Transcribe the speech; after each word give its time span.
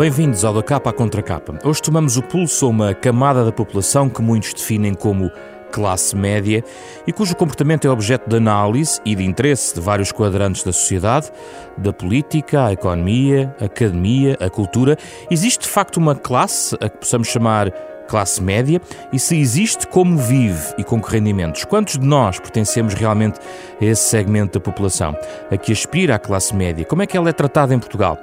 Bem-vindos 0.00 0.46
ao 0.46 0.54
da 0.54 0.62
capa 0.62 0.88
à 0.88 0.92
contra 0.94 1.22
capa. 1.22 1.58
Hoje 1.62 1.82
tomamos 1.82 2.16
o 2.16 2.22
pulso 2.22 2.64
a 2.64 2.68
uma 2.70 2.94
camada 2.94 3.44
da 3.44 3.52
população 3.52 4.08
que 4.08 4.22
muitos 4.22 4.54
definem 4.54 4.94
como 4.94 5.30
classe 5.70 6.16
média 6.16 6.64
e 7.06 7.12
cujo 7.12 7.36
comportamento 7.36 7.86
é 7.86 7.90
objeto 7.90 8.26
de 8.26 8.34
análise 8.34 8.98
e 9.04 9.14
de 9.14 9.22
interesse 9.22 9.74
de 9.74 9.80
vários 9.82 10.10
quadrantes 10.10 10.64
da 10.64 10.72
sociedade, 10.72 11.30
da 11.76 11.92
política, 11.92 12.64
a 12.64 12.72
economia, 12.72 13.54
a 13.60 13.66
academia, 13.66 14.38
a 14.40 14.48
cultura. 14.48 14.96
Existe 15.30 15.64
de 15.64 15.68
facto 15.68 15.98
uma 15.98 16.14
classe 16.14 16.74
a 16.80 16.88
que 16.88 16.96
possamos 16.96 17.28
chamar 17.28 17.70
classe 18.08 18.42
média 18.42 18.80
e 19.12 19.18
se 19.18 19.38
existe, 19.38 19.86
como 19.86 20.16
vive 20.16 20.74
e 20.78 20.82
com 20.82 20.98
que 20.98 21.12
rendimentos. 21.12 21.66
Quantos 21.66 21.98
de 21.98 22.06
nós 22.06 22.40
pertencemos 22.40 22.94
realmente 22.94 23.38
a 23.78 23.84
esse 23.84 24.08
segmento 24.08 24.58
da 24.58 24.64
população, 24.64 25.14
a 25.50 25.58
que 25.58 25.70
aspira 25.72 26.14
à 26.14 26.18
classe 26.18 26.56
média? 26.56 26.86
Como 26.86 27.02
é 27.02 27.06
que 27.06 27.18
ela 27.18 27.28
é 27.28 27.34
tratada 27.34 27.74
em 27.74 27.78
Portugal? 27.78 28.18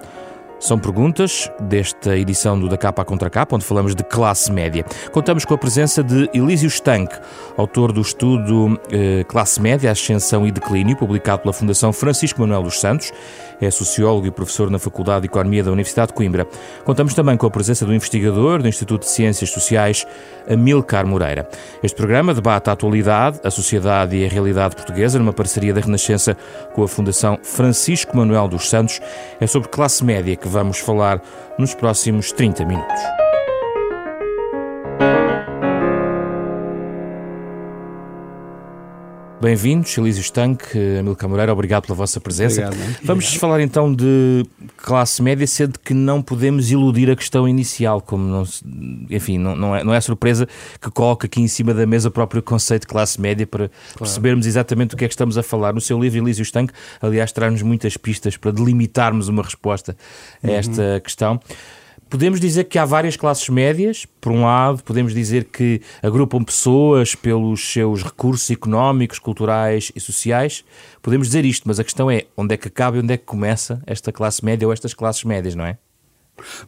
São 0.60 0.80
perguntas 0.80 1.52
desta 1.60 2.18
edição 2.18 2.60
do 2.60 2.68
Da 2.68 2.78
Capa 2.78 3.04
à 3.04 3.06
Contra 3.06 3.30
Capa, 3.30 3.56
onde 3.56 3.64
falamos 3.64 3.94
de 3.94 4.04
classe 4.04 4.52
média. 4.52 4.84
Contamos 5.12 5.46
com 5.46 5.54
a 5.54 5.58
presença 5.58 6.04
de 6.04 6.28
Elísio 6.34 6.68
Stank, 6.68 7.16
autor 7.56 7.92
do 7.92 8.02
estudo 8.02 8.80
eh, 8.92 9.24
Classe 9.28 9.62
Média, 9.62 9.92
Ascensão 9.92 10.48
e 10.48 10.52
Declínio, 10.52 10.98
publicado 10.98 11.44
pela 11.44 11.54
Fundação 11.54 11.94
Francisco 11.94 12.42
Manuel 12.42 12.64
dos 12.64 12.80
Santos. 12.80 13.12
É 13.62 13.70
sociólogo 13.70 14.28
e 14.28 14.32
professor 14.32 14.70
na 14.70 14.80
Faculdade 14.80 15.22
de 15.22 15.28
Economia 15.28 15.64
da 15.64 15.72
Universidade 15.72 16.10
de 16.10 16.14
Coimbra. 16.14 16.48
Contamos 16.84 17.14
também 17.14 17.38
com 17.38 17.46
a 17.46 17.52
presença 17.52 17.86
do 17.86 17.94
investigador 17.94 18.62
do 18.62 18.68
Instituto 18.68 19.02
de 19.02 19.10
Ciências 19.10 19.50
Sociais, 19.52 20.06
Amilcar 20.50 21.06
Moreira. 21.06 21.48
Este 21.84 21.96
programa 21.96 22.34
debate 22.34 22.70
a 22.70 22.74
atualidade, 22.74 23.40
a 23.44 23.52
sociedade 23.52 24.16
e 24.16 24.26
a 24.26 24.30
realidade 24.30 24.76
portuguesa 24.76 25.20
numa 25.20 25.34
parceria 25.34 25.74
da 25.74 25.82
Renascença 25.82 26.36
com 26.74 26.84
a 26.84 26.88
Fundação 26.88 27.40
Francisco 27.44 28.16
Manuel 28.16 28.48
dos 28.48 28.70
Santos. 28.70 29.00
É 29.40 29.48
sobre 29.48 29.70
classe 29.70 30.04
média 30.04 30.36
que 30.36 30.47
que 30.48 30.54
vamos 30.54 30.80
falar 30.80 31.22
nos 31.58 31.76
próximos 31.76 32.32
30 32.32 32.66
minutos. 32.66 33.37
Bem-vindos, 39.40 39.96
Elísio 39.96 40.22
Estanque, 40.22 40.98
Amilcar 41.00 41.30
Moreira, 41.30 41.54
obrigado 41.54 41.84
pela 41.84 41.96
vossa 41.96 42.20
presença. 42.20 42.66
Obrigado, 42.66 42.98
Vamos 43.04 43.26
obrigado. 43.26 43.40
falar 43.40 43.62
então 43.62 43.94
de 43.94 44.44
classe 44.78 45.22
média, 45.22 45.46
sendo 45.46 45.78
que 45.78 45.94
não 45.94 46.24
podemos 46.24 46.72
iludir 46.72 47.12
a 47.12 47.16
questão 47.16 47.48
inicial, 47.48 48.02
como 48.02 48.24
não, 48.24 48.44
enfim, 49.12 49.38
não, 49.38 49.56
não, 49.56 49.76
é, 49.76 49.84
não 49.84 49.94
é 49.94 50.02
surpresa 50.02 50.48
que 50.82 50.90
coloque 50.90 51.28
aqui 51.28 51.40
em 51.40 51.48
cima 51.48 51.72
da 51.72 51.86
mesa 51.86 52.10
o 52.10 52.12
próprio 52.12 52.42
conceito 52.42 52.82
de 52.82 52.88
classe 52.88 53.22
média 53.22 53.46
para 53.46 53.70
claro. 53.70 54.00
percebermos 54.00 54.48
exatamente 54.48 54.96
o 54.96 54.98
que 54.98 55.06
é 55.06 55.08
que 55.08 55.14
estamos 55.14 55.38
a 55.38 55.44
falar. 55.44 55.72
No 55.72 55.82
seu 55.82 56.00
livro, 56.00 56.18
Elísio 56.18 56.42
Estanque, 56.42 56.74
aliás, 57.00 57.32
traz-nos 57.32 57.62
muitas 57.62 57.96
pistas 57.96 58.36
para 58.38 58.50
delimitarmos 58.50 59.28
uma 59.28 59.44
resposta 59.44 59.96
a 60.44 60.50
esta 60.50 60.82
uhum. 60.82 61.00
questão. 61.00 61.40
Podemos 62.10 62.40
dizer 62.40 62.64
que 62.66 62.80
há 62.80 62.86
várias 62.86 63.18
classes 63.18 63.50
médias, 63.50 64.06
por 64.22 64.32
um 64.32 64.44
lado, 64.44 64.82
podemos 64.82 65.14
dizer 65.14 65.46
que 65.46 65.82
agrupam 66.02 66.42
pessoas 66.42 67.14
pelos 67.16 67.72
seus 67.72 68.02
recursos 68.02 68.50
económicos, 68.50 69.20
culturais 69.20 69.92
e 69.94 70.00
sociais. 70.00 70.64
Podemos 71.02 71.28
dizer 71.28 71.44
isto, 71.44 71.68
mas 71.68 71.80
a 71.80 71.84
questão 71.84 72.10
é 72.10 72.24
onde 72.38 72.54
é 72.54 72.58
que 72.58 72.70
acaba 72.70 72.96
e 72.96 73.02
onde 73.02 73.14
é 73.14 73.18
que 73.18 73.26
começa 73.26 73.82
esta 73.86 74.12
classe 74.12 74.44
média 74.44 74.66
ou 74.66 74.72
estas 74.72 74.94
classes 74.94 75.26
médias, 75.26 75.54
não 75.54 75.66
é? 75.66 75.78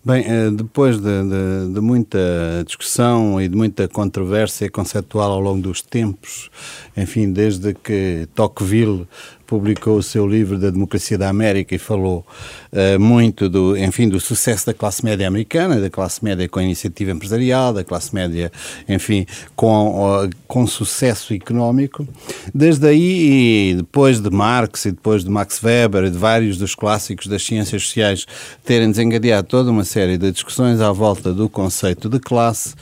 Bem, 0.03 0.25
eh, 0.25 0.49
depois 0.49 0.97
de, 0.97 1.03
de, 1.03 1.73
de, 1.73 1.79
muita 1.79 2.17
discussão 2.65 3.39
e 3.39 3.47
de 3.47 3.55
muita 3.55 3.87
controvérsia 3.87 4.69
conceptual 4.69 5.31
ao 5.31 5.39
longo 5.39 5.61
dos 5.61 5.81
tempos, 5.81 6.49
enfim, 6.97 7.31
desde 7.31 7.75
que 7.75 8.27
Tocqueville 8.33 9.08
publicou 9.49 9.98
o 9.98 10.04
seu 10.04 10.27
livro 10.27 10.60
da 10.60 10.70
Democracia 10.70 11.17
da 11.17 11.27
América 11.27 11.73
e 11.73 11.80
falou 11.80 12.23
uh, 12.71 12.99
muito 12.99 13.49
do, 13.49 13.76
enfim, 13.76 14.08
do 14.08 14.20
sucesso 14.20 14.67
da 14.67 14.76
classe 14.76 15.04
média 15.04 15.27
americana, 15.27 15.82
da 15.82 15.89
classe 15.89 16.23
média 16.23 16.48
com 16.48 16.61
iniciativa 16.61 17.10
empresarial, 17.10 17.73
da 17.73 17.83
classe 17.83 18.14
média, 18.14 18.52
enfim, 18.88 19.26
com, 19.55 20.05
uh, 20.05 20.30
com 20.48 20.67
sucesso 20.67 21.33
económico. 21.33 22.08
Desde 22.54 22.88
aí, 22.88 23.71
e 23.71 23.73
depois 23.77 24.21
de 24.21 24.30
Marx 24.30 24.86
e 24.86 24.92
depois 24.92 25.23
de 25.23 25.32
Max 25.32 25.59
Weber 25.64 26.04
e 26.04 26.11
de 26.11 26.17
vários 26.17 26.59
dos 26.59 26.76
clássicos 26.76 27.26
das 27.26 27.42
ciências 27.42 27.82
sociais 27.82 28.27
terem 28.64 28.92
desencadeado 28.92 29.48
toda 29.48 29.71
uma 29.71 29.83
série 29.83 30.15
de 30.15 30.32
discussões 30.32 30.80
à 30.80 30.92
volta 30.92 31.33
do 31.33 31.49
conceito 31.49 32.08
de 32.08 32.20
classe, 32.20 32.76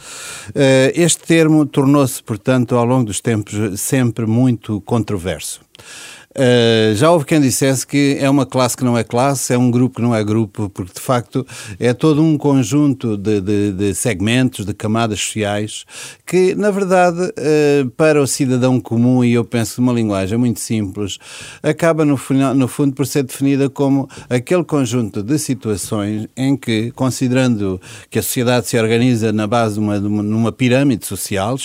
uh, 0.50 0.92
este 0.94 1.24
termo 1.24 1.66
tornou-se, 1.66 2.22
portanto, 2.22 2.76
ao 2.76 2.84
longo 2.84 3.06
dos 3.06 3.22
tempos, 3.22 3.80
sempre 3.80 4.26
muito 4.26 4.82
controverso. 4.82 5.62
Uh, 6.38 6.94
já 6.94 7.10
houve 7.10 7.26
quem 7.26 7.42
dissesse 7.42 7.86
que 7.88 8.16
é 8.20 8.30
uma 8.30 8.46
classe 8.46 8.78
que 8.78 8.84
não 8.84 8.96
é 8.96 9.04
classe, 9.04 9.52
é 9.52 9.58
um 9.58 9.72
grupo 9.72 9.96
que 9.96 10.04
não 10.04 10.14
é 10.14 10.24
grupo, 10.24 10.70
porque 10.70 10.94
de 10.94 11.02
facto 11.02 11.44
é 11.80 11.96
todo 11.96 12.22
um 12.22 12.38
conjunto 12.38 13.18
de, 13.18 13.42
de, 13.42 13.72
de 13.72 13.96
segmentos, 13.96 14.64
de 14.64 14.72
camadas 14.72 15.20
sociais, 15.20 15.84
que 16.28 16.54
na 16.54 16.70
verdade 16.70 17.22
uh, 17.22 17.90
para 17.98 18.22
o 18.22 18.28
cidadão 18.28 18.80
comum, 18.80 19.24
e 19.24 19.34
eu 19.34 19.44
penso 19.44 19.82
numa 19.82 19.92
linguagem 19.92 20.38
muito 20.38 20.60
simples, 20.60 21.18
acaba 21.64 22.06
no, 22.06 22.16
final, 22.16 22.54
no 22.54 22.68
fundo 22.68 22.94
por 22.94 23.08
ser 23.08 23.24
definida 23.24 23.68
como 23.68 24.08
aquele 24.30 24.64
conjunto 24.64 25.24
de 25.24 25.40
situações 25.40 26.28
em 26.38 26.56
que, 26.56 26.92
considerando 26.92 27.82
que 28.12 28.20
a 28.20 28.22
sociedade 28.22 28.68
se 28.68 28.78
organiza 28.78 29.34
na 29.34 29.48
base 29.48 29.74
de 29.74 29.80
uma, 29.80 30.00
numa 30.00 30.52
pirâmide 30.52 31.04
social, 31.04 31.58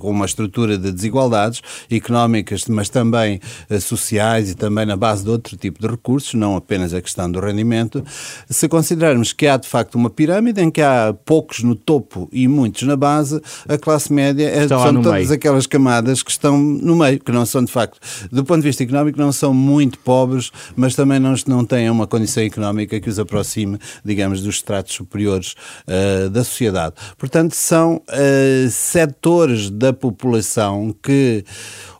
com 0.00 0.10
uma 0.10 0.24
estrutura 0.24 0.78
de 0.78 0.90
desigualdades 0.90 1.60
económicas, 1.90 2.64
mas 2.66 2.88
também 2.88 3.40
uh, 3.68 3.78
sociais, 3.78 4.05
sociais 4.06 4.50
e 4.50 4.54
também 4.54 4.86
na 4.86 4.96
base 4.96 5.24
de 5.24 5.30
outro 5.30 5.56
tipo 5.56 5.80
de 5.80 5.88
recursos, 5.88 6.34
não 6.34 6.56
apenas 6.56 6.94
a 6.94 7.00
questão 7.00 7.30
do 7.30 7.40
rendimento, 7.40 8.04
se 8.48 8.68
considerarmos 8.68 9.32
que 9.32 9.46
há 9.46 9.56
de 9.56 9.68
facto 9.68 9.96
uma 9.96 10.08
pirâmide 10.08 10.60
em 10.60 10.70
que 10.70 10.80
há 10.80 11.14
poucos 11.24 11.62
no 11.62 11.74
topo 11.74 12.28
e 12.32 12.46
muitos 12.46 12.82
na 12.82 12.96
base, 12.96 13.40
a 13.68 13.76
classe 13.76 14.12
média 14.12 14.48
é, 14.48 14.68
são 14.68 15.02
todas 15.02 15.12
meio. 15.12 15.32
aquelas 15.32 15.66
camadas 15.66 16.22
que 16.22 16.30
estão 16.30 16.56
no 16.58 16.94
meio, 16.96 17.18
que 17.18 17.32
não 17.32 17.44
são 17.44 17.64
de 17.64 17.72
facto, 17.72 17.98
do 18.30 18.44
ponto 18.44 18.60
de 18.60 18.68
vista 18.68 18.82
económico, 18.82 19.18
não 19.18 19.32
são 19.32 19.52
muito 19.52 19.98
pobres, 19.98 20.52
mas 20.76 20.94
também 20.94 21.18
não, 21.18 21.34
não 21.46 21.64
têm 21.64 21.90
uma 21.90 22.06
condição 22.06 22.42
económica 22.42 23.00
que 23.00 23.08
os 23.08 23.18
aproxime, 23.18 23.78
digamos, 24.04 24.40
dos 24.42 24.56
estratos 24.56 24.94
superiores 24.94 25.54
uh, 25.86 26.30
da 26.30 26.44
sociedade. 26.44 26.94
Portanto, 27.18 27.54
são 27.54 27.96
uh, 27.96 28.70
setores 28.70 29.70
da 29.70 29.92
população 29.92 30.94
que 31.02 31.44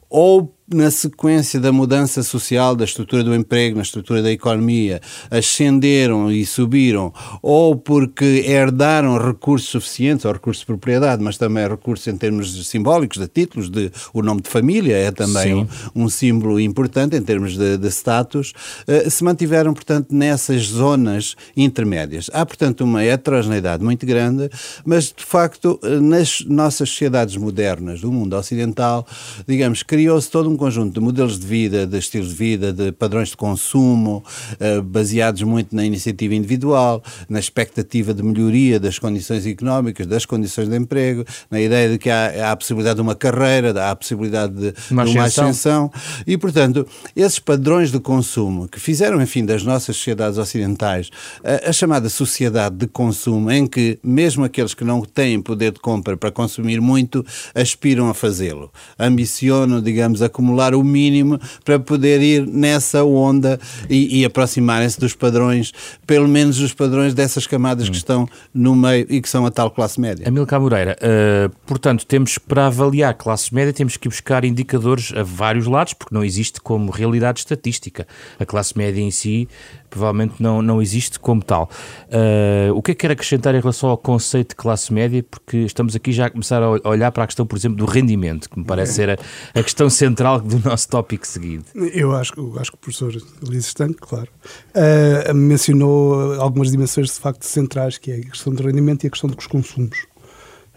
ou 0.08 0.55
na 0.72 0.90
sequência 0.90 1.60
da 1.60 1.70
mudança 1.70 2.22
social, 2.22 2.74
da 2.74 2.84
estrutura 2.84 3.22
do 3.22 3.34
emprego, 3.34 3.76
na 3.76 3.82
estrutura 3.82 4.22
da 4.22 4.32
economia, 4.32 5.00
ascenderam 5.30 6.30
e 6.30 6.44
subiram, 6.44 7.12
ou 7.40 7.76
porque 7.76 8.44
herdaram 8.46 9.16
recursos 9.16 9.68
suficientes, 9.68 10.24
ou 10.24 10.32
recursos 10.32 10.60
de 10.60 10.66
propriedade, 10.66 11.22
mas 11.22 11.38
também 11.38 11.68
recursos 11.68 12.06
em 12.08 12.16
termos 12.16 12.66
simbólicos, 12.66 13.18
de 13.18 13.28
títulos, 13.28 13.70
de, 13.70 13.92
o 14.12 14.22
nome 14.22 14.40
de 14.40 14.48
família 14.48 14.96
é 14.96 15.12
também 15.12 15.54
um, 15.54 15.66
um, 15.94 16.08
símbolo 16.08 16.58
importante 16.58 17.16
em 17.16 17.22
termos 17.22 17.56
de, 17.56 17.78
de 17.78 17.88
status, 17.88 18.52
uh, 18.88 19.08
se 19.08 19.22
mantiveram, 19.22 19.72
portanto, 19.72 20.08
nessas 20.10 20.62
zonas 20.64 21.36
intermédias. 21.56 22.28
Há, 22.32 22.44
portanto, 22.44 22.82
uma 22.82 23.04
heterogeneidade 23.04 23.84
muito 23.84 24.04
grande, 24.04 24.50
mas, 24.84 25.12
de 25.16 25.24
facto, 25.24 25.78
eh, 25.82 26.00
nas 26.00 26.40
nossas 26.46 26.88
sociedades 26.88 27.36
modernas 27.36 28.00
do 28.00 28.10
mundo 28.10 28.36
ocidental, 28.36 29.06
digamos, 29.46 29.82
criou-se 29.82 30.30
todo 30.30 30.50
um 30.50 30.55
um 30.56 30.58
conjunto 30.58 30.94
de 30.94 31.00
modelos 31.00 31.38
de 31.38 31.46
vida, 31.46 31.86
de 31.86 31.98
estilos 31.98 32.30
de 32.30 32.34
vida, 32.34 32.72
de 32.72 32.90
padrões 32.90 33.28
de 33.28 33.36
consumo, 33.36 34.24
uh, 34.54 34.82
baseados 34.82 35.42
muito 35.42 35.76
na 35.76 35.84
iniciativa 35.84 36.34
individual, 36.34 37.02
na 37.28 37.38
expectativa 37.38 38.14
de 38.14 38.22
melhoria 38.22 38.80
das 38.80 38.98
condições 38.98 39.46
económicas, 39.46 40.06
das 40.06 40.24
condições 40.24 40.68
de 40.68 40.76
emprego, 40.76 41.24
na 41.50 41.60
ideia 41.60 41.90
de 41.90 41.98
que 41.98 42.08
há, 42.08 42.48
há 42.48 42.52
a 42.52 42.56
possibilidade 42.56 42.96
de 42.96 43.02
uma 43.02 43.14
carreira, 43.14 43.78
há 43.82 43.90
a 43.90 43.96
possibilidade 43.96 44.54
de 44.54 44.74
uma, 44.90 45.04
de 45.04 45.10
uma 45.10 45.24
ascensão. 45.24 45.92
E, 46.26 46.38
portanto, 46.38 46.86
esses 47.14 47.38
padrões 47.38 47.92
de 47.92 48.00
consumo 48.00 48.66
que 48.66 48.80
fizeram, 48.80 49.20
enfim, 49.20 49.44
das 49.44 49.62
nossas 49.62 49.96
sociedades 49.96 50.38
ocidentais 50.38 51.10
a, 51.44 51.68
a 51.68 51.72
chamada 51.72 52.08
sociedade 52.08 52.76
de 52.76 52.86
consumo, 52.86 53.50
em 53.50 53.66
que 53.66 53.98
mesmo 54.02 54.42
aqueles 54.44 54.72
que 54.72 54.84
não 54.84 55.02
têm 55.02 55.40
poder 55.42 55.72
de 55.72 55.80
compra 55.80 56.16
para 56.16 56.30
consumir 56.30 56.80
muito 56.80 57.24
aspiram 57.54 58.08
a 58.08 58.14
fazê-lo, 58.14 58.72
ambicionam, 58.98 59.82
digamos, 59.82 60.22
acumular 60.22 60.45
acumular 60.46 60.74
o 60.74 60.84
mínimo 60.84 61.38
para 61.64 61.78
poder 61.78 62.22
ir 62.22 62.46
nessa 62.46 63.04
onda 63.04 63.58
e, 63.90 64.20
e 64.20 64.24
aproximarem-se 64.24 64.98
dos 64.98 65.14
padrões, 65.14 65.72
pelo 66.06 66.28
menos 66.28 66.58
dos 66.58 66.72
padrões 66.72 67.12
dessas 67.12 67.46
camadas 67.46 67.88
hum. 67.88 67.90
que 67.90 67.96
estão 67.96 68.28
no 68.54 68.74
meio 68.76 69.06
e 69.10 69.20
que 69.20 69.28
são 69.28 69.44
a 69.44 69.50
tal 69.50 69.70
classe 69.70 70.00
média. 70.00 70.26
Amilcar 70.28 70.60
Moreira, 70.60 70.96
uh, 70.96 71.54
portanto, 71.66 72.06
temos 72.06 72.38
para 72.38 72.66
avaliar 72.66 73.14
classe 73.14 73.52
média, 73.52 73.72
temos 73.72 73.96
que 73.96 74.08
buscar 74.08 74.44
indicadores 74.44 75.12
a 75.14 75.22
vários 75.22 75.66
lados, 75.66 75.92
porque 75.92 76.14
não 76.14 76.24
existe 76.24 76.60
como 76.60 76.90
realidade 76.90 77.40
estatística. 77.40 78.06
A 78.38 78.46
classe 78.46 78.76
média 78.76 79.00
em 79.00 79.10
si 79.10 79.48
provavelmente 79.86 80.34
não, 80.40 80.60
não 80.62 80.80
existe 80.80 81.18
como 81.18 81.42
tal. 81.42 81.70
Uh, 82.06 82.74
o 82.74 82.82
que 82.82 82.92
é 82.92 82.94
que 82.94 83.00
quer 83.00 83.10
acrescentar 83.10 83.54
em 83.54 83.60
relação 83.60 83.88
ao 83.90 83.98
conceito 83.98 84.50
de 84.50 84.56
classe 84.56 84.92
média? 84.92 85.24
Porque 85.28 85.58
estamos 85.58 85.94
aqui 85.96 86.12
já 86.12 86.26
a 86.26 86.30
começar 86.30 86.62
a 86.62 86.88
olhar 86.88 87.10
para 87.12 87.24
a 87.24 87.26
questão, 87.26 87.46
por 87.46 87.56
exemplo, 87.56 87.78
do 87.78 87.84
rendimento, 87.84 88.48
que 88.48 88.58
me 88.58 88.64
parece 88.64 88.94
ser 88.94 89.10
a, 89.10 89.18
a 89.54 89.62
questão 89.62 89.88
central 89.88 90.40
do 90.40 90.58
nosso 90.58 90.88
tópico 90.88 91.26
seguinte. 91.26 91.66
Eu 91.92 92.12
acho, 92.14 92.32
eu 92.36 92.58
acho 92.58 92.70
que 92.70 92.76
o 92.76 92.80
professor 92.80 93.14
Luís 93.42 93.66
Estanque, 93.66 94.00
claro, 94.00 94.28
uh, 94.74 95.34
mencionou 95.34 96.34
algumas 96.40 96.70
dimensões 96.70 97.08
de 97.08 97.20
facto 97.20 97.44
centrais, 97.44 97.98
que 97.98 98.10
é 98.10 98.16
a 98.16 98.20
questão 98.20 98.52
do 98.52 98.62
rendimento 98.62 99.04
e 99.04 99.06
a 99.06 99.10
questão 99.10 99.28
dos 99.30 99.46
consumos. 99.46 100.06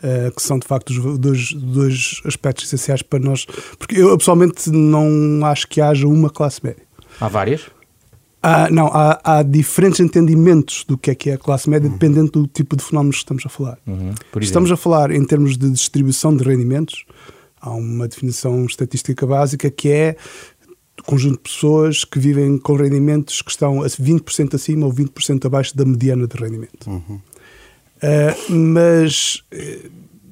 Uh, 0.02 0.34
que 0.34 0.42
são 0.42 0.58
de 0.58 0.66
facto 0.66 0.92
os 0.92 1.20
dois, 1.20 1.52
dois 1.52 2.22
aspectos 2.24 2.64
essenciais 2.64 3.02
para 3.02 3.20
nós. 3.20 3.46
Porque 3.78 4.00
eu 4.00 4.18
pessoalmente 4.18 4.70
não 4.70 5.46
acho 5.46 5.68
que 5.68 5.82
haja 5.82 6.08
uma 6.08 6.30
classe 6.30 6.64
média. 6.64 6.84
Há 7.20 7.28
várias? 7.28 7.70
Há, 8.42 8.70
não, 8.70 8.88
há, 8.88 9.20
há, 9.22 9.44
diferentes 9.44 10.00
entendimentos 10.00 10.86
do 10.88 10.98
que 10.98 11.12
é 11.12 11.16
que 11.16 11.30
é 11.30 11.34
a 11.34 11.38
classe 11.38 11.70
média, 11.70 11.88
uhum. 11.88 11.94
dependendo 11.94 12.32
do 12.32 12.48
tipo 12.48 12.78
de 12.78 12.84
fenómenos 12.84 13.18
que 13.18 13.24
estamos 13.24 13.46
a 13.46 13.50
falar. 13.50 13.78
Uhum. 13.86 14.14
Estamos 14.40 14.72
a 14.72 14.78
falar 14.78 15.12
em 15.12 15.26
termos 15.26 15.58
de 15.58 15.70
distribuição 15.70 16.36
de 16.36 16.44
rendimentos, 16.44 17.06
há 17.60 17.72
uma 17.72 18.08
definição 18.08 18.66
estatística 18.66 19.28
básica 19.28 19.70
que 19.70 19.90
é 19.90 20.16
o 21.00 21.04
conjunto 21.04 21.36
de 21.36 21.44
pessoas 21.44 22.06
que 22.06 22.18
vivem 22.18 22.58
com 22.58 22.76
rendimentos 22.76 23.42
que 23.42 23.52
estão 23.52 23.82
a 23.82 23.88
20% 23.88 24.56
acima 24.56 24.86
ou 24.86 24.94
20% 24.94 25.46
abaixo 25.46 25.76
da 25.76 25.84
mediana 25.84 26.26
de 26.26 26.38
rendimento. 26.38 26.90
Uhum. 26.90 27.20
Uh, 28.02 28.54
mas 28.54 29.44
uh, 29.54 29.90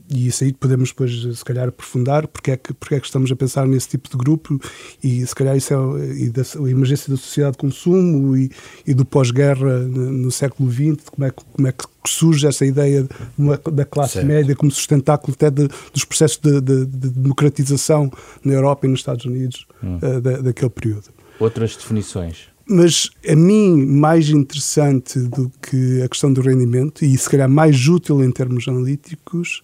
e 0.10 0.28
isso 0.28 0.44
aí 0.44 0.54
podemos 0.54 0.90
depois, 0.90 1.38
se 1.38 1.44
calhar, 1.44 1.68
aprofundar 1.68 2.28
porque 2.28 2.52
é 2.52 2.58
que, 2.58 2.74
porque 2.74 2.96
é 2.96 3.00
que 3.00 3.06
estamos 3.06 3.32
a 3.32 3.36
pensar 3.36 3.68
nesse 3.68 3.90
tipo 3.90 4.10
de 4.10 4.18
grupo 4.18 4.60
e, 5.04 5.26
se 5.26 5.36
calhar, 5.36 5.56
isso 5.56 5.74
é 5.74 5.78
e 6.18 6.30
da, 6.30 6.42
a 6.42 6.70
emergência 6.70 7.10
da 7.10 7.18
sociedade 7.18 7.54
de 7.54 7.58
consumo 7.58 8.36
e, 8.38 8.50
e 8.86 8.94
do 8.94 9.06
pós-guerra 9.06 9.80
no, 9.80 10.12
no, 10.12 10.32
século 10.32 10.72
XX, 10.72 11.10
como 11.10 11.28
é, 11.28 11.32
como 11.32 11.68
é 11.68 11.72
que 11.72 11.86
surge 12.08 12.48
essa 12.48 12.66
ideia 12.66 13.04
de 13.04 13.10
uma, 13.38 13.58
da 13.58 13.84
classe 13.84 14.14
certo. 14.14 14.28
média 14.28 14.56
como 14.56 14.72
sustentáculo 14.72 15.34
até 15.34 15.50
de, 15.50 15.68
dos 15.94 16.06
processos 16.06 16.38
de, 16.38 16.62
de, 16.62 16.86
de, 16.86 17.10
democratização 17.10 18.10
na 18.44 18.54
Europa 18.54 18.88
e 18.88 18.90
nos 18.90 19.02
Estados 19.02 19.26
Unidos 19.26 19.68
hum. 19.84 19.98
uh, 19.98 20.22
da, 20.22 20.38
daquele 20.38 20.70
período. 20.70 21.10
Outras 21.40 21.76
definições? 21.76 22.48
Mas 22.70 23.10
a 23.26 23.36
mim, 23.36 23.86
mais 23.86 24.30
interessante 24.30 25.20
do 25.20 25.50
que 25.62 26.02
a 26.02 26.10
questão 26.10 26.34
do 26.34 26.42
rendimento, 26.42 27.06
e 27.06 27.18
se 27.18 27.30
calhar 27.30 27.50
mais 27.50 27.88
útil 27.88 28.22
em 28.22 28.30
termos 28.30 28.68
analíticos, 28.68 29.64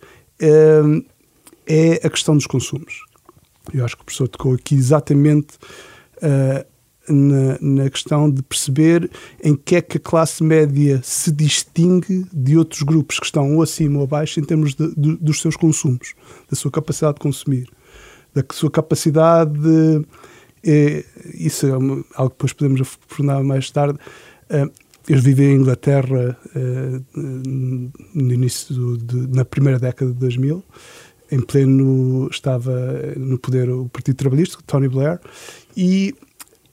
é 1.66 2.06
a 2.06 2.10
questão 2.10 2.36
dos 2.36 2.48
consumos. 2.48 3.02
Eu 3.74 3.86
acho 3.86 3.96
que 3.96 4.02
o 4.02 4.06
professor 4.06 4.28
tocou 4.28 4.54
aqui 4.54 4.76
exatamente 4.76 5.56
uh, 6.18 6.66
na, 7.08 7.58
na, 7.62 7.90
questão 7.90 8.30
de 8.30 8.42
perceber 8.42 9.10
em 9.44 9.56
que 9.56 9.76
é 9.76 9.82
que 9.82 9.98
a 9.98 10.00
classe 10.00 10.44
média 10.44 11.02
se 11.04 11.32
distingue 11.32 12.26
de 12.32 12.58
outros 12.58 12.82
grupos 12.82 13.20
que 13.20 13.26
estão 13.26 13.56
ou 13.56 13.62
acima 13.62 14.00
ou 14.00 14.06
abaixo 14.06 14.40
em 14.40 14.44
termos 14.44 14.74
de, 14.74 14.94
de, 14.96 15.18
dos 15.18 15.42
seus 15.42 15.56
consumos, 15.56 16.14
da 16.50 16.56
sua 16.56 16.72
capacidade 16.72 17.16
de 17.16 17.22
consumir, 17.22 17.70
da 18.34 18.44
sua 18.52 18.72
capacidade 18.72 19.54
de. 19.54 20.06
É, 20.66 21.04
isso 21.34 21.68
é 21.68 21.72
algo 21.72 22.04
que 22.30 22.36
depois 22.36 22.54
podemos 22.54 22.82
aprofundar 22.82 23.44
mais 23.44 23.70
tarde. 23.70 24.00
Eu 25.08 25.20
vivi 25.20 25.44
em 25.44 25.56
Inglaterra 25.56 26.38
uh, 26.56 27.06
no 27.14 28.34
início 28.34 28.74
do, 28.74 28.98
de, 28.98 29.36
na 29.36 29.44
primeira 29.44 29.80
década 29.80 30.12
de 30.12 30.18
2000 30.18 30.64
em 31.32 31.42
pleno 31.42 32.28
estava 32.30 32.72
no 33.18 33.38
poder 33.40 33.70
o 33.70 33.90
Partido 33.90 34.16
Trabalhista 34.16 34.60
Tony 34.68 34.88
Blair 34.88 35.20
e 35.76 36.14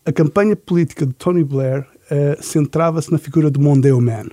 a 0.05 0.13
campanha 0.13 0.55
política 0.55 1.07
de 1.07 1.13
Tony 1.15 1.43
Blair 1.43 1.81
uh, 1.81 2.43
centrava-se 2.43 3.11
na 3.11 3.19
figura 3.19 3.51
do 3.51 3.61
Mondeo 3.61 4.01
Man 4.01 4.27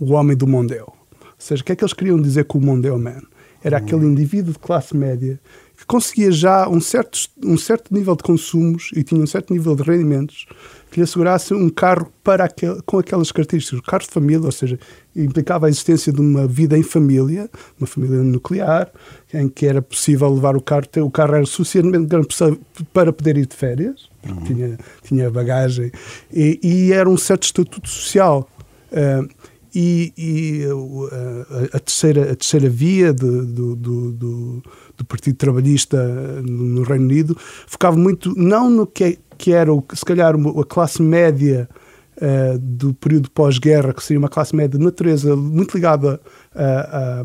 o 0.00 0.12
homem 0.12 0.36
do 0.36 0.46
Mondeo 0.46 0.98
ou 1.38 1.44
seja, 1.44 1.62
o 1.62 1.64
que 1.64 1.72
é 1.72 1.76
que 1.76 1.84
eles 1.84 1.92
queriam 1.92 2.20
dizer 2.20 2.44
com 2.46 2.58
o 2.58 2.60
Mondeo 2.60 2.98
Man? 2.98 3.22
Era 3.62 3.78
aquele 3.78 4.04
indivíduo 4.04 4.52
de 4.52 4.58
classe 4.58 4.96
média 4.96 5.40
conseguia 5.88 6.30
já 6.30 6.68
um 6.68 6.80
certo, 6.80 7.18
um 7.42 7.56
certo 7.56 7.92
nível 7.92 8.14
de 8.14 8.22
consumos 8.22 8.90
e 8.94 9.02
tinha 9.02 9.20
um 9.20 9.26
certo 9.26 9.52
nível 9.52 9.74
de 9.74 9.82
rendimentos 9.82 10.46
que 10.90 11.00
lhe 11.00 11.04
assegurasse 11.04 11.52
um 11.54 11.68
carro 11.68 12.10
para 12.22 12.44
aquel, 12.44 12.82
com 12.84 12.98
aquelas 12.98 13.32
características. 13.32 13.80
Carro 13.80 14.02
de 14.02 14.10
família, 14.10 14.44
ou 14.44 14.52
seja, 14.52 14.78
implicava 15.16 15.66
a 15.66 15.68
existência 15.68 16.12
de 16.12 16.20
uma 16.20 16.46
vida 16.46 16.78
em 16.78 16.82
família, 16.82 17.50
uma 17.78 17.86
família 17.86 18.22
nuclear, 18.22 18.90
em 19.32 19.48
que 19.48 19.66
era 19.66 19.82
possível 19.82 20.32
levar 20.32 20.56
o 20.56 20.60
carro, 20.60 20.84
o 21.02 21.10
carro 21.10 21.34
era 21.34 21.46
suficientemente 21.46 22.06
grande 22.06 22.28
para 22.92 23.12
poder 23.12 23.36
ir 23.36 23.46
de 23.46 23.56
férias, 23.56 24.08
uhum. 24.26 24.44
tinha, 24.44 24.78
tinha 25.02 25.30
bagagem, 25.30 25.90
e, 26.32 26.58
e, 26.62 26.92
era 26.92 27.08
um 27.08 27.16
certo 27.16 27.44
estatuto 27.44 27.88
social. 27.88 28.48
Uh, 28.90 29.28
e, 29.74 30.12
e 30.16 30.64
a, 31.72 31.76
a, 31.76 31.80
terceira, 31.80 32.32
a 32.32 32.34
terceira 32.36 32.70
via 32.70 33.12
de, 33.12 33.26
do, 33.42 33.76
do, 33.76 34.12
do, 34.12 34.62
do, 34.98 35.04
Partido 35.04 35.36
Trabalhista 35.36 35.96
no 36.42 36.82
Reino 36.82 37.04
Unido 37.04 37.36
focava 37.66 37.96
muito 37.96 38.34
não 38.36 38.68
no 38.68 38.86
que, 38.86 39.04
é, 39.04 39.16
que 39.36 39.52
era, 39.52 39.70
se 39.94 40.04
calhar, 40.04 40.34
a 40.34 40.64
classe 40.64 41.00
média 41.00 41.68
uh, 42.16 42.58
do 42.58 42.92
período 42.94 43.30
pós-guerra, 43.30 43.94
que 43.94 44.02
seria 44.02 44.18
uma 44.18 44.28
classe 44.28 44.54
média 44.54 44.78
de 44.78 44.84
natureza 44.84 45.34
muito 45.36 45.74
ligada 45.74 46.20
à, 46.54 47.24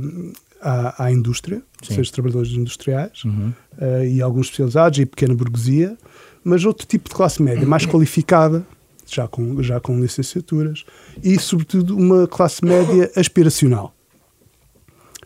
à, 0.62 1.06
à 1.06 1.12
indústria, 1.12 1.62
Sim. 1.82 1.96
seja 1.96 2.12
trabalhadores 2.12 2.52
industriais 2.52 3.24
uhum. 3.26 3.52
uh, 3.80 4.06
e 4.06 4.22
alguns 4.22 4.46
especializados 4.46 5.00
e 5.00 5.06
pequena 5.06 5.36
burguesia, 5.36 5.98
mas 6.44 6.64
outro 6.66 6.86
tipo 6.88 7.10
de 7.10 7.16
classe 7.16 7.42
média, 7.42 7.68
mais 7.68 7.86
qualificada, 7.86 8.66
já 9.06 9.28
com, 9.28 9.62
já 9.62 9.80
com 9.80 10.00
licenciaturas, 10.00 10.86
e, 11.24 11.40
sobretudo, 11.40 11.96
uma 11.96 12.28
classe 12.28 12.64
média 12.64 13.12
aspiracional. 13.16 13.94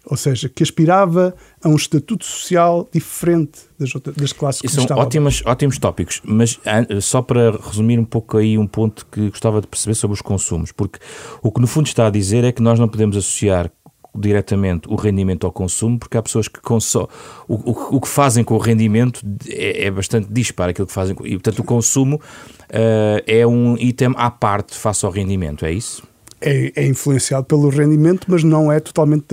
Ou 0.10 0.16
seja, 0.16 0.48
que 0.48 0.64
aspirava 0.64 1.36
a 1.62 1.68
um 1.68 1.76
estatuto 1.76 2.26
social 2.26 2.88
diferente 2.94 3.60
das, 3.78 3.94
outras, 3.94 4.16
das 4.16 4.32
classes 4.32 4.62
que 4.62 4.70
são 4.70 4.86
ótimas, 4.98 5.44
ótimos 5.46 5.78
tópicos, 5.78 6.22
mas 6.24 6.60
ah, 6.66 7.02
só 7.02 7.22
para 7.22 7.52
resumir 7.52 8.00
um 8.00 8.06
pouco 8.06 8.38
aí 8.38 8.58
um 8.58 8.66
ponto 8.66 9.06
que 9.12 9.30
gostava 9.30 9.60
de 9.60 9.68
perceber 9.68 9.96
sobre 9.96 10.16
os 10.16 10.22
consumos, 10.22 10.72
porque 10.72 10.98
o 11.42 11.52
que 11.52 11.60
no 11.60 11.68
fundo 11.68 11.88
está 11.88 12.08
a 12.08 12.10
dizer 12.10 12.46
é 12.46 12.54
que 12.54 12.62
nós 12.62 12.80
não 12.80 12.88
podemos 12.88 13.18
associar 13.18 13.70
diretamente 14.16 14.88
o 14.90 14.96
rendimento 14.96 15.46
ao 15.46 15.52
consumo, 15.52 16.00
porque 16.00 16.18
há 16.18 16.24
pessoas 16.24 16.48
que 16.48 16.60
consomem. 16.60 17.08
O, 17.48 17.56
o, 17.56 17.98
o, 17.98 18.02
que 18.02 18.08
fazem 18.08 18.44
com 18.44 18.56
o 18.56 18.58
rendimento 18.58 19.22
é, 19.48 19.86
é, 19.86 19.92
bastante 19.92 20.28
disparo 20.32 20.72
aquilo 20.72 20.88
que 20.88 20.94
fazem. 20.94 21.16
E, 21.24 21.34
portanto, 21.34 21.60
o 21.60 21.64
consumo 21.64 22.16
uh, 22.16 23.22
é 23.28 23.46
um 23.46 23.78
item 23.78 24.14
à 24.18 24.32
parte 24.32 24.76
face 24.76 25.06
ao 25.06 25.12
rendimento, 25.12 25.66
é 25.66 25.72
isso? 25.72 26.04
É, 26.40 26.72
é, 26.76 26.86
influenciado 26.86 27.48
pelo 27.48 27.68
rendimento, 27.70 28.28
mas 28.30 28.44
não 28.44 28.72
é 28.72 28.80
totalmente 28.80 29.26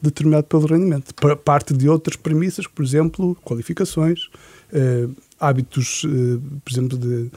determinado 0.00 0.44
pelo 0.44 0.64
rendimento. 0.64 1.12
Parte 1.44 1.74
de 1.74 1.88
outras 1.88 2.14
premissas, 2.14 2.68
por 2.68 2.84
exemplo, 2.84 3.36
qualificações, 3.44 4.28
uh, 4.72 5.12
hábitos, 5.40 6.04
uh, 6.04 6.40
por 6.64 6.72
exemplo, 6.72 6.96
de 6.96 7.32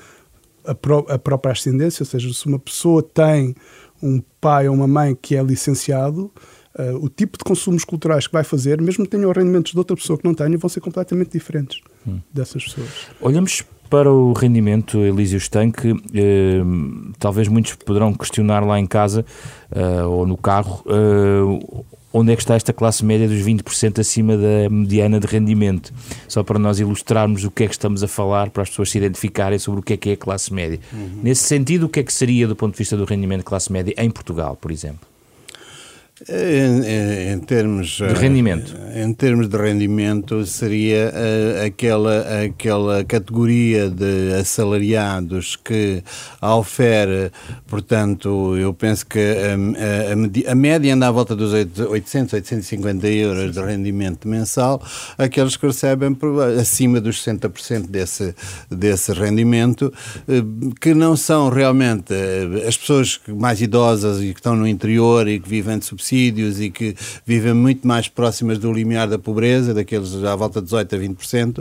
a, 0.64 0.76
pró 0.76 1.06
a 1.10 1.18
própria 1.18 1.54
ascendência, 1.54 2.04
ou 2.04 2.08
seja, 2.08 2.32
se 2.32 2.46
uma 2.46 2.60
pessoa 2.60 3.02
tem 3.02 3.56
um 4.02 4.22
pai 4.40 4.68
ou 4.68 4.76
uma 4.76 4.88
mãe 4.88 5.18
que 5.20 5.36
é 5.36 5.42
licenciado, 5.42 6.32
uh, 6.78 6.96
o 7.04 7.10
tipo 7.10 7.38
de 7.38 7.44
consumos 7.44 7.84
culturais 7.84 8.28
que 8.28 8.34
vai 8.34 8.44
fazer, 8.44 8.80
mesmo 8.80 9.06
que 9.06 9.12
tenham 9.12 9.32
rendimentos 9.32 9.72
de 9.72 9.78
outra 9.78 9.96
pessoa 9.96 10.20
que 10.20 10.26
não 10.26 10.36
tenha, 10.36 10.56
vão 10.56 10.70
ser 10.70 10.82
completamente 10.82 11.32
diferentes 11.32 11.82
hum. 12.08 12.20
dessas 12.32 12.64
pessoas. 12.64 12.90
Olhamos 13.20 13.64
para 13.90 14.12
o 14.12 14.34
rendimento, 14.34 15.00
Elísio 15.00 15.38
Estanque, 15.38 15.94
eh, 16.14 16.62
talvez 17.20 17.48
muitos 17.48 17.76
poderão 17.76 18.14
questionar 18.14 18.66
lá 18.66 18.80
em 18.80 18.86
casa 18.86 19.26
eh, 19.72 20.04
ou 20.04 20.26
no 20.26 20.38
carro 20.38 20.84
eh, 20.88 21.86
onde 22.16 22.32
é 22.32 22.36
que 22.36 22.42
está 22.42 22.56
esta 22.56 22.72
classe 22.72 23.04
média 23.04 23.28
dos 23.28 23.40
20% 23.40 24.00
acima 24.00 24.38
da 24.38 24.70
mediana 24.70 25.20
de 25.20 25.28
rendimento. 25.28 25.94
Só 26.30 26.44
para 26.44 26.58
nós 26.58 26.80
ilustrarmos 26.80 27.44
o 27.44 27.52
que 27.52 27.66
é 27.66 27.68
que 27.68 27.74
estamos 27.74 28.02
a 28.04 28.08
falar, 28.08 28.50
para 28.52 28.64
as 28.64 28.70
pessoas 28.70 28.90
se 28.90 28.98
identificarem 28.98 29.60
sobre 29.60 29.82
o 29.82 29.84
que 29.84 29.94
é 29.94 29.98
que 29.98 30.10
é 30.12 30.14
a 30.14 30.18
classe 30.18 30.54
média. 30.54 30.80
Uhum. 30.94 31.20
Nesse 31.22 31.44
sentido, 31.44 31.88
o 31.88 31.90
que 31.90 32.00
é 32.00 32.04
que 32.04 32.14
seria, 32.14 32.48
do 32.48 32.56
ponto 32.56 32.72
de 32.72 32.78
vista 32.78 32.96
do 32.96 33.04
rendimento 33.04 33.40
de 33.40 33.46
classe 33.46 33.70
média, 33.70 33.94
em 33.98 34.10
Portugal, 34.10 34.56
por 34.56 34.72
exemplo? 34.72 35.15
Em, 36.30 37.34
em, 37.34 37.40
termos 37.40 37.98
de 37.98 38.14
rendimento, 38.14 38.74
eh, 38.94 39.04
em 39.04 39.14
termos 39.14 39.50
de 39.50 39.58
rendimento 39.58 40.46
seria 40.46 41.12
uh, 41.12 41.66
aquela 41.66 42.46
aquela 42.46 43.04
categoria 43.04 43.90
de 43.90 44.34
assalariados 44.40 45.58
que 45.58 46.02
a 46.42 46.56
portanto, 47.68 48.56
eu 48.56 48.74
penso 48.74 49.06
que 49.06 49.20
a, 49.20 50.48
a, 50.48 50.52
a, 50.54 50.56
média 50.56 50.94
anda 50.94 51.06
à 51.06 51.12
volta 51.12 51.36
dos 51.36 51.52
800, 51.52 52.32
850 52.32 53.08
euros 53.10 53.52
de 53.52 53.60
rendimento 53.60 54.26
mensal, 54.26 54.82
aqueles 55.18 55.58
que 55.58 55.68
recebem 55.68 56.16
acima 56.62 57.02
dos 57.02 57.26
60% 57.26 57.88
desse 57.88 58.34
desse 58.72 59.12
rendimento, 59.12 59.94
uh, 60.30 60.76
que 60.76 60.94
não 60.94 61.18
são 61.18 61.50
realmente 61.50 62.14
uh, 62.14 62.66
as 62.66 62.78
pessoas 62.78 63.20
mais 63.28 63.62
idosas 63.62 64.22
e 64.22 64.34
que 64.34 64.40
estão 64.40 64.56
no 64.56 64.66
interior 64.66 65.28
e 65.28 65.42
que 65.42 65.50
vivem 65.50 65.78
de 65.78 65.84
subsídios 65.84 66.05
subsídios 66.06 66.62
e 66.62 66.70
que 66.70 66.96
vivem 67.26 67.54
muito 67.54 67.88
mais 67.88 68.08
próximas 68.08 68.60
do 68.60 68.72
limiar 68.72 69.08
da 69.08 69.18
pobreza, 69.18 69.74
daqueles 69.74 70.14
à 70.24 70.36
volta 70.36 70.60
de 70.60 70.66
18 70.66 70.96
a 70.96 71.00
20% 71.00 71.54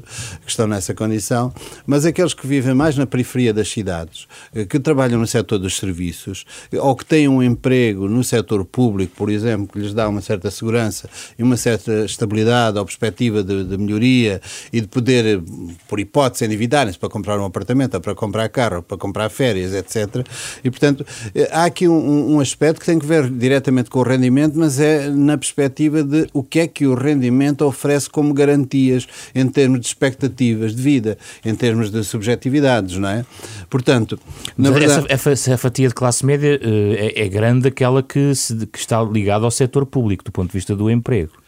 que 0.44 0.50
estão 0.50 0.66
nessa 0.66 0.94
condição, 0.94 1.52
mas 1.86 2.04
aqueles 2.04 2.34
que 2.34 2.46
vivem 2.46 2.74
mais 2.74 2.96
na 2.96 3.06
periferia 3.06 3.52
das 3.52 3.68
cidades, 3.68 4.26
eh, 4.54 4.64
que 4.64 4.78
trabalham 4.78 5.18
no 5.18 5.26
setor 5.26 5.58
dos 5.58 5.76
serviços 5.76 6.44
ou 6.78 6.94
que 6.94 7.04
têm 7.04 7.28
um 7.28 7.42
emprego 7.42 8.08
no 8.08 8.22
setor 8.22 8.64
público, 8.64 9.14
por 9.16 9.30
exemplo, 9.30 9.68
que 9.72 9.78
lhes 9.78 9.94
dá 9.94 10.08
uma 10.08 10.20
certa 10.20 10.50
segurança 10.50 11.08
e 11.38 11.42
uma 11.42 11.56
certa 11.56 12.04
estabilidade 12.04 12.78
ou 12.78 12.84
perspectiva 12.84 13.42
de, 13.42 13.64
de 13.64 13.78
melhoria 13.78 14.40
e 14.72 14.80
de 14.80 14.86
poder, 14.86 15.42
por 15.88 15.98
hipótese, 15.98 16.44
endividarem-se 16.44 16.98
para 16.98 17.08
comprar 17.08 17.38
um 17.38 17.44
apartamento, 17.44 17.94
ou 17.94 18.00
para 18.00 18.14
comprar 18.14 18.48
carro, 18.48 18.76
ou 18.76 18.82
para 18.82 18.96
comprar 18.96 19.30
férias, 19.30 19.72
etc. 19.72 20.26
E, 20.62 20.70
portanto, 20.70 21.06
eh, 21.34 21.48
há 21.50 21.64
aqui 21.64 21.88
um, 21.88 22.34
um 22.34 22.40
aspecto 22.40 22.80
que 22.80 22.86
tem 22.86 22.98
que 22.98 23.06
ver 23.06 23.30
diretamente 23.30 23.88
com 23.88 24.00
o 24.00 24.02
rendimento, 24.02 24.33
mas 24.58 24.80
é 24.80 25.08
na 25.08 25.36
perspectiva 25.38 26.02
de 26.02 26.26
o 26.32 26.42
que 26.42 26.60
é 26.60 26.66
que 26.66 26.86
o 26.86 26.94
rendimento 26.94 27.64
oferece 27.64 28.08
como 28.08 28.32
garantias 28.34 29.06
em 29.34 29.46
termos 29.48 29.80
de 29.80 29.86
expectativas 29.86 30.74
de 30.74 30.82
vida, 30.82 31.18
em 31.44 31.54
termos 31.54 31.90
de 31.90 32.02
subjetividades, 32.04 32.98
não 32.98 33.08
é? 33.08 33.24
Portanto, 33.70 34.18
na 34.56 34.70
verdade... 34.70 35.06
essa, 35.08 35.30
essa 35.30 35.58
fatia 35.58 35.88
de 35.88 35.94
classe 35.94 36.24
média 36.24 36.58
eh, 36.62 37.12
é, 37.16 37.24
é 37.24 37.28
grande 37.28 37.68
aquela 37.68 38.02
que, 38.02 38.34
se, 38.34 38.66
que 38.66 38.78
está 38.78 39.02
ligada 39.02 39.44
ao 39.44 39.50
setor 39.50 39.86
público, 39.86 40.24
do 40.24 40.32
ponto 40.32 40.50
de 40.50 40.54
vista 40.54 40.74
do 40.74 40.90
emprego. 40.90 41.43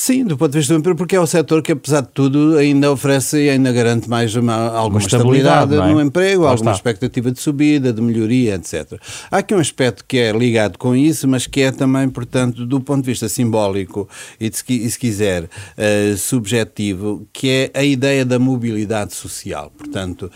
Sim, 0.00 0.24
do 0.24 0.38
ponto 0.38 0.52
de 0.52 0.58
vista 0.58 0.72
do 0.72 0.78
emprego, 0.78 0.96
porque 0.96 1.16
é 1.16 1.20
o 1.20 1.26
setor 1.26 1.60
que, 1.60 1.72
apesar 1.72 2.02
de 2.02 2.10
tudo, 2.14 2.56
ainda 2.56 2.92
oferece 2.92 3.36
e 3.46 3.50
ainda 3.50 3.72
garante 3.72 4.08
mais 4.08 4.32
uma, 4.36 4.54
alguma 4.54 4.90
uma 4.90 4.98
estabilidade, 5.00 5.74
estabilidade 5.74 5.90
é? 5.90 5.92
no 5.92 6.00
emprego, 6.00 6.42
Lá 6.44 6.50
alguma 6.50 6.70
está. 6.70 6.78
expectativa 6.78 7.32
de 7.32 7.40
subida, 7.40 7.92
de 7.92 8.00
melhoria, 8.00 8.54
etc. 8.54 8.92
Há 9.28 9.38
aqui 9.38 9.56
um 9.56 9.58
aspecto 9.58 10.04
que 10.06 10.16
é 10.16 10.30
ligado 10.30 10.78
com 10.78 10.94
isso, 10.94 11.26
mas 11.26 11.48
que 11.48 11.62
é 11.62 11.72
também, 11.72 12.08
portanto, 12.08 12.64
do 12.64 12.80
ponto 12.80 13.02
de 13.02 13.10
vista 13.10 13.28
simbólico 13.28 14.08
e, 14.38 14.48
de, 14.48 14.62
e 14.68 14.88
se 14.88 14.96
quiser, 14.96 15.42
uh, 15.42 16.16
subjetivo, 16.16 17.26
que 17.32 17.50
é 17.50 17.70
a 17.74 17.82
ideia 17.82 18.24
da 18.24 18.38
mobilidade 18.38 19.14
social. 19.14 19.72
Portanto, 19.76 20.30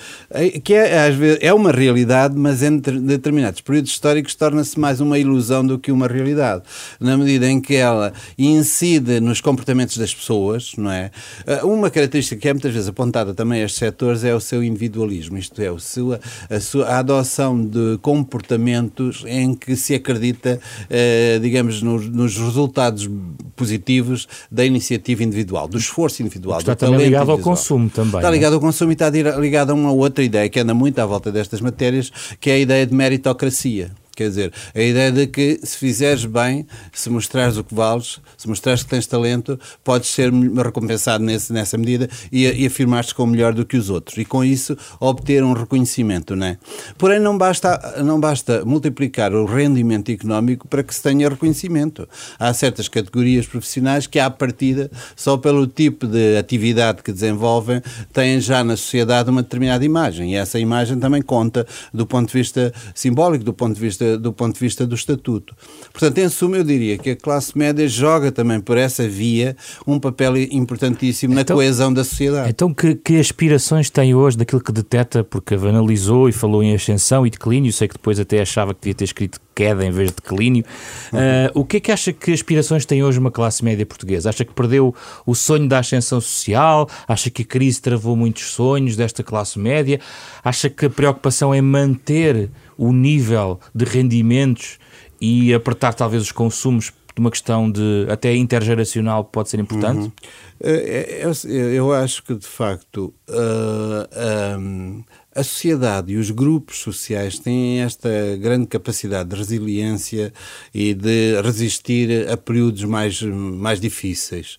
que 0.64 0.74
é, 0.74 1.06
às 1.06 1.14
vezes, 1.14 1.38
é 1.40 1.54
uma 1.54 1.70
realidade, 1.70 2.34
mas 2.36 2.64
em 2.64 2.78
determinados 2.78 3.60
períodos 3.60 3.92
históricos 3.92 4.34
torna-se 4.34 4.76
mais 4.80 5.00
uma 5.00 5.20
ilusão 5.20 5.64
do 5.64 5.78
que 5.78 5.92
uma 5.92 6.08
realidade, 6.08 6.64
na 6.98 7.16
medida 7.16 7.48
em 7.48 7.60
que 7.60 7.76
ela 7.76 8.12
incide 8.36 9.20
nos 9.20 9.40
comportamentos 9.52 9.98
das 9.98 10.14
pessoas, 10.14 10.72
não 10.78 10.90
é? 10.90 11.10
Ah, 11.46 11.66
uma 11.66 11.90
característica 11.90 12.40
que 12.40 12.48
é 12.48 12.52
muitas 12.54 12.72
vezes 12.72 12.88
apontada 12.88 13.34
também 13.34 13.60
a 13.60 13.64
estes 13.66 13.78
setores 13.78 14.24
é 14.24 14.34
o 14.34 14.40
seu 14.40 14.64
individualismo, 14.64 15.36
isto 15.36 15.60
é, 15.60 15.70
o 15.70 15.78
seu, 15.78 16.18
a, 16.48 16.60
sua, 16.60 16.86
a 16.86 16.98
adoção 16.98 17.62
de 17.62 17.98
comportamentos 18.00 19.24
em 19.26 19.54
que 19.54 19.76
se 19.76 19.94
acredita, 19.94 20.58
eh, 20.88 21.38
digamos, 21.42 21.82
nos, 21.82 22.08
nos, 22.08 22.38
resultados 22.38 23.08
positivos 23.54 24.26
da 24.50 24.64
iniciativa 24.64 25.22
individual, 25.22 25.68
do 25.68 25.76
esforço 25.76 26.22
individual, 26.22 26.58
está 26.58 26.74
também 26.74 27.04
ligado 27.04 27.30
ao 27.30 27.38
consumo 27.38 27.90
também. 27.90 28.16
Está 28.16 28.28
é? 28.28 28.32
ligado 28.32 28.54
ao 28.54 28.60
consumo 28.60 28.90
e 28.90 28.94
está 28.94 29.10
ligado 29.10 29.70
a 29.70 29.74
uma 29.74 29.92
outra 29.92 30.24
ideia 30.24 30.48
que 30.48 30.58
anda 30.58 30.72
muito 30.72 30.98
à 30.98 31.04
volta 31.04 31.30
destas 31.30 31.60
matérias, 31.60 32.10
que 32.40 32.50
é 32.50 32.54
a 32.54 32.58
ideia 32.58 32.86
de 32.86 32.94
meritocracia. 32.94 33.90
Quer 34.14 34.28
dizer, 34.28 34.52
a 34.74 34.80
ideia 34.80 35.10
de 35.10 35.26
que 35.26 35.58
se 35.62 35.78
fizeres 35.78 36.26
bem, 36.26 36.66
se 36.92 37.08
mostrares 37.08 37.56
o 37.56 37.64
que 37.64 37.74
vales, 37.74 38.20
se 38.36 38.46
mostrares 38.46 38.82
que 38.82 38.90
tens 38.90 39.06
talento, 39.06 39.58
podes 39.82 40.10
ser 40.10 40.30
recompensado 40.32 41.24
nesse, 41.24 41.52
nessa 41.52 41.78
medida 41.78 42.08
e, 42.30 42.46
e 42.46 42.66
afirmar-te 42.66 43.14
como 43.14 43.32
melhor 43.32 43.54
do 43.54 43.64
que 43.64 43.76
os 43.76 43.88
outros. 43.88 44.18
E 44.18 44.24
com 44.24 44.44
isso 44.44 44.76
obter 45.00 45.42
um 45.42 45.54
reconhecimento, 45.54 46.36
não 46.36 46.46
é? 46.46 46.58
Porém, 46.98 47.18
não 47.18 47.38
basta, 47.38 48.02
não 48.04 48.20
basta 48.20 48.64
multiplicar 48.66 49.32
o 49.32 49.46
rendimento 49.46 50.10
económico 50.10 50.68
para 50.68 50.82
que 50.82 50.94
se 50.94 51.02
tenha 51.02 51.28
reconhecimento. 51.28 52.06
Há 52.38 52.52
certas 52.52 52.88
categorias 52.88 53.46
profissionais 53.46 54.06
que, 54.06 54.18
à 54.18 54.28
partida, 54.28 54.90
só 55.16 55.38
pelo 55.38 55.66
tipo 55.66 56.06
de 56.06 56.36
atividade 56.36 57.02
que 57.02 57.12
desenvolvem, 57.12 57.80
têm 58.12 58.40
já 58.40 58.62
na 58.62 58.76
sociedade 58.76 59.30
uma 59.30 59.42
determinada 59.42 59.84
imagem. 59.84 60.32
E 60.32 60.36
essa 60.36 60.58
imagem 60.58 60.98
também 60.98 61.22
conta 61.22 61.66
do 61.94 62.06
ponto 62.06 62.28
de 62.28 62.34
vista 62.34 62.72
simbólico, 62.94 63.44
do 63.44 63.54
ponto 63.54 63.74
de 63.74 63.80
vista 63.80 64.01
vista, 64.02 64.18
do 64.18 64.32
ponto 64.32 64.54
de 64.54 64.60
vista 64.60 64.86
do 64.86 64.94
estatuto. 64.94 65.54
Portanto, 65.92 66.18
em 66.18 66.28
suma, 66.28 66.56
eu 66.56 66.64
diria 66.64 66.98
que 66.98 67.10
a 67.10 67.16
classe 67.16 67.56
média 67.56 67.86
joga 67.88 68.32
também 68.32 68.60
por 68.60 68.76
essa 68.76 69.08
via 69.08 69.56
um 69.86 69.98
papel 69.98 70.36
importantíssimo 70.36 71.32
então, 71.38 71.56
na 71.56 71.62
coesão 71.62 71.92
da 71.92 72.04
sociedade. 72.04 72.50
Então, 72.50 72.72
que, 72.74 72.94
que 72.94 73.18
aspirações 73.18 73.88
tem 73.90 74.14
hoje 74.14 74.36
daquilo 74.36 74.62
que 74.62 74.72
deteta, 74.72 75.24
porque 75.24 75.54
analisou 75.54 76.28
e 76.28 76.32
falou 76.32 76.62
em 76.62 76.74
ascensão 76.74 77.26
e 77.26 77.30
declínio, 77.30 77.72
sei 77.72 77.88
que 77.88 77.94
depois 77.94 78.18
até 78.18 78.40
achava 78.40 78.74
que 78.74 78.80
devia 78.82 78.94
ter 78.94 79.04
escrito 79.04 79.40
queda 79.54 79.84
em 79.84 79.90
vez 79.90 80.10
de 80.10 80.16
declínio. 80.16 80.64
Uh, 81.12 81.60
o 81.60 81.64
que 81.64 81.76
é 81.76 81.80
que 81.80 81.92
acha 81.92 82.12
que 82.12 82.32
aspirações 82.32 82.84
tem 82.84 83.02
hoje 83.02 83.18
uma 83.18 83.30
classe 83.30 83.64
média 83.64 83.84
portuguesa? 83.84 84.30
Acha 84.30 84.44
que 84.44 84.52
perdeu 84.52 84.94
o 85.26 85.34
sonho 85.34 85.68
da 85.68 85.78
ascensão 85.78 86.20
social? 86.20 86.88
Acha 87.06 87.30
que 87.30 87.42
a 87.42 87.44
crise 87.44 87.80
travou 87.80 88.16
muitos 88.16 88.44
sonhos 88.50 88.96
desta 88.96 89.22
classe 89.22 89.58
média? 89.58 90.00
Acha 90.44 90.68
que 90.68 90.86
a 90.86 90.90
preocupação 90.90 91.54
é 91.54 91.60
manter 91.60 92.50
o 92.76 92.92
nível 92.92 93.60
de 93.74 93.84
rendimentos 93.84 94.78
e 95.20 95.54
apertar 95.54 95.94
talvez 95.94 96.22
os 96.22 96.32
consumos 96.32 96.92
de 97.14 97.20
uma 97.20 97.30
questão 97.30 97.70
de 97.70 98.06
até 98.10 98.34
intergeracional 98.34 99.24
pode 99.24 99.50
ser 99.50 99.60
importante? 99.60 100.00
Uhum. 100.00 100.12
Eu, 100.60 101.32
eu, 101.50 101.92
acho 101.92 102.22
que 102.22 102.34
de 102.34 102.46
facto 102.46 103.12
uh, 103.28 105.04
a 105.34 105.42
sociedade 105.42 106.12
e 106.12 106.16
os 106.16 106.30
grupos 106.30 106.78
sociais 106.78 107.38
têm 107.38 107.80
esta 107.80 108.08
grande 108.38 108.66
capacidade 108.66 109.30
de 109.30 109.36
resiliência 109.36 110.32
e 110.74 110.94
de 110.94 111.40
resistir 111.42 112.28
a 112.28 112.36
períodos 112.36 112.84
mais, 112.84 113.22
mais 113.22 113.80
difíceis. 113.80 114.58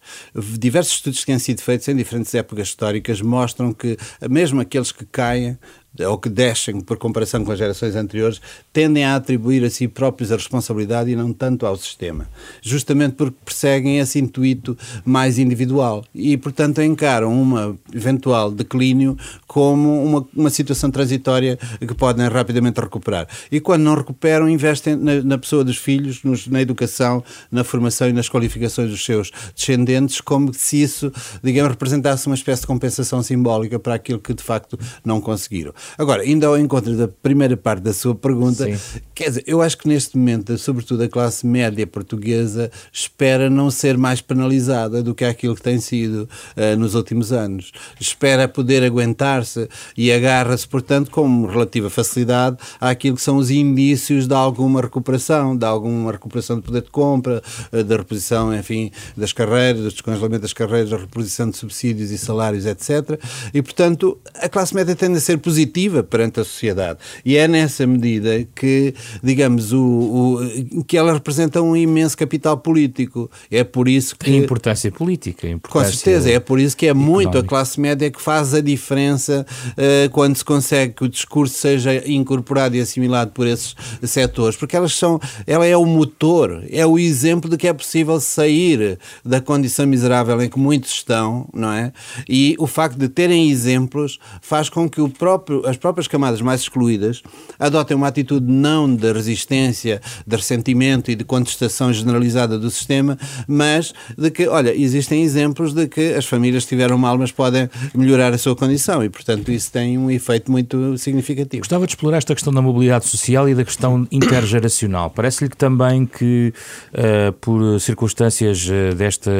Diversos 0.58 0.96
estudos 0.96 1.20
que 1.20 1.27
têm 1.27 1.39
sido 1.39 1.62
feitos 1.62 1.88
em 1.88 1.96
diferentes 1.96 2.34
épocas 2.34 2.70
históricas 2.70 3.22
mostram 3.22 3.74
que 3.74 3.98
mesmo 4.30 4.62
aqueles 4.62 4.92
que 4.92 5.06
caem 5.06 5.58
ou 6.00 6.18
que 6.18 6.30
descem 6.30 6.82
por 6.82 6.98
comparação 6.98 7.46
com 7.46 7.52
as 7.52 7.60
gerações 7.60 7.96
anteriores, 7.96 8.42
tendem 8.72 9.06
a 9.06 9.16
atribuir 9.16 9.64
a 9.64 9.70
si 9.70 9.88
próprios 9.88 10.32
a 10.32 10.36
responsabilidade 10.36 11.12
e 11.12 11.16
não 11.16 11.32
tanto 11.32 11.66
ao 11.66 11.78
sistema. 11.78 12.28
Justamente 12.62 13.14
porque 13.14 13.38
perseguem 13.46 14.00
esse 14.00 14.20
intuito 14.20 14.76
mais 15.06 15.38
individual 15.38 16.04
e, 16.14 16.36
portanto, 16.36 16.82
encaram 16.82 17.32
uma 17.40 17.78
eventual 17.94 18.52
declínio 18.52 19.16
como 19.46 20.04
uma, 20.04 20.28
uma 20.36 20.50
situação 20.50 20.90
transitória 20.90 21.60
que 21.80 21.94
podem 21.94 22.28
rapidamente 22.28 22.80
recuperar. 22.80 23.28
E 23.52 23.60
quando 23.60 23.84
não 23.84 23.96
recuperam, 23.96 24.50
investem 24.50 24.96
na, 24.96 25.22
na 25.22 25.38
pessoa 25.38 25.64
dos 25.64 25.78
filhos, 25.78 26.24
nos, 26.24 26.48
na 26.48 26.62
educação, 26.62 27.24
na 27.52 27.64
formação 27.64 28.10
e 28.10 28.14
nas 28.14 28.28
qualificações 28.28 28.90
dos 28.90 29.06
seus 29.06 29.32
descendentes, 29.56 30.20
como 30.22 30.52
se 30.54 30.82
isso, 30.82 31.12
digamos, 31.44 31.72
representasse 31.72 32.26
uma 32.26 32.36
espécie 32.36 32.62
de 32.62 32.68
compensação 32.68 33.22
simbólica 33.22 33.78
para 33.78 33.94
aquilo 33.94 34.20
que 34.20 34.34
de 34.34 34.44
facto 34.44 34.80
não 35.06 35.22
conseguiram. 35.22 35.74
Agora, 35.98 36.24
ainda 36.24 36.48
ao 36.48 36.58
encontro 36.58 36.96
da 36.96 37.08
primeira 37.08 37.56
parte 37.56 37.82
da 37.82 37.94
sua 37.94 38.16
pergunta, 38.16 38.66
Sim. 38.66 39.02
quer 39.13 39.30
dizer, 39.30 39.44
eu 39.46 39.62
acho 39.62 39.78
que 39.78 39.88
neste 39.88 40.18
momento, 40.18 40.58
sobretudo 40.58 41.04
a 41.04 41.10
classe 41.10 41.46
média 41.46 41.86
portuguesa, 41.86 42.72
espera 42.92 43.50
não 43.50 43.70
ser 43.70 43.98
mais 43.98 44.22
penalizada 44.22 45.04
do 45.04 45.13
que 45.13 45.25
aquilo 45.25 45.56
que 45.56 45.62
tem 45.62 45.80
sido 45.80 46.28
uh, 46.58 46.78
nos 46.78 46.96
últimos 46.96 47.32
anos. 47.32 47.72
Espera 48.00 48.48
poder 48.48 48.84
aguentar-se 48.84 49.68
e 49.98 50.12
agarra-se, 50.12 50.68
portanto, 50.68 51.12
com 51.12 51.46
relativa 51.46 51.90
facilidade 51.90 52.58
àquilo 52.80 53.16
que 53.16 53.22
são 53.22 53.38
os 53.38 53.52
indícios 53.52 54.28
de 54.28 54.34
alguma 54.34 54.82
recuperação, 54.82 55.56
de 55.56 55.66
alguma 55.66 56.12
recuperação 56.12 56.58
de 56.58 56.63
poder 56.63 56.82
de 56.82 56.90
compra, 56.90 57.42
uh, 57.72 57.84
da 57.84 57.98
reposição, 57.98 58.56
enfim, 58.56 58.92
das 59.16 59.34
carreiras, 59.34 59.82
do 59.82 59.90
descongelamento 59.92 60.42
das 60.42 60.54
carreiras, 60.54 60.90
da 60.90 60.98
reposição 60.98 61.50
de 61.50 61.58
subsídios 61.58 62.12
e 62.12 62.18
salários, 62.18 62.66
etc. 62.66 63.20
E, 63.54 63.62
portanto, 63.62 64.18
a 64.36 64.50
classe 64.50 64.74
média 64.74 64.96
tende 64.96 65.18
a 65.18 65.22
ser 65.22 65.38
positiva 65.38 65.73
positiva 65.74 66.03
perante 66.03 66.39
a 66.39 66.44
sociedade. 66.44 67.00
E 67.25 67.36
é 67.36 67.48
nessa 67.48 67.86
medida 67.88 68.46
que, 68.56 68.94
digamos, 69.24 69.74
o, 69.74 70.39
o, 70.72 70.84
que 70.84 70.98
ela 70.98 71.13
representa 71.13 71.62
um 71.62 71.75
imenso 71.75 72.18
capital 72.18 72.58
político. 72.58 73.30
É 73.50 73.63
por 73.63 73.88
isso 73.88 74.15
que. 74.15 74.36
Importância 74.36 74.92
política. 74.92 75.48
Importância 75.48 75.89
com 75.89 75.96
certeza, 75.96 76.32
é 76.32 76.39
por 76.39 76.60
isso 76.60 76.77
que 76.77 76.86
é 76.86 76.89
económica. 76.89 77.13
muito 77.13 77.38
a 77.38 77.44
classe 77.44 77.80
média 77.80 78.10
que 78.12 78.22
faz 78.22 78.53
a 78.53 78.62
diferença 78.62 79.46
uh, 79.72 80.10
quando 80.12 80.36
se 80.36 80.46
consegue 80.46 80.94
que 80.94 81.03
o 81.03 81.10
discurso 81.10 81.56
seja 81.56 82.08
incorporado 82.08 82.75
e 82.75 82.82
assimilado 82.82 83.32
por 83.32 83.48
esses 83.48 83.75
setores, 84.03 84.56
porque 84.56 84.75
elas 84.75 84.94
são, 84.96 85.20
ela 85.48 85.65
é 85.65 85.75
o 85.75 85.86
motor, 85.86 86.63
é 86.70 86.86
o 86.86 87.00
exemplo 87.00 87.50
de 87.50 87.58
que 87.58 87.68
é 87.68 87.74
possível 87.74 88.20
sair 88.20 89.00
da 89.25 89.42
condição 89.42 89.88
miserável 89.88 90.42
em 90.42 90.50
que 90.50 90.60
muitos 90.60 90.92
estão, 90.92 91.48
não 91.53 91.72
é? 91.72 91.92
E 92.30 92.56
o 92.60 92.68
facto 92.68 92.98
de 92.98 93.08
terem 93.08 93.50
exemplos 93.50 94.20
faz 94.42 94.70
com 94.70 94.89
que 94.89 95.01
o 95.01 95.10
próprio 95.10 95.62
as 95.65 95.77
próprias 95.77 96.08
camadas 96.08 96.41
mais 96.41 96.62
excluídas 96.62 97.22
adotem 97.60 97.96
uma 97.96 98.08
atitude 98.08 98.51
não 98.51 98.93
de 98.96 99.12
resistência, 99.12 100.01
de 100.25 100.36
ressentimento 100.36 101.12
e 101.12 101.15
de 101.15 101.24
contestação 101.24 101.91
generalizada 101.91 102.58
do 102.58 102.70
sistema, 102.70 103.17
mas 103.48 103.93
de 104.17 104.32
que, 104.32 104.48
olha, 104.48 104.75
existem 104.75 105.24
exemplos 105.24 105.74
de 105.74 105.88
que 105.88 106.13
as 106.13 106.25
famílias 106.25 106.65
tiveram 106.65 106.98
mal, 106.98 107.17
mas 107.17 107.32
podem 107.32 107.70
melhorar 107.93 108.34
a 108.34 108.38
sua 108.38 108.55
condição 108.55 109.03
e, 109.03 109.10
portanto, 109.10 109.51
isso 109.51 109.72
tem 109.72 109.98
um 109.98 110.10
efeito 110.10 110.51
muito 110.51 110.98
significativo. 110.98 111.62
Gostava 111.62 111.86
de 111.86 111.93
explorar 111.93 112.17
esta 112.17 112.34
questão 112.34 112.53
da 112.53 112.62
mobilidade 112.62 113.05
social 113.05 113.48
e 113.48 113.55
da 113.55 113.63
questão 113.63 114.08
intergeracional. 114.12 115.10
Parece-lhe 115.10 115.50
que 115.50 115.58
também 115.58 116.05
que, 116.05 116.53
uh, 116.93 117.34
por 117.34 117.79
circunstâncias 117.79 118.65
uh, 118.67 118.96
desta, 118.96 119.32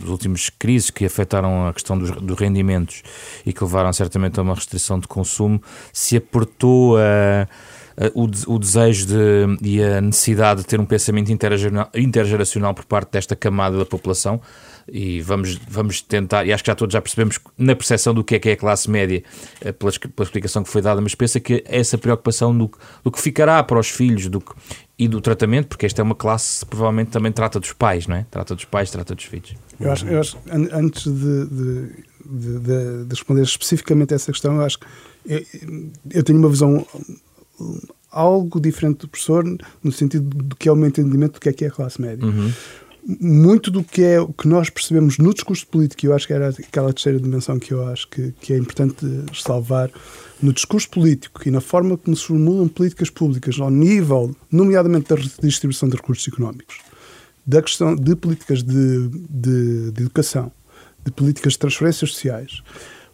dos 0.00 0.10
últimos 0.10 0.50
crises 0.50 0.90
que 0.90 1.04
afetaram 1.04 1.66
a 1.66 1.72
questão 1.72 1.98
dos, 1.98 2.10
dos 2.10 2.38
rendimentos 2.38 3.02
e 3.44 3.52
que 3.52 3.62
levaram 3.62 3.92
certamente 3.92 4.38
a 4.38 4.42
uma 4.42 4.54
restrição 4.54 4.98
de 4.98 5.06
consumo, 5.06 5.55
se 5.92 6.16
apertou 6.16 6.96
a. 6.96 7.46
Uh, 7.46 7.76
o, 8.12 8.24
o, 8.54 8.58
desejo 8.58 9.06
de, 9.06 9.56
e 9.62 9.82
a 9.82 10.02
necessidade 10.02 10.60
de 10.60 10.66
ter 10.66 10.78
um 10.78 10.84
pensamento 10.84 11.32
intergeracional, 11.32 11.88
intergeracional 11.94 12.74
por 12.74 12.84
parte 12.84 13.12
desta 13.12 13.34
camada 13.34 13.78
da 13.78 13.86
população 13.86 14.38
e 14.86 15.20
vamos, 15.20 15.58
vamos 15.68 16.00
tentar, 16.00 16.46
e 16.46 16.52
acho 16.52 16.62
que 16.62 16.70
já 16.70 16.74
todos 16.74 16.92
já 16.92 17.00
percebemos 17.00 17.38
na 17.58 17.74
percepção 17.74 18.14
do 18.14 18.22
que 18.22 18.34
é 18.36 18.38
que 18.38 18.50
é 18.50 18.52
a 18.52 18.56
classe 18.56 18.90
média, 18.90 19.22
uh, 19.62 19.72
pela, 19.72 19.92
pela 19.92 20.26
explicação 20.26 20.62
que 20.62 20.68
foi 20.68 20.82
dada, 20.82 21.00
mas 21.00 21.14
pensa 21.14 21.40
que 21.40 21.64
essa 21.66 21.98
preocupação 21.98 22.56
do, 22.56 22.70
do 23.02 23.10
que 23.10 23.20
ficará 23.20 23.62
para 23.62 23.78
os 23.78 23.88
filhos 23.88 24.28
do, 24.28 24.42
e 24.98 25.08
do 25.08 25.20
tratamento, 25.20 25.68
porque 25.68 25.86
esta 25.86 26.00
é 26.00 26.04
uma 26.04 26.14
classe 26.14 26.64
que 26.64 26.70
provavelmente 26.70 27.10
também 27.10 27.32
trata 27.32 27.58
dos 27.58 27.72
pais, 27.72 28.06
não 28.06 28.16
é? 28.16 28.26
Trata 28.30 28.54
dos 28.54 28.64
pais, 28.64 28.90
trata 28.90 29.14
dos 29.14 29.24
filhos. 29.24 29.54
Eu 29.78 29.92
acho, 29.92 30.06
eu 30.06 30.20
acho 30.20 30.38
antes 30.72 31.04
de, 31.04 31.46
de, 31.46 32.04
de, 32.30 32.58
de, 32.58 33.08
responder 33.10 33.42
especificamente 33.42 34.12
a 34.12 34.16
essa 34.16 34.32
questão, 34.32 34.56
eu 34.56 34.62
acho 34.62 34.78
que 34.78 34.86
eu, 35.26 35.44
eu 36.10 36.22
tenho 36.22 36.38
uma 36.38 36.48
visão 36.48 36.86
algo 38.10 38.60
diferente 38.60 39.00
do 39.00 39.08
professor 39.08 39.44
no 39.82 39.92
sentido 39.92 40.28
do 40.42 40.56
que 40.56 40.68
é 40.68 40.72
o 40.72 40.76
meu 40.76 40.88
entendimento 40.88 41.34
do 41.34 41.40
que 41.40 41.48
é 41.48 41.52
que 41.52 41.64
é 41.64 41.68
a 41.68 41.70
classe 41.70 42.00
média. 42.00 42.24
Uhum. 42.24 42.52
Muito 43.20 43.70
do 43.70 43.84
que 43.84 44.02
é 44.02 44.20
o 44.20 44.32
que 44.32 44.48
nós 44.48 44.68
percebemos 44.68 45.18
no 45.18 45.32
discurso 45.32 45.64
político, 45.66 46.04
eu 46.06 46.14
acho 46.14 46.26
que 46.26 46.32
era 46.32 46.48
aquela 46.48 46.92
terceira 46.92 47.20
dimensão 47.20 47.56
que 47.58 47.72
eu 47.72 47.86
acho 47.86 48.08
que, 48.08 48.32
que 48.40 48.52
é 48.52 48.58
importante 48.58 49.06
salvar, 49.32 49.90
no 50.42 50.52
discurso 50.52 50.90
político 50.90 51.46
e 51.46 51.50
na 51.50 51.60
forma 51.60 51.96
como 51.96 52.16
se 52.16 52.24
formulam 52.24 52.68
políticas 52.68 53.08
públicas 53.08 53.60
ao 53.60 53.70
nível, 53.70 54.34
nomeadamente 54.50 55.08
da 55.08 55.14
redistribuição 55.14 55.88
de 55.88 55.96
recursos 55.96 56.26
económicos, 56.26 56.78
da 57.46 57.62
questão 57.62 57.94
de 57.94 58.16
políticas 58.16 58.62
de, 58.62 59.08
de, 59.08 59.92
de 59.92 60.02
educação, 60.02 60.50
de 61.06 61.12
políticas 61.12 61.54
de 61.54 61.60
transferências 61.60 62.10
sociais, 62.10 62.62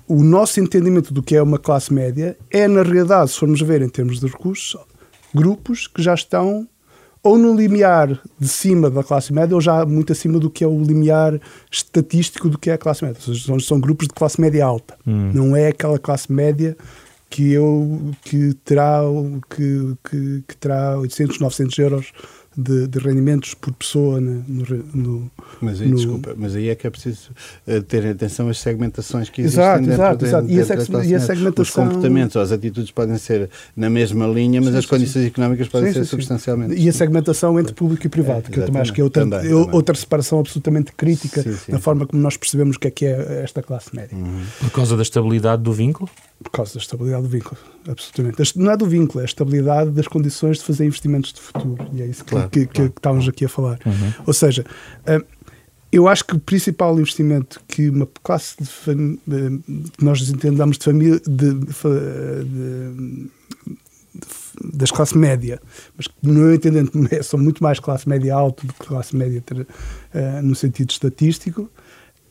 o 0.09 0.23
nosso 0.23 0.59
entendimento 0.61 1.13
do 1.13 1.23
que 1.23 1.37
é 1.37 1.43
uma 1.43 1.59
classe 1.59 1.93
média 1.93 2.37
é, 2.51 2.67
na 2.67 2.83
realidade, 2.83 3.31
se 3.31 3.39
formos 3.39 3.61
ver 3.61 3.83
em 3.83 3.89
termos 3.89 4.19
de 4.19 4.27
recursos, 4.27 4.77
grupos 5.35 5.87
que 5.87 6.03
já 6.03 6.15
estão 6.15 6.67
ou 7.23 7.39
no 7.39 7.55
limiar 7.55 8.21
de 8.39 8.49
cima 8.49 8.91
da 8.91 9.05
classe 9.05 9.33
média 9.33 9.55
ou 9.55 9.61
já 9.61 9.87
muito 9.87 10.13
acima 10.13 10.41
do 10.41 10.51
que 10.51 10.65
é 10.65 10.67
o 10.67 10.83
limiar 10.83 11.41
estatístico 11.71 12.49
do 12.49 12.59
que 12.59 12.69
é 12.69 12.73
a 12.73 12.79
classe 12.79 13.05
média. 13.05 13.21
Ou 13.21 13.35
seja, 13.35 13.47
são, 13.47 13.61
são 13.61 13.81
grupos 13.81 14.09
de 14.09 14.15
classe 14.15 14.41
média 14.41 14.65
alta. 14.65 14.97
Hum. 15.07 15.31
Não 15.33 15.57
é 15.57 15.69
aquela 15.69 15.99
classe 16.01 16.33
média 16.33 16.77
que 17.31 17.53
eu 17.53 18.13
que 18.23 18.55
terá 18.65 19.01
que, 19.49 19.97
que, 20.05 20.45
que 20.49 20.57
terá 20.57 20.99
800, 20.99 21.39
900 21.39 21.79
euros 21.79 22.13
de, 22.56 22.87
de 22.87 22.99
rendimentos 22.99 23.54
por 23.54 23.73
pessoa 23.73 24.21
no, 24.21 24.44
no 24.94 25.30
mas 25.61 25.80
aí, 25.80 25.88
no... 25.88 25.97
desculpa, 25.97 26.35
mas 26.37 26.54
aí 26.54 26.68
é 26.68 26.75
que 26.75 26.87
é 26.87 26.90
preciso 26.90 27.30
eh, 27.66 27.80
ter 27.80 28.06
atenção 28.06 28.49
às 28.49 28.59
segmentações 28.59 29.30
que 29.30 29.42
existem 29.42 29.62
exato, 29.62 29.80
dentro, 29.80 29.94
exato, 29.94 30.25
exato. 30.25 30.47
Dentro, 30.47 30.54
e, 30.54 30.97
a, 30.97 31.06
e 31.06 31.14
a 31.14 31.21
segmentação... 31.21 31.62
Os 31.62 31.71
comportamentos 31.71 32.37
ou 32.37 32.42
as 32.42 32.52
atitudes 32.52 32.90
podem 32.90 33.16
ser 33.18 33.49
na 33.76 33.88
mesma 33.88 34.26
linha, 34.26 34.61
mas 34.61 34.73
sim, 34.73 34.78
as 34.78 34.87
condições 34.87 35.23
sim. 35.23 35.28
económicas 35.28 35.68
podem 35.68 35.92
sim, 35.92 36.00
ser 36.00 36.04
substancialmente... 36.04 36.75
E 36.75 36.88
a 36.88 36.92
segmentação 36.92 37.59
entre 37.59 37.75
público 37.75 38.06
e 38.06 38.09
privado, 38.09 38.44
é, 38.49 38.50
que 38.50 38.59
eu 38.61 38.66
também 38.66 38.82
acho 38.82 38.92
que 38.92 39.00
é 39.00 39.04
outra, 39.04 39.23
também, 39.23 39.47
eu, 39.47 39.61
também. 39.61 39.75
outra 39.75 39.94
separação 39.94 40.40
absolutamente 40.40 40.92
crítica 40.92 41.44
na 41.68 41.78
forma 41.78 42.06
como 42.06 42.21
nós 42.23 42.37
percebemos 42.37 42.76
o 42.76 42.80
que 42.80 42.88
é 42.88 42.90
que 42.90 43.06
é 43.06 43.42
esta 43.42 43.62
classe 43.62 43.94
média. 43.94 44.16
Uhum. 44.16 44.42
Por 44.61 44.71
causa 44.71 44.97
da 44.97 45.02
estabilidade 45.02 45.62
do 45.62 45.73
vínculo? 45.73 46.11
Por 46.43 46.51
causa 46.51 46.75
da 46.75 46.81
estabilidade 46.81 47.23
do 47.23 47.29
vínculo, 47.29 47.57
absolutamente. 47.89 48.59
Não 48.59 48.71
é 48.71 48.77
do 48.77 48.87
vínculo, 48.87 49.21
é 49.21 49.23
a 49.23 49.27
estabilidade 49.27 49.91
das 49.91 50.09
condições 50.09 50.59
de 50.59 50.65
fazer 50.65 50.85
investimentos 50.85 51.33
de 51.33 51.41
futuro. 51.41 51.87
E 51.93 52.03
é 52.03 52.07
isso 52.07 52.25
que, 52.25 52.31
claro, 52.31 52.51
que, 52.51 52.67
claro. 52.67 52.91
que 52.91 52.99
estávamos 52.99 53.29
aqui 53.29 53.45
a 53.45 53.49
falar. 53.49 53.79
Uhum. 53.87 54.13
Ou 54.27 54.33
seja, 54.33 54.65
uh, 55.03 55.25
eu 55.93 56.09
acho 56.09 56.25
que 56.25 56.35
o 56.35 56.41
principal 56.41 56.99
investimento 56.99 57.61
que 57.69 57.91
uma 57.91 58.09
classe 58.23 58.57
de 58.59 58.67
que 58.67 60.05
nós 60.05 60.29
entendamos 60.29 60.79
de 60.79 60.85
família 60.85 61.21
de, 61.21 61.55
de, 61.55 63.31
das 64.75 64.91
classes 64.91 65.15
média, 65.15 65.61
mas 65.97 66.07
que 66.07 66.15
no 66.23 66.33
meu 66.33 66.55
entendimento 66.55 66.93
são 67.23 67.39
muito 67.39 67.63
mais 67.63 67.79
classe 67.79 68.09
média 68.09 68.35
alta 68.35 68.67
do 68.67 68.73
que 68.73 68.87
classe 68.87 69.15
média 69.15 69.43
uh, 69.50 70.43
no 70.43 70.55
sentido 70.55 70.91
estatístico, 70.91 71.71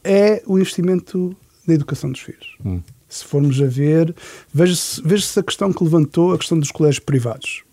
é 0.04 0.41
o 0.47 0.58
investimento 0.58 1.36
na 1.67 1.76
educação 1.76 2.12
dos 2.12 2.21
filhos. 2.21 2.56
Hum. 2.65 2.82
Se 3.12 3.26
formos 3.26 3.62
a 3.62 3.65
ver, 3.65 4.15
veja-se 4.54 5.02
veja 5.04 5.39
a 5.39 5.43
questão 5.43 5.74
que 5.74 5.84
levantou, 5.84 6.34
a 6.34 6.38
questão 6.38 6.58
dos 6.58 6.71
colégios 6.71 7.00
privados 7.00 7.63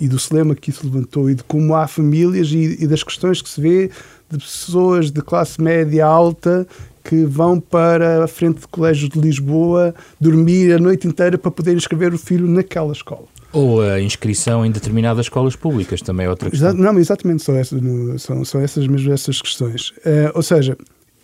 e 0.00 0.06
do 0.06 0.18
cinema 0.18 0.54
que 0.54 0.70
isso 0.70 0.86
levantou 0.86 1.28
e 1.28 1.34
de 1.34 1.42
como 1.42 1.74
há 1.74 1.88
famílias 1.88 2.52
e, 2.52 2.78
e, 2.80 2.86
das 2.86 3.02
questões 3.02 3.42
que 3.42 3.48
se 3.48 3.60
vê 3.60 3.90
de 4.30 4.38
pessoas 4.38 5.10
de 5.10 5.20
classe 5.20 5.60
média 5.60 6.06
alta 6.06 6.66
que 7.02 7.24
vão 7.24 7.58
para 7.58 8.22
a 8.24 8.28
frente 8.28 8.60
de 8.60 8.68
colégios 8.68 9.10
de 9.10 9.18
Lisboa 9.18 9.94
dormir 10.20 10.72
a 10.72 10.78
noite 10.78 11.08
inteira 11.08 11.36
para 11.36 11.50
poder 11.50 11.74
inscrever 11.76 12.14
o 12.14 12.18
filho 12.18 12.46
naquela 12.46 12.92
escola. 12.92 13.24
Ou 13.52 13.80
a 13.80 14.00
inscrição 14.00 14.64
em 14.64 14.70
determinadas 14.70 15.26
escolas 15.26 15.56
públicas 15.56 16.02
também 16.02 16.26
é 16.26 16.30
outra 16.30 16.50
questão. 16.50 16.74
Não, 16.74 16.98
exatamente, 16.98 17.42
são 17.42 17.56
essas, 17.56 17.80
são, 18.18 18.44
são 18.44 18.60
essas 18.60 18.86
mesmo 18.86 19.10
essas 19.10 19.40
questões. 19.40 19.90
Uh, 19.90 20.30
ou 20.34 20.42
seja, 20.42 20.76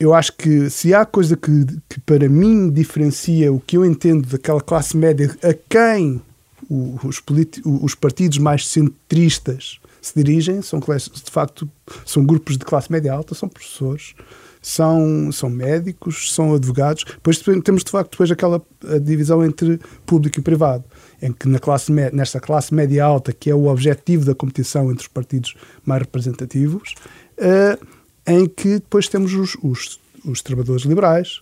eu 0.05 0.13
acho 0.13 0.33
que 0.33 0.69
se 0.69 0.93
há 0.93 1.07
coisa 1.07 1.37
que, 1.37 1.67
que 1.89 1.99
para 2.01 2.29
mim 2.29 2.71
diferencia 2.71 3.53
o 3.53 3.59
que 3.59 3.77
eu 3.77 3.85
entendo 3.85 4.29
daquela 4.29 4.61
classe 4.61 4.97
média 4.97 5.35
a 5.43 5.55
quem 5.69 6.21
os, 6.69 7.23
os 7.65 7.95
partidos 7.95 8.39
mais 8.39 8.69
centristas 8.69 9.79
se 10.03 10.13
dirigem, 10.15 10.61
são 10.61 10.79
de 10.79 11.31
facto 11.31 11.69
são 12.05 12.25
grupos 12.25 12.59
de 12.59 12.65
classe 12.65 12.93
média 12.93 13.15
alta, 13.15 13.35
são 13.35 13.49
professores, 13.49 14.15
são, 14.61 15.33
são 15.33 15.49
médicos, 15.49 16.35
são 16.35 16.55
advogados. 16.55 17.05
Depois 17.05 17.39
temos 17.39 17.83
de 17.83 17.91
facto 17.91 18.11
depois 18.11 18.31
aquela 18.31 18.61
divisão 19.03 19.43
entre 19.43 19.81
público 20.05 20.39
e 20.39 20.43
privado, 20.43 20.85
em 21.23 21.33
que 21.33 21.49
na 21.49 21.59
classe, 21.59 21.91
nesta 21.91 22.39
classe 22.41 22.75
média 22.75 23.05
alta, 23.05 23.33
que 23.33 23.49
é 23.49 23.55
o 23.55 23.69
objetivo 23.69 24.27
da 24.27 24.35
competição 24.35 24.91
entre 24.91 25.03
os 25.03 25.09
partidos 25.09 25.55
mais 25.85 26.03
representativos, 26.03 26.95
uh, 27.39 28.04
em 28.27 28.47
que 28.47 28.75
depois 28.75 29.09
temos 29.09 29.35
os, 29.35 29.57
os, 29.63 30.01
os 30.25 30.43
trabalhadores 30.43 30.85
liberais, 30.85 31.41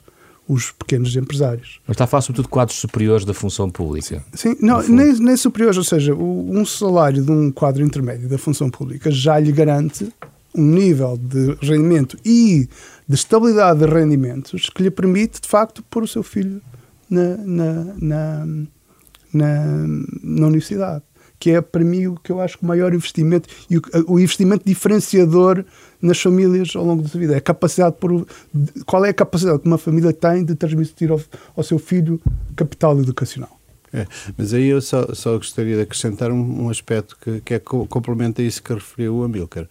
os 0.48 0.72
pequenos 0.72 1.14
empresários. 1.14 1.80
Mas 1.86 1.94
está 1.94 2.04
a 2.04 2.06
falar 2.06 2.22
sobretudo 2.22 2.46
de 2.46 2.50
quadros 2.50 2.78
superiores 2.78 3.24
da 3.24 3.32
função 3.32 3.70
pública. 3.70 4.24
Sim, 4.34 4.56
não, 4.60 4.82
nem, 4.82 5.12
nem 5.14 5.36
superiores, 5.36 5.76
ou 5.76 5.84
seja, 5.84 6.14
um 6.14 6.64
salário 6.66 7.22
de 7.22 7.30
um 7.30 7.50
quadro 7.50 7.82
intermédio 7.82 8.28
da 8.28 8.38
função 8.38 8.68
pública 8.68 9.10
já 9.10 9.38
lhe 9.38 9.52
garante 9.52 10.12
um 10.54 10.62
nível 10.62 11.16
de 11.16 11.56
rendimento 11.62 12.18
e 12.24 12.68
de 13.08 13.14
estabilidade 13.14 13.80
de 13.80 13.86
rendimentos 13.86 14.68
que 14.68 14.82
lhe 14.82 14.90
permite, 14.90 15.40
de 15.40 15.48
facto, 15.48 15.82
pôr 15.88 16.02
o 16.02 16.08
seu 16.08 16.22
filho 16.22 16.60
na, 17.08 17.36
na, 17.38 17.84
na, 17.98 18.46
na, 19.32 19.86
na 20.22 20.46
universidade 20.46 21.02
que 21.42 21.50
é 21.50 21.60
para 21.60 21.82
mim 21.82 22.06
o 22.06 22.14
que 22.14 22.30
eu 22.30 22.40
acho 22.40 22.56
que 22.56 22.62
o 22.62 22.68
maior 22.68 22.94
investimento 22.94 23.48
e 23.68 23.76
o, 23.76 23.82
o 24.06 24.20
investimento 24.20 24.64
diferenciador 24.64 25.64
nas 26.00 26.20
famílias 26.20 26.76
ao 26.76 26.84
longo 26.84 27.02
da 27.02 27.08
sua 27.08 27.18
vida. 27.18 27.34
É 27.34 27.38
a 27.38 27.40
capacidade 27.40 27.96
por, 27.98 28.24
qual 28.86 29.04
é 29.04 29.08
a 29.08 29.12
capacidade 29.12 29.58
que 29.58 29.66
uma 29.66 29.76
família 29.76 30.12
tem 30.12 30.44
de 30.44 30.54
transmitir 30.54 31.10
ao, 31.10 31.20
ao 31.56 31.64
seu 31.64 31.80
filho 31.80 32.20
capital 32.54 32.96
educacional. 32.96 33.58
É, 33.92 34.06
mas 34.38 34.54
aí 34.54 34.68
eu 34.68 34.80
só, 34.80 35.12
só 35.14 35.36
gostaria 35.36 35.74
de 35.74 35.82
acrescentar 35.82 36.30
um, 36.30 36.66
um 36.66 36.70
aspecto 36.70 37.16
que, 37.20 37.40
que 37.40 37.54
é 37.54 37.58
complementa 37.58 38.40
isso 38.40 38.62
que 38.62 38.72
referiu 38.72 39.16
o 39.16 39.24
Amilcar, 39.24 39.66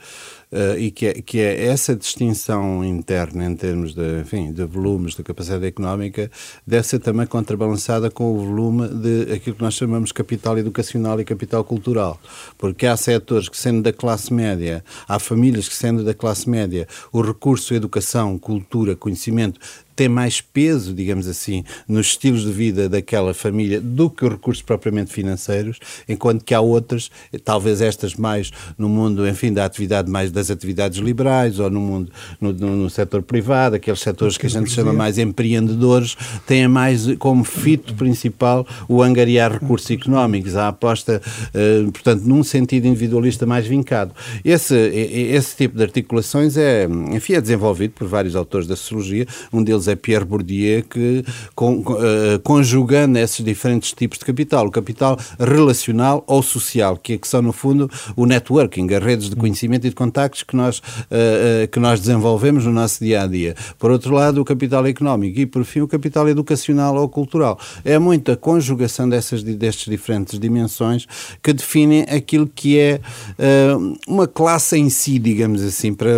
uh, 0.51 0.77
e 0.77 0.91
que 0.91 1.07
é, 1.07 1.13
que 1.13 1.39
é 1.39 1.65
essa 1.65 1.95
distinção 1.95 2.83
interna 2.83 3.45
em 3.45 3.55
termos 3.55 3.93
de, 3.93 4.21
enfim, 4.21 4.51
de 4.51 4.63
volumes 4.65 5.15
de 5.15 5.23
capacidade 5.23 5.65
económica 5.65 6.29
deve 6.65 6.85
ser 6.85 6.99
também 6.99 7.25
contrabalançada 7.25 8.09
com 8.11 8.33
o 8.33 8.37
volume 8.37 8.87
de 8.87 9.33
aquilo 9.33 9.55
que 9.55 9.61
nós 9.61 9.73
chamamos 9.73 10.11
capital 10.11 10.57
educacional 10.57 11.19
e 11.19 11.25
capital 11.25 11.63
cultural, 11.63 12.19
porque 12.57 12.85
há 12.85 12.97
setores 12.97 13.49
que 13.49 13.57
sendo 13.57 13.81
da 13.81 13.93
classe 13.93 14.33
média, 14.33 14.83
há 15.07 15.19
famílias 15.19 15.67
que 15.67 15.75
sendo 15.75 16.03
da 16.03 16.13
classe 16.13 16.49
média, 16.49 16.87
o 17.11 17.21
recurso 17.21 17.73
à 17.73 17.77
educação, 17.77 18.37
cultura, 18.37 18.95
conhecimento 18.95 19.59
tem 20.01 20.09
mais 20.09 20.41
peso, 20.41 20.95
digamos 20.95 21.27
assim, 21.27 21.63
nos 21.87 22.07
estilos 22.07 22.43
de 22.43 22.51
vida 22.51 22.89
daquela 22.89 23.35
família 23.35 23.79
do 23.79 24.09
que 24.09 24.25
os 24.25 24.31
recursos 24.31 24.63
propriamente 24.63 25.13
financeiros, 25.13 25.77
enquanto 26.09 26.43
que 26.43 26.55
há 26.55 26.59
outras, 26.59 27.11
talvez 27.43 27.81
estas 27.81 28.15
mais 28.15 28.49
no 28.79 28.89
mundo, 28.89 29.27
enfim, 29.27 29.53
da 29.53 29.63
atividade 29.63 30.09
mais 30.09 30.31
das 30.31 30.49
atividades 30.49 30.97
liberais 30.97 31.59
ou 31.59 31.69
no 31.69 31.79
mundo 31.79 32.11
no, 32.39 32.51
no, 32.51 32.75
no 32.77 32.89
setor 32.89 33.21
privado, 33.21 33.75
aqueles 33.75 33.99
setores 33.99 34.39
que 34.39 34.47
a 34.47 34.49
gente 34.49 34.71
chama 34.71 34.91
mais 34.91 35.19
empreendedores, 35.19 36.17
têm 36.47 36.67
mais 36.67 37.05
como 37.19 37.43
fito 37.43 37.93
principal 37.93 38.65
o 38.89 39.03
angariar 39.03 39.51
recursos 39.51 39.91
económicos, 39.91 40.55
a 40.55 40.69
aposta, 40.69 41.21
uh, 41.53 41.91
portanto, 41.91 42.23
num 42.23 42.43
sentido 42.43 42.87
individualista 42.87 43.45
mais 43.45 43.67
vincado. 43.67 44.15
Esse, 44.43 44.75
esse 44.75 45.55
tipo 45.55 45.77
de 45.77 45.83
articulações 45.83 46.57
é, 46.57 46.87
enfim, 47.11 47.33
é 47.33 47.41
desenvolvido 47.41 47.91
por 47.91 48.07
vários 48.07 48.35
autores 48.35 48.65
da 48.65 48.75
sociologia, 48.75 49.27
um 49.53 49.63
deles 49.63 49.87
é 49.87 49.90
Pierre 49.95 50.25
Bourdieu, 50.25 50.83
que 50.83 51.23
com, 51.55 51.79
uh, 51.79 52.39
conjugando 52.43 53.17
esses 53.17 53.43
diferentes 53.43 53.91
tipos 53.93 54.17
de 54.17 54.25
capital, 54.25 54.67
o 54.67 54.71
capital 54.71 55.17
relacional 55.39 56.23
ou 56.27 56.41
social, 56.41 56.97
que, 56.97 57.13
é 57.13 57.17
que 57.17 57.27
são 57.27 57.41
no 57.41 57.53
fundo 57.53 57.89
o 58.15 58.25
networking, 58.25 58.93
as 58.93 59.03
redes 59.03 59.29
de 59.29 59.35
conhecimento 59.35 59.85
e 59.85 59.89
de 59.89 59.95
contactos 59.95 60.43
que 60.43 60.55
nós, 60.55 60.79
uh, 60.79 61.67
que 61.71 61.79
nós 61.79 61.99
desenvolvemos 61.99 62.65
no 62.65 62.71
nosso 62.71 63.03
dia 63.03 63.23
a 63.23 63.27
dia. 63.27 63.55
Por 63.77 63.91
outro 63.91 64.13
lado, 64.13 64.41
o 64.41 64.45
capital 64.45 64.85
económico 64.87 65.39
e, 65.39 65.45
por 65.45 65.63
fim, 65.63 65.81
o 65.81 65.87
capital 65.87 66.27
educacional 66.29 66.95
ou 66.95 67.09
cultural. 67.09 67.59
É 67.83 67.97
muita 67.99 68.35
conjugação 68.35 69.07
dessas, 69.07 69.43
destas 69.43 69.85
diferentes 69.85 70.39
dimensões 70.39 71.07
que 71.41 71.53
definem 71.53 72.05
aquilo 72.09 72.47
que 72.47 72.79
é 72.79 72.99
uh, 73.37 73.97
uma 74.07 74.27
classe 74.27 74.77
em 74.77 74.89
si, 74.89 75.19
digamos 75.19 75.61
assim, 75.61 75.93
para 75.93 76.11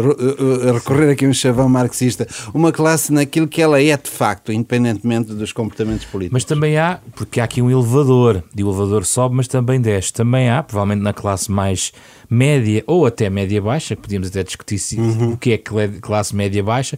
recorrer 0.74 1.12
aqui 1.12 1.26
a 1.26 1.30
um 1.30 1.34
chavão 1.34 1.68
marxista, 1.70 2.28
uma 2.54 2.72
classe 2.72 3.12
naquilo 3.12 3.48
que 3.54 3.62
ela 3.62 3.80
é 3.80 3.96
de 3.96 4.10
facto, 4.10 4.52
independentemente 4.52 5.32
dos 5.32 5.54
comportamentos 5.54 6.06
políticos. 6.06 6.34
Mas 6.34 6.44
também 6.44 6.76
há, 6.76 7.00
porque 7.16 7.39
há 7.39 7.44
aqui 7.44 7.62
um 7.62 7.70
elevador, 7.70 8.44
e 8.58 8.63
o 8.63 8.68
elevador 8.68 9.06
sobe, 9.06 9.36
mas 9.36 9.48
também 9.48 9.80
desce. 9.80 10.12
Também 10.12 10.50
há, 10.50 10.63
provavelmente 10.63 11.04
na 11.04 11.13
classe 11.13 11.52
mais 11.52 11.94
média 12.28 12.84
ou 12.88 13.06
até 13.06 13.30
média-baixa, 13.30 13.96
podíamos 13.96 14.30
até 14.30 14.44
discutir 14.44 14.80
uhum. 15.00 15.34
o 15.34 15.38
que 15.38 15.54
é 15.54 15.58
classe 15.60 16.36
média-baixa, 16.36 16.98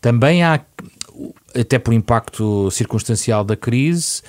também 0.00 0.42
há, 0.42 0.60
até 1.54 1.78
por 1.78 1.94
impacto 1.94 2.68
circunstancial 2.72 3.44
da 3.44 3.54
crise, 3.54 4.22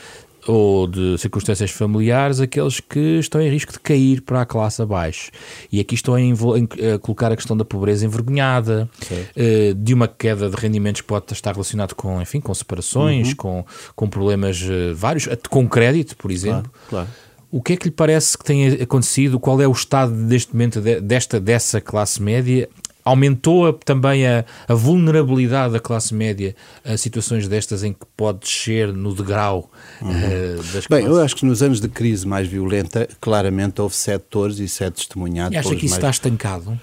ou 0.47 0.88
de 0.88 1.17
circunstâncias 1.17 1.71
familiares, 1.71 2.39
aqueles 2.39 2.79
que 2.79 3.19
estão 3.19 3.41
em 3.41 3.49
risco 3.49 3.71
de 3.71 3.79
cair 3.79 4.21
para 4.21 4.41
a 4.41 4.45
classe 4.45 4.82
abaixo. 4.82 5.32
E 5.71 5.79
aqui 5.79 5.95
estou 5.95 6.15
a, 6.15 6.19
a 6.19 6.99
colocar 6.99 7.32
a 7.32 7.36
questão 7.36 7.56
da 7.56 7.65
pobreza 7.65 8.06
envergonhada, 8.06 8.89
uh, 9.12 9.73
de 9.75 9.93
uma 9.93 10.08
queda 10.08 10.49
de 10.49 10.56
rendimentos 10.56 11.01
que 11.01 11.08
pode 11.08 11.32
estar 11.32 11.51
relacionado 11.51 11.95
com, 11.95 12.21
enfim, 12.21 12.39
com 12.39 12.53
separações, 12.53 13.29
uhum. 13.29 13.36
com, 13.36 13.65
com 13.95 14.10
problemas 14.10 14.62
uh, 14.62 14.93
vários, 14.95 15.27
com 15.49 15.67
crédito, 15.67 16.15
por 16.17 16.32
exemplo. 16.32 16.71
Claro, 16.89 17.08
claro. 17.08 17.10
O 17.51 17.62
que 17.62 17.73
é 17.73 17.77
que 17.77 17.86
lhe 17.86 17.91
parece 17.91 18.36
que 18.36 18.43
tem 18.43 18.67
acontecido? 18.82 19.39
Qual 19.39 19.62
é 19.62 19.67
o 19.67 19.71
estado 19.71 20.12
deste 20.25 20.53
momento 20.53 20.82
desta, 20.82 21.39
dessa 21.39 21.79
classe 21.79 22.19
média 22.19 22.67
aumentou 23.03 23.73
também 23.73 24.25
a, 24.25 24.45
a, 24.67 24.73
vulnerabilidade 24.73 25.73
da 25.73 25.79
classe 25.79 26.13
média 26.13 26.55
a 26.83 26.97
situações 26.97 27.47
destas 27.47 27.83
em 27.83 27.93
que 27.93 28.05
pode 28.15 28.39
descer 28.39 28.93
no 28.93 29.13
degrau 29.13 29.71
uhum. 30.01 30.09
uh, 30.09 30.63
das 30.73 30.87
Bem, 30.87 31.05
eu 31.05 31.19
acho 31.21 31.35
que 31.35 31.45
nos 31.45 31.61
anos 31.61 31.79
de 31.79 31.89
crise 31.89 32.27
mais 32.27 32.47
violenta, 32.47 33.07
claramente 33.19 33.81
houve 33.81 33.95
setores 33.95 34.59
e 34.59 34.65
isso 34.65 34.83
é 34.83 34.89
testemunhado. 34.89 35.53
E 35.53 35.57
acha 35.57 35.69
que 35.69 35.85
isso 35.85 35.95
mais... 35.95 35.97
está 35.97 36.09
estancado? 36.09 36.79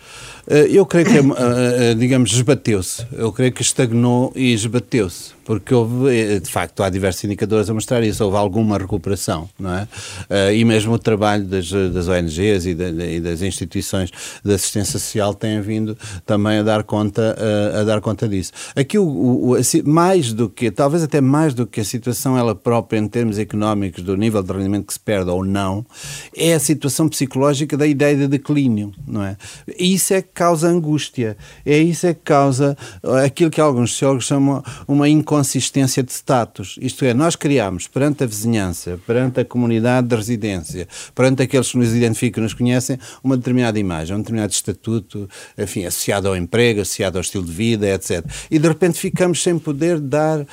Uh, 0.51 0.67
eu 0.69 0.85
creio 0.85 1.07
que, 1.07 1.19
uh, 1.21 1.95
digamos, 1.97 2.33
esbateu-se. 2.33 3.07
Eu 3.13 3.33
creio 3.33 3.53
que 3.53 3.63
estagnou 3.63 4.33
e 4.35 4.53
esbateu-se 4.53 5.41
porque 5.51 5.75
houve, 5.75 6.17
eh, 6.17 6.39
de 6.39 6.49
facto, 6.49 6.81
há 6.81 6.89
diversos 6.89 7.25
indicadores 7.25 7.69
a 7.69 7.75
mostrar 7.75 8.05
isso, 8.05 8.25
houve 8.25 8.37
alguma 8.37 8.79
recuperação, 8.79 9.51
não 9.59 9.75
é? 9.75 9.89
E 10.55 10.65
mesmo 10.65 10.93
o 10.93 10.99
trabalho 10.99 11.45
das, 11.45 11.69
das 11.69 12.07
ONGs 12.07 12.67
e, 12.67 12.71
e, 12.71 13.21
das 13.21 13.43
instituições 13.43 14.13
de 14.45 14.55
assistência 14.55 14.97
social 14.97 15.35
tem 15.35 15.61
vindo 15.61 15.99
também 16.25 16.59
a 16.59 16.63
dar 16.63 16.85
conta, 16.85 17.37
uh, 17.37 17.81
a 17.81 17.83
dar 17.83 18.01
conta 18.01 18.29
disso. 18.29 18.53
Aqui, 18.77 18.97
o, 18.97 19.05
o, 19.05 19.57
mais 19.85 20.33
do 20.33 20.49
que, 20.49 20.71
talvez 20.71 21.03
até 21.03 21.21
mais 21.21 21.53
do 21.53 21.67
que 21.67 21.81
a 21.81 21.85
situação 21.85 22.39
ela 22.39 22.55
própria 22.55 22.99
em 22.99 23.09
termos 23.09 23.37
económicos, 23.37 24.05
do 24.05 24.17
nível 24.17 24.45
de 24.45 24.53
rendimento 24.53 24.87
que 24.87 24.93
se 24.93 25.01
perde 25.01 25.31
ou 25.31 25.45
não, 25.45 25.85
é 26.37 26.55
a 26.55 26.61
situação 26.61 27.09
psicológica 27.09 27.77
da 27.77 27.89
ideia 27.89 28.17
de 28.17 28.29
declínio, 28.29 28.93
não 29.05 29.25
é? 29.25 29.37
E 29.77 29.95
isso 29.95 30.15
é 30.15 30.23
que 30.23 30.29
causa 30.41 30.69
angústia, 30.69 31.37
é 31.67 31.79
isso 31.79 32.07
é 32.07 32.15
que 32.15 32.23
causa 32.25 32.77
aquilo 33.25 33.51
que 33.51 33.61
alguns 33.61 33.91
sociólogos 33.93 34.25
chamam 34.25 34.63
uma 34.89 35.09
inconsciência 35.09 35.51
consistência 35.61 36.03
de 36.03 36.13
status. 36.13 36.79
Isto 36.81 37.05
é, 37.05 37.13
nós 37.13 37.37
criamos 37.37 37.87
perante 37.87 38.25
a 38.25 38.27
vizinhança, 38.27 38.99
perante 39.07 39.41
a 39.41 39.45
comunidade 39.45 40.07
de 40.07 40.17
residência, 40.17 40.89
perante 41.15 41.43
aqueles 41.43 41.71
que 41.71 41.79
nos 41.79 41.95
identificam 41.95 42.43
nos 42.43 42.55
conhecem, 42.55 42.99
uma 43.23 43.37
determinada 43.37 43.79
imagem, 43.79 44.17
um 44.17 44.21
determinado 44.21 44.53
estatuto, 44.53 45.29
enfim, 45.59 45.85
associado 45.85 46.29
ao 46.29 46.37
emprego, 46.37 46.81
associado 46.81 47.19
ao 47.19 47.23
estilo 47.23 47.45
de 47.45 47.53
vida, 47.53 47.89
etc. 47.89 48.25
E 48.51 48.59
de 48.59 48.69
repente 48.69 48.99
ficamos 48.99 49.43
sem 49.43 49.59
poder 49.59 49.99
dar 49.99 50.41
uh, 50.41 50.47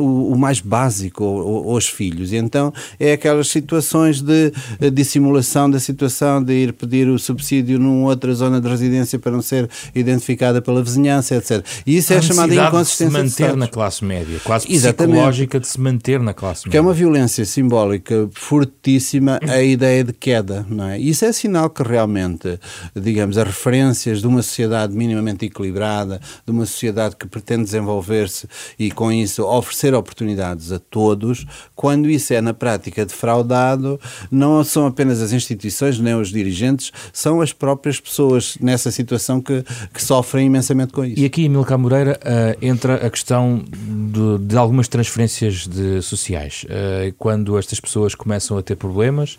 o, 0.00 0.32
o, 0.32 0.38
mais 0.38 0.60
básico 0.60 1.24
aos 1.24 1.88
filhos. 1.88 2.32
E 2.32 2.36
então 2.36 2.72
é 2.98 3.12
aquelas 3.12 3.48
situações 3.48 4.20
de 4.20 4.52
uh, 4.80 4.90
dissimulação 4.90 5.70
da 5.70 5.78
situação, 5.78 6.42
de 6.42 6.52
ir 6.52 6.72
pedir 6.72 7.08
o 7.08 7.18
subsídio 7.18 7.78
numa 7.78 8.08
outra 8.08 8.34
zona 8.34 8.60
de 8.60 8.68
residência 8.68 9.17
para 9.18 9.32
não 9.32 9.42
ser 9.42 9.68
identificada 9.94 10.60
pela 10.60 10.82
vizinhança, 10.82 11.34
etc. 11.36 11.64
E 11.86 11.96
isso 11.96 12.12
é 12.12 12.20
chamada 12.20 12.54
inconsistência 12.54 13.22
de 13.22 13.30
se 13.30 13.42
manter 13.42 13.52
de 13.52 13.58
na 13.58 13.68
classe 13.68 14.04
média 14.04 14.18
média, 14.18 14.40
quase 14.44 14.72
Exatamente. 14.72 15.12
psicológica 15.12 15.60
de 15.60 15.66
se 15.66 15.80
manter 15.80 16.20
na 16.20 16.34
classe 16.34 16.60
média. 16.60 16.70
Que 16.70 16.76
é 16.76 16.80
uma 16.80 16.92
violência 16.92 17.44
simbólica 17.44 18.28
fortíssima 18.32 19.38
a 19.42 19.60
ideia 19.62 20.04
de 20.04 20.12
queda, 20.12 20.66
não 20.68 20.88
é? 20.88 20.98
Isso 20.98 21.24
é 21.24 21.32
sinal 21.32 21.70
que 21.70 21.82
realmente, 21.82 22.58
digamos, 22.94 23.38
as 23.38 23.46
referências 23.46 24.20
de 24.20 24.26
uma 24.26 24.42
sociedade 24.42 24.94
minimamente 24.94 25.46
equilibrada, 25.46 26.20
de 26.44 26.52
uma 26.52 26.66
sociedade 26.66 27.16
que 27.16 27.26
pretende 27.26 27.64
desenvolver-se 27.64 28.48
e 28.78 28.90
com 28.90 29.12
isso 29.12 29.44
oferecer 29.44 29.94
oportunidades 29.94 30.72
a 30.72 30.78
todos, 30.78 31.46
quando 31.74 32.08
isso 32.08 32.32
é 32.32 32.40
na 32.40 32.54
prática 32.54 33.04
defraudado, 33.04 34.00
não 34.30 34.62
são 34.64 34.86
apenas 34.86 35.20
as 35.20 35.32
instituições 35.32 35.98
nem 35.98 36.14
os 36.14 36.30
dirigentes, 36.30 36.92
são 37.12 37.40
as 37.40 37.52
próprias 37.52 38.00
pessoas 38.00 38.56
nessa 38.60 38.90
situação 38.90 39.07
que, 39.44 39.64
que 39.92 40.02
sofrem 40.02 40.46
imensamente 40.46 40.92
com 40.92 41.04
isso. 41.04 41.20
E 41.20 41.24
aqui, 41.24 41.48
Milka 41.48 41.76
Moreira, 41.78 42.18
uh, 42.22 42.64
entra 42.64 43.06
a 43.06 43.10
questão 43.10 43.64
de, 43.68 44.46
de 44.46 44.56
algumas 44.56 44.88
transferências 44.88 45.66
de, 45.66 46.02
sociais. 46.02 46.64
Uh, 46.64 47.14
quando 47.18 47.58
estas 47.58 47.80
pessoas 47.80 48.14
começam 48.14 48.58
a 48.58 48.62
ter 48.62 48.76
problemas 48.76 49.38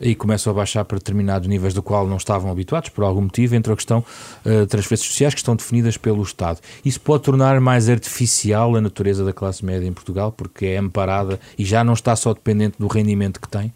e 0.00 0.14
começam 0.14 0.52
a 0.52 0.54
baixar 0.54 0.84
para 0.84 0.98
determinados 0.98 1.48
níveis 1.48 1.74
do 1.74 1.82
qual 1.82 2.06
não 2.06 2.16
estavam 2.16 2.50
habituados, 2.50 2.90
por 2.90 3.04
algum 3.04 3.22
motivo, 3.22 3.54
entra 3.54 3.72
a 3.72 3.76
questão 3.76 3.98
uh, 4.44 4.66
transferências 4.66 5.08
sociais 5.08 5.34
que 5.34 5.40
estão 5.40 5.56
definidas 5.56 5.96
pelo 5.96 6.22
Estado. 6.22 6.60
Isso 6.84 7.00
pode 7.00 7.24
tornar 7.24 7.60
mais 7.60 7.88
artificial 7.88 8.76
a 8.76 8.80
natureza 8.80 9.24
da 9.24 9.32
classe 9.32 9.64
média 9.64 9.86
em 9.86 9.92
Portugal, 9.92 10.32
porque 10.32 10.66
é 10.66 10.76
amparada 10.76 11.40
e 11.58 11.64
já 11.64 11.82
não 11.82 11.94
está 11.94 12.14
só 12.16 12.32
dependente 12.32 12.76
do 12.78 12.86
rendimento 12.86 13.40
que 13.40 13.48
tem? 13.48 13.72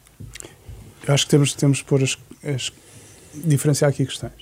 Eu 1.06 1.14
acho 1.14 1.24
que 1.24 1.30
temos, 1.30 1.52
temos 1.54 1.82
que 1.82 1.88
pôr 1.88 2.02
as, 2.02 2.16
as, 2.44 2.72
diferenciar 3.34 3.90
aqui 3.90 4.06
questões. 4.06 4.32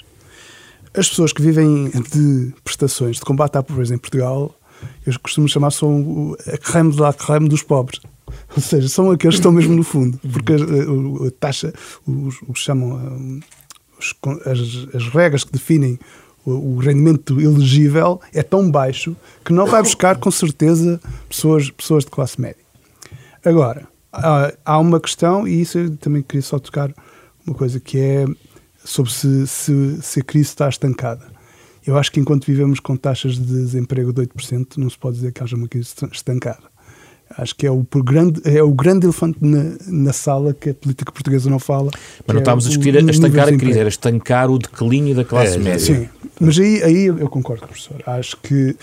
As 0.95 1.09
pessoas 1.09 1.33
que 1.33 1.41
vivem 1.43 1.91
de 1.91 2.53
prestações 2.65 3.17
de 3.17 3.23
combate 3.23 3.57
à 3.57 3.63
pobreza 3.63 3.95
em 3.95 3.99
Portugal 3.99 4.55
eu 5.07 5.19
costumo 5.21 5.49
chamar 5.49 5.71
são 5.71 6.37
a 6.47 6.57
creme 6.57 6.93
de 6.93 7.01
la 7.01 7.13
creme 7.13 7.49
dos 7.49 7.63
pobres. 7.63 8.01
Ou 8.57 8.63
seja, 8.63 8.89
são 8.89 9.11
aqueles 9.11 9.37
que 9.37 9.41
estão 9.41 9.53
mesmo 9.53 9.75
no 9.75 9.83
fundo, 9.83 10.19
porque 10.19 10.53
a, 10.53 11.27
a 11.27 11.31
taxa, 11.39 11.73
os, 12.07 12.41
os 12.49 12.59
chamam 12.61 13.41
os, 13.99 14.15
as, 14.47 14.95
as 14.95 15.09
regras 15.09 15.45
que 15.45 15.53
definem 15.53 15.99
o, 16.45 16.79
rendimento 16.79 17.39
elegível 17.41 18.21
é 18.33 18.43
tão 18.43 18.71
baixo 18.71 19.15
que 19.45 19.53
não 19.53 19.67
vai 19.67 19.83
buscar 19.83 20.17
com 20.17 20.31
certeza 20.31 21.01
pessoas, 21.29 21.71
pessoas 21.71 22.05
de 22.05 22.11
classe 22.11 22.41
média. 22.41 22.63
Agora, 23.45 23.87
há, 24.13 24.53
há 24.65 24.79
uma 24.79 24.99
questão, 24.99 25.47
e 25.47 25.61
isso 25.61 25.79
eu 25.79 25.97
também 25.97 26.23
queria 26.23 26.43
só 26.43 26.59
tocar 26.59 26.93
uma 27.47 27.55
coisa 27.55 27.79
que 27.79 27.99
é 27.99 28.25
sobre 28.85 29.13
se, 29.13 29.47
se, 29.47 30.03
se 30.03 30.21
a 30.21 30.23
crise 30.23 30.49
está 30.49 30.69
estancada. 30.69 31.27
Eu 31.87 31.97
acho 31.97 32.13
que 32.13 32.21
enquanto 32.21 32.47
vivemos 32.47 32.79
com 32.79 32.97
taxas 32.97 33.37
de 33.37 33.45
desemprego 33.45 34.13
de 34.13 34.23
8%, 34.23 34.77
não 34.77 34.91
se 34.91 34.99
pode 34.99 35.17
dizer 35.17 35.33
que 35.33 35.43
haja 35.43 35.57
uma 35.57 35.69
crise 35.69 35.95
estancada. 36.13 36.71
Acho 37.39 37.55
que 37.55 37.65
é 37.65 37.71
o, 37.71 37.87
grande, 38.05 38.41
é 38.45 38.63
o 38.63 38.73
grande 38.73 39.07
elefante 39.07 39.39
na, 39.41 39.77
na 39.87 40.13
sala 40.13 40.53
que 40.53 40.71
a 40.71 40.75
política 40.75 41.13
portuguesa 41.13 41.49
não 41.49 41.61
fala. 41.61 41.91
Mas 42.27 42.35
não 42.35 42.41
estávamos 42.41 42.65
é 42.65 42.67
a 42.67 42.71
discutir 42.71 42.97
a 42.97 43.01
estancar 43.01 43.49
a 43.49 43.57
crise, 43.57 43.79
era 43.79 43.89
estancar 43.89 44.51
o 44.51 44.59
declínio 44.59 45.15
da 45.15 45.25
classe 45.25 45.55
é, 45.55 45.59
média. 45.59 45.79
Sim, 45.79 46.09
mas 46.41 46.59
aí, 46.59 46.83
aí 46.83 47.05
eu 47.07 47.29
concordo 47.29 47.67
professor. 47.67 48.03
Acho 48.05 48.37
que 48.39 48.77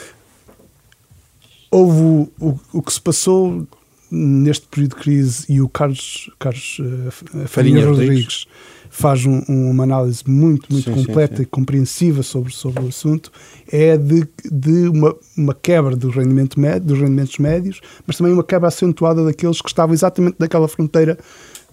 houve 1.69 1.99
o, 1.99 2.29
o, 2.39 2.59
o 2.73 2.81
que 2.81 2.93
se 2.93 3.01
passou 3.01 3.67
neste 4.09 4.65
período 4.67 4.95
de 4.95 5.01
crise, 5.01 5.45
e 5.49 5.59
o 5.59 5.67
Carlos, 5.67 6.31
Carlos 6.39 6.79
uh, 6.79 7.47
Farinha, 7.47 7.85
Rodrigues, 7.85 8.07
Rodrigues 8.07 8.47
faz 8.89 9.25
um, 9.25 9.39
uma 9.47 9.83
análise 9.83 10.23
muito, 10.27 10.71
muito 10.71 10.85
sim, 10.85 10.93
completa 10.93 11.35
sim, 11.35 11.37
sim. 11.37 11.43
e 11.43 11.45
compreensiva 11.45 12.23
sobre, 12.23 12.53
sobre 12.53 12.83
o 12.83 12.87
assunto, 12.87 13.31
é 13.71 13.97
de, 13.97 14.27
de 14.51 14.87
uma, 14.89 15.15
uma 15.37 15.53
quebra 15.53 15.95
do 15.95 16.09
rendimento 16.09 16.59
médio, 16.59 16.87
dos 16.87 16.99
rendimentos 16.99 17.37
médios, 17.37 17.81
mas 18.05 18.17
também 18.17 18.33
uma 18.33 18.43
quebra 18.43 18.67
acentuada 18.67 19.23
daqueles 19.23 19.61
que 19.61 19.69
estavam 19.69 19.93
exatamente 19.93 20.35
naquela 20.39 20.67
fronteira 20.67 21.17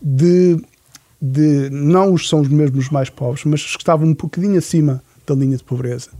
de, 0.02 0.56
de 1.20 1.70
não 1.70 2.12
os 2.12 2.28
são 2.28 2.40
os 2.40 2.48
mesmos 2.48 2.90
mais 2.90 3.10
pobres, 3.10 3.44
mas 3.44 3.62
que 3.62 3.78
estavam 3.78 4.08
um 4.08 4.14
bocadinho 4.14 4.58
acima 4.58 5.02
da 5.26 5.34
linha 5.34 5.56
de 5.56 5.64
pobreza 5.64 6.10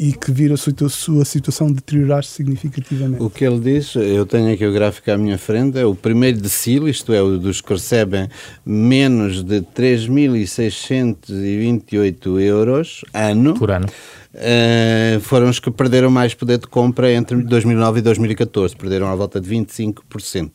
e 0.00 0.12
que 0.14 0.32
vira 0.32 0.54
a 0.54 0.56
sua, 0.56 0.72
sua 0.88 1.26
situação 1.26 1.70
deteriorar-se 1.70 2.30
significativamente. 2.30 3.22
O 3.22 3.28
que 3.28 3.44
ele 3.44 3.60
diz, 3.60 3.94
eu 3.96 4.24
tenho 4.24 4.50
aqui 4.50 4.66
o 4.66 4.72
gráfico 4.72 5.10
à 5.10 5.18
minha 5.18 5.36
frente, 5.36 5.78
é 5.78 5.84
o 5.84 5.94
primeiro 5.94 6.40
decil, 6.40 6.88
isto 6.88 7.12
é, 7.12 7.20
o 7.20 7.36
dos 7.36 7.60
que 7.60 7.74
recebem 7.74 8.26
menos 8.64 9.42
de 9.42 9.60
3.628 9.60 12.40
euros 12.40 13.04
ano. 13.12 13.52
Por 13.58 13.70
ano. 13.70 13.88
Uh, 14.32 15.18
foram 15.22 15.50
os 15.50 15.58
que 15.58 15.72
perderam 15.72 16.08
mais 16.08 16.34
poder 16.34 16.58
de 16.58 16.68
compra 16.68 17.12
entre 17.12 17.36
2009 17.42 17.98
e 17.98 18.02
2014, 18.02 18.76
perderam 18.76 19.08
à 19.08 19.16
volta 19.16 19.40
de 19.40 19.50
25%. 19.50 20.50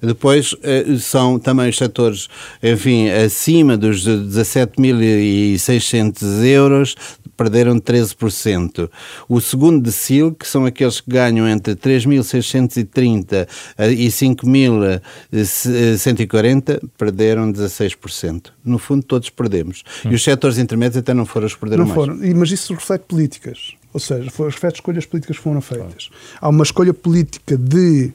Depois 0.00 0.54
uh, 0.54 0.96
são 0.98 1.38
também 1.38 1.68
os 1.68 1.76
setores, 1.76 2.28
enfim, 2.62 3.10
acima 3.10 3.76
dos 3.76 4.08
17.600 4.08 6.46
euros, 6.46 6.94
perderam 7.40 7.80
13%. 7.80 8.90
O 9.26 9.40
segundo 9.40 9.80
decil, 9.80 10.34
que 10.34 10.46
são 10.46 10.66
aqueles 10.66 11.00
que 11.00 11.10
ganham 11.10 11.48
entre 11.48 11.74
3.630 11.74 13.48
e 13.78 14.08
5.140, 14.08 16.86
perderam 16.98 17.50
16%. 17.50 18.48
No 18.62 18.78
fundo, 18.78 19.02
todos 19.02 19.30
perdemos. 19.30 19.82
Hum. 20.04 20.10
E 20.10 20.14
os 20.16 20.22
setores 20.22 20.58
intermédios 20.58 20.98
até 20.98 21.14
não 21.14 21.24
foram 21.24 21.46
os 21.46 21.54
que 21.54 21.60
perderam 21.60 21.86
não 21.86 21.94
mais. 21.94 22.18
Foram, 22.18 22.36
mas 22.36 22.50
isso 22.50 22.74
reflete 22.74 23.04
políticas. 23.08 23.72
Ou 23.94 24.00
seja, 24.00 24.24
reflete 24.24 24.74
escolhas 24.74 25.06
políticas 25.06 25.38
que 25.38 25.42
foram 25.42 25.62
feitas. 25.62 26.08
Claro. 26.08 26.22
Há 26.42 26.50
uma 26.50 26.62
escolha 26.62 26.92
política 26.92 27.56
de, 27.56 28.12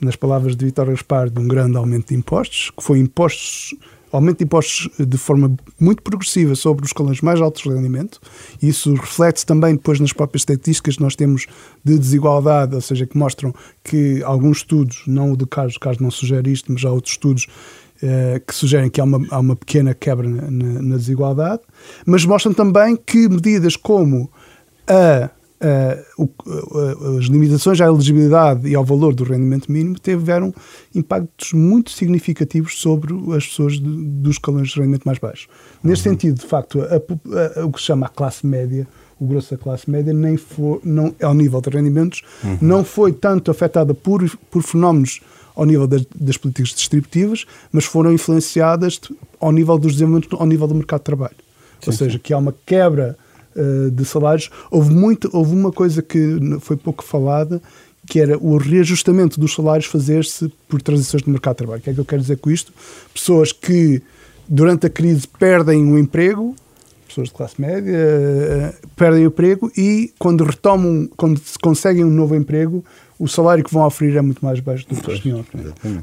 nas 0.00 0.14
palavras 0.14 0.54
de 0.54 0.66
Vitor 0.66 0.86
Gaspar, 0.86 1.30
de 1.30 1.40
um 1.40 1.48
grande 1.48 1.76
aumento 1.76 2.10
de 2.10 2.14
impostos, 2.14 2.70
que 2.70 2.80
foi 2.80 3.00
impostos 3.00 3.74
aumento 4.12 4.38
de 4.38 4.44
impostos 4.44 4.88
de 4.98 5.18
forma 5.18 5.56
muito 5.78 6.02
progressiva 6.02 6.54
sobre 6.54 6.84
os 6.84 6.90
escalões 6.90 7.20
mais 7.20 7.40
altos 7.40 7.62
de 7.62 7.68
rendimento. 7.68 8.20
Isso 8.62 8.92
reflete-se 8.94 9.46
também 9.46 9.74
depois 9.74 10.00
nas 10.00 10.12
próprias 10.12 10.42
estatísticas 10.42 10.96
que 10.96 11.02
nós 11.02 11.14
temos 11.14 11.46
de 11.84 11.98
desigualdade, 11.98 12.74
ou 12.74 12.80
seja, 12.80 13.06
que 13.06 13.16
mostram 13.16 13.54
que 13.84 14.22
alguns 14.22 14.58
estudos, 14.58 15.02
não 15.06 15.32
o 15.32 15.36
de 15.36 15.46
Carlos, 15.46 15.78
Carlos 15.78 16.00
não 16.00 16.10
sugere 16.10 16.50
isto, 16.50 16.72
mas 16.72 16.84
há 16.84 16.90
outros 16.90 17.14
estudos 17.14 17.46
eh, 18.02 18.40
que 18.46 18.54
sugerem 18.54 18.88
que 18.88 19.00
há 19.00 19.04
uma, 19.04 19.26
há 19.30 19.40
uma 19.40 19.56
pequena 19.56 19.92
quebra 19.92 20.28
na, 20.28 20.50
na, 20.50 20.82
na 20.82 20.96
desigualdade, 20.96 21.62
mas 22.06 22.24
mostram 22.24 22.54
também 22.54 22.96
que 22.96 23.28
medidas 23.28 23.76
como 23.76 24.30
a 24.86 25.30
Uh, 25.60 26.22
uh, 26.22 27.18
as 27.18 27.24
limitações 27.24 27.80
à 27.80 27.86
elegibilidade 27.86 28.68
e 28.68 28.76
ao 28.76 28.84
valor 28.84 29.12
do 29.12 29.24
rendimento 29.24 29.70
mínimo 29.70 29.96
tiveram 29.98 30.54
impactos 30.94 31.52
muito 31.52 31.90
significativos 31.90 32.80
sobre 32.80 33.12
as 33.36 33.44
pessoas 33.44 33.72
de, 33.72 33.80
dos 33.80 34.36
escalões 34.36 34.68
de 34.68 34.78
rendimento 34.78 35.04
mais 35.04 35.18
baixos. 35.18 35.48
Neste 35.82 36.06
uhum. 36.06 36.14
sentido, 36.14 36.38
de 36.38 36.46
facto, 36.46 36.80
a, 36.80 37.60
a, 37.60 37.66
o 37.66 37.72
que 37.72 37.80
se 37.80 37.86
chama 37.86 38.06
a 38.06 38.08
classe 38.08 38.46
média, 38.46 38.86
o 39.18 39.26
grosso 39.26 39.50
da 39.50 39.60
classe 39.60 39.90
média, 39.90 40.12
nem 40.12 40.36
foi, 40.36 40.80
não, 40.84 41.12
ao 41.20 41.34
nível 41.34 41.60
de 41.60 41.70
rendimentos, 41.70 42.22
uhum. 42.44 42.58
não 42.60 42.84
foi 42.84 43.12
tanto 43.12 43.50
afetada 43.50 43.92
por, 43.92 44.24
por 44.50 44.62
fenómenos 44.62 45.20
ao 45.56 45.66
nível 45.66 45.88
das, 45.88 46.06
das, 46.14 46.36
políticas 46.36 46.70
distributivas, 46.70 47.44
mas 47.72 47.84
foram 47.84 48.12
influenciadas 48.12 49.00
ao 49.40 49.50
nível 49.50 49.76
dos 49.76 49.94
desenvolvimentos, 49.94 50.40
ao 50.40 50.46
nível 50.46 50.68
do 50.68 50.74
mercado 50.76 51.00
de 51.00 51.04
trabalho. 51.04 51.34
Sim, 51.80 51.90
Ou 51.90 51.92
seja, 51.92 52.12
sim. 52.12 52.20
que 52.22 52.32
há 52.32 52.38
uma 52.38 52.54
quebra 52.64 53.18
uh, 53.58 53.90
de 53.90 54.04
salários. 54.04 54.50
Houve, 54.70 54.94
muito, 54.94 55.28
houve 55.32 55.54
uma 55.54 55.72
coisa 55.72 56.02
que 56.02 56.38
foi 56.60 56.76
pouco 56.76 57.02
falada, 57.02 57.60
que 58.06 58.20
era 58.20 58.38
o 58.38 58.56
reajustamento 58.56 59.38
dos 59.38 59.54
salários 59.54 59.86
fazer-se 59.86 60.50
por 60.68 60.80
transições 60.80 61.22
do 61.22 61.30
mercado 61.30 61.54
de 61.54 61.58
trabalho. 61.58 61.80
O 61.80 61.82
que 61.82 61.90
é 61.90 61.94
que 61.94 62.00
eu 62.00 62.04
quero 62.04 62.22
dizer 62.22 62.38
com 62.38 62.50
isto? 62.50 62.72
Pessoas 63.12 63.52
que 63.52 64.02
durante 64.48 64.86
a 64.86 64.90
crise 64.90 65.26
perdem 65.26 65.92
o 65.92 65.98
emprego, 65.98 66.56
pessoas 67.06 67.28
de 67.28 67.34
classe 67.34 67.60
média, 67.60 67.92
uh, 67.92 68.88
perdem 68.96 69.24
o 69.24 69.28
emprego 69.28 69.70
e 69.76 70.12
quando 70.18 70.44
retomam, 70.44 71.08
quando 71.16 71.40
conseguem 71.60 72.04
um 72.04 72.10
novo 72.10 72.34
emprego, 72.34 72.84
o 73.18 73.26
salário 73.26 73.64
que 73.64 73.72
vão 73.72 73.84
oferecer 73.84 74.18
é 74.18 74.22
muito 74.22 74.44
mais 74.44 74.60
baixo 74.60 74.86
do 74.88 74.94
que 74.94 75.10
o 75.10 75.20
senhor. 75.20 75.44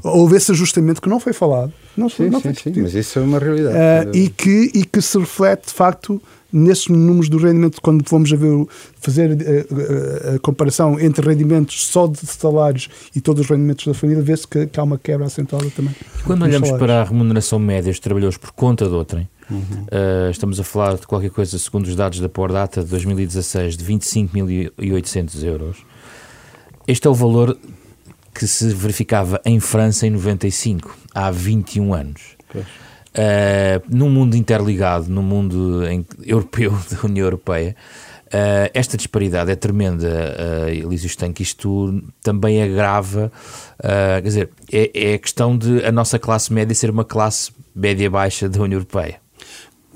Houve 0.04 0.36
esse 0.36 0.52
ajustamento 0.52 1.00
que 1.00 1.08
não 1.08 1.18
foi 1.18 1.32
falado. 1.32 1.72
Não, 1.96 2.08
sim, 2.10 2.28
não 2.28 2.40
sim, 2.40 2.52
sim, 2.52 2.72
mas 2.76 2.94
isso 2.94 3.18
é 3.18 3.22
uma 3.22 3.38
realidade. 3.38 4.10
Uh, 4.10 4.16
e, 4.16 4.28
que, 4.28 4.70
e 4.74 4.84
que 4.84 5.00
se 5.00 5.18
reflete, 5.18 5.68
de 5.68 5.72
facto, 5.72 6.20
nesses 6.56 6.88
números 6.88 7.28
do 7.28 7.36
rendimento, 7.36 7.80
quando 7.82 8.02
vamos 8.08 8.32
a 8.32 8.36
ver, 8.36 8.66
fazer 8.98 9.30
a, 9.30 10.32
a, 10.32 10.34
a, 10.34 10.38
comparação 10.38 10.98
entre 10.98 11.26
rendimentos 11.26 11.86
só 11.86 12.06
de 12.06 12.18
salários 12.18 12.88
e 13.14 13.20
todos 13.20 13.42
os 13.42 13.50
rendimentos 13.50 13.86
da 13.86 13.92
família, 13.92 14.22
vê-se 14.22 14.48
que, 14.48 14.66
que, 14.66 14.80
há 14.80 14.82
uma 14.82 14.98
quebra 14.98 15.26
acentuada 15.26 15.68
também. 15.70 15.94
Quando 16.24 16.42
olhamos 16.42 16.68
salários. 16.68 16.86
para 16.86 17.02
a 17.02 17.04
remuneração 17.04 17.58
média 17.58 17.92
dos 17.92 18.00
trabalhadores 18.00 18.38
por 18.38 18.52
conta 18.52 18.88
de 18.88 18.94
outrem, 18.94 19.28
uhum. 19.50 19.58
uh, 19.58 20.30
estamos 20.30 20.58
a 20.58 20.64
falar 20.64 20.96
de 20.96 21.06
qualquer 21.06 21.30
coisa, 21.30 21.58
segundo 21.58 21.86
os 21.86 21.94
dados 21.94 22.20
da 22.20 22.28
Por 22.28 22.50
Data 22.50 22.82
de 22.82 22.88
2016, 22.88 23.76
de 23.76 23.84
25.800 23.84 25.44
euros. 25.44 25.76
Este 26.88 27.06
é 27.06 27.10
o 27.10 27.14
valor 27.14 27.56
que 28.34 28.46
se 28.46 28.68
verificava 28.68 29.40
em 29.44 29.60
França 29.60 30.06
em 30.06 30.10
95, 30.10 30.96
há 31.14 31.30
21 31.30 31.94
anos. 31.94 32.36
Uh, 33.16 33.80
num 33.88 34.10
mundo 34.10 34.36
interligado, 34.36 35.08
num 35.08 35.22
mundo 35.22 35.86
em, 35.86 36.04
europeu, 36.22 36.70
da 36.92 37.06
União 37.06 37.24
Europeia, 37.24 37.74
uh, 38.26 38.70
esta 38.74 38.94
disparidade 38.94 39.50
é 39.50 39.56
tremenda, 39.56 40.36
uh, 40.66 40.68
Elísio 40.68 41.08
que 41.32 41.42
isto 41.42 42.02
também 42.22 42.62
agrava, 42.62 43.32
uh, 43.78 44.20
quer 44.20 44.22
dizer, 44.22 44.50
é, 44.70 45.12
é 45.12 45.14
a 45.14 45.18
questão 45.18 45.56
de 45.56 45.82
a 45.82 45.90
nossa 45.90 46.18
classe 46.18 46.52
média 46.52 46.74
ser 46.74 46.90
uma 46.90 47.04
classe 47.04 47.52
média-baixa 47.74 48.50
da 48.50 48.60
União 48.60 48.76
Europeia. 48.76 49.18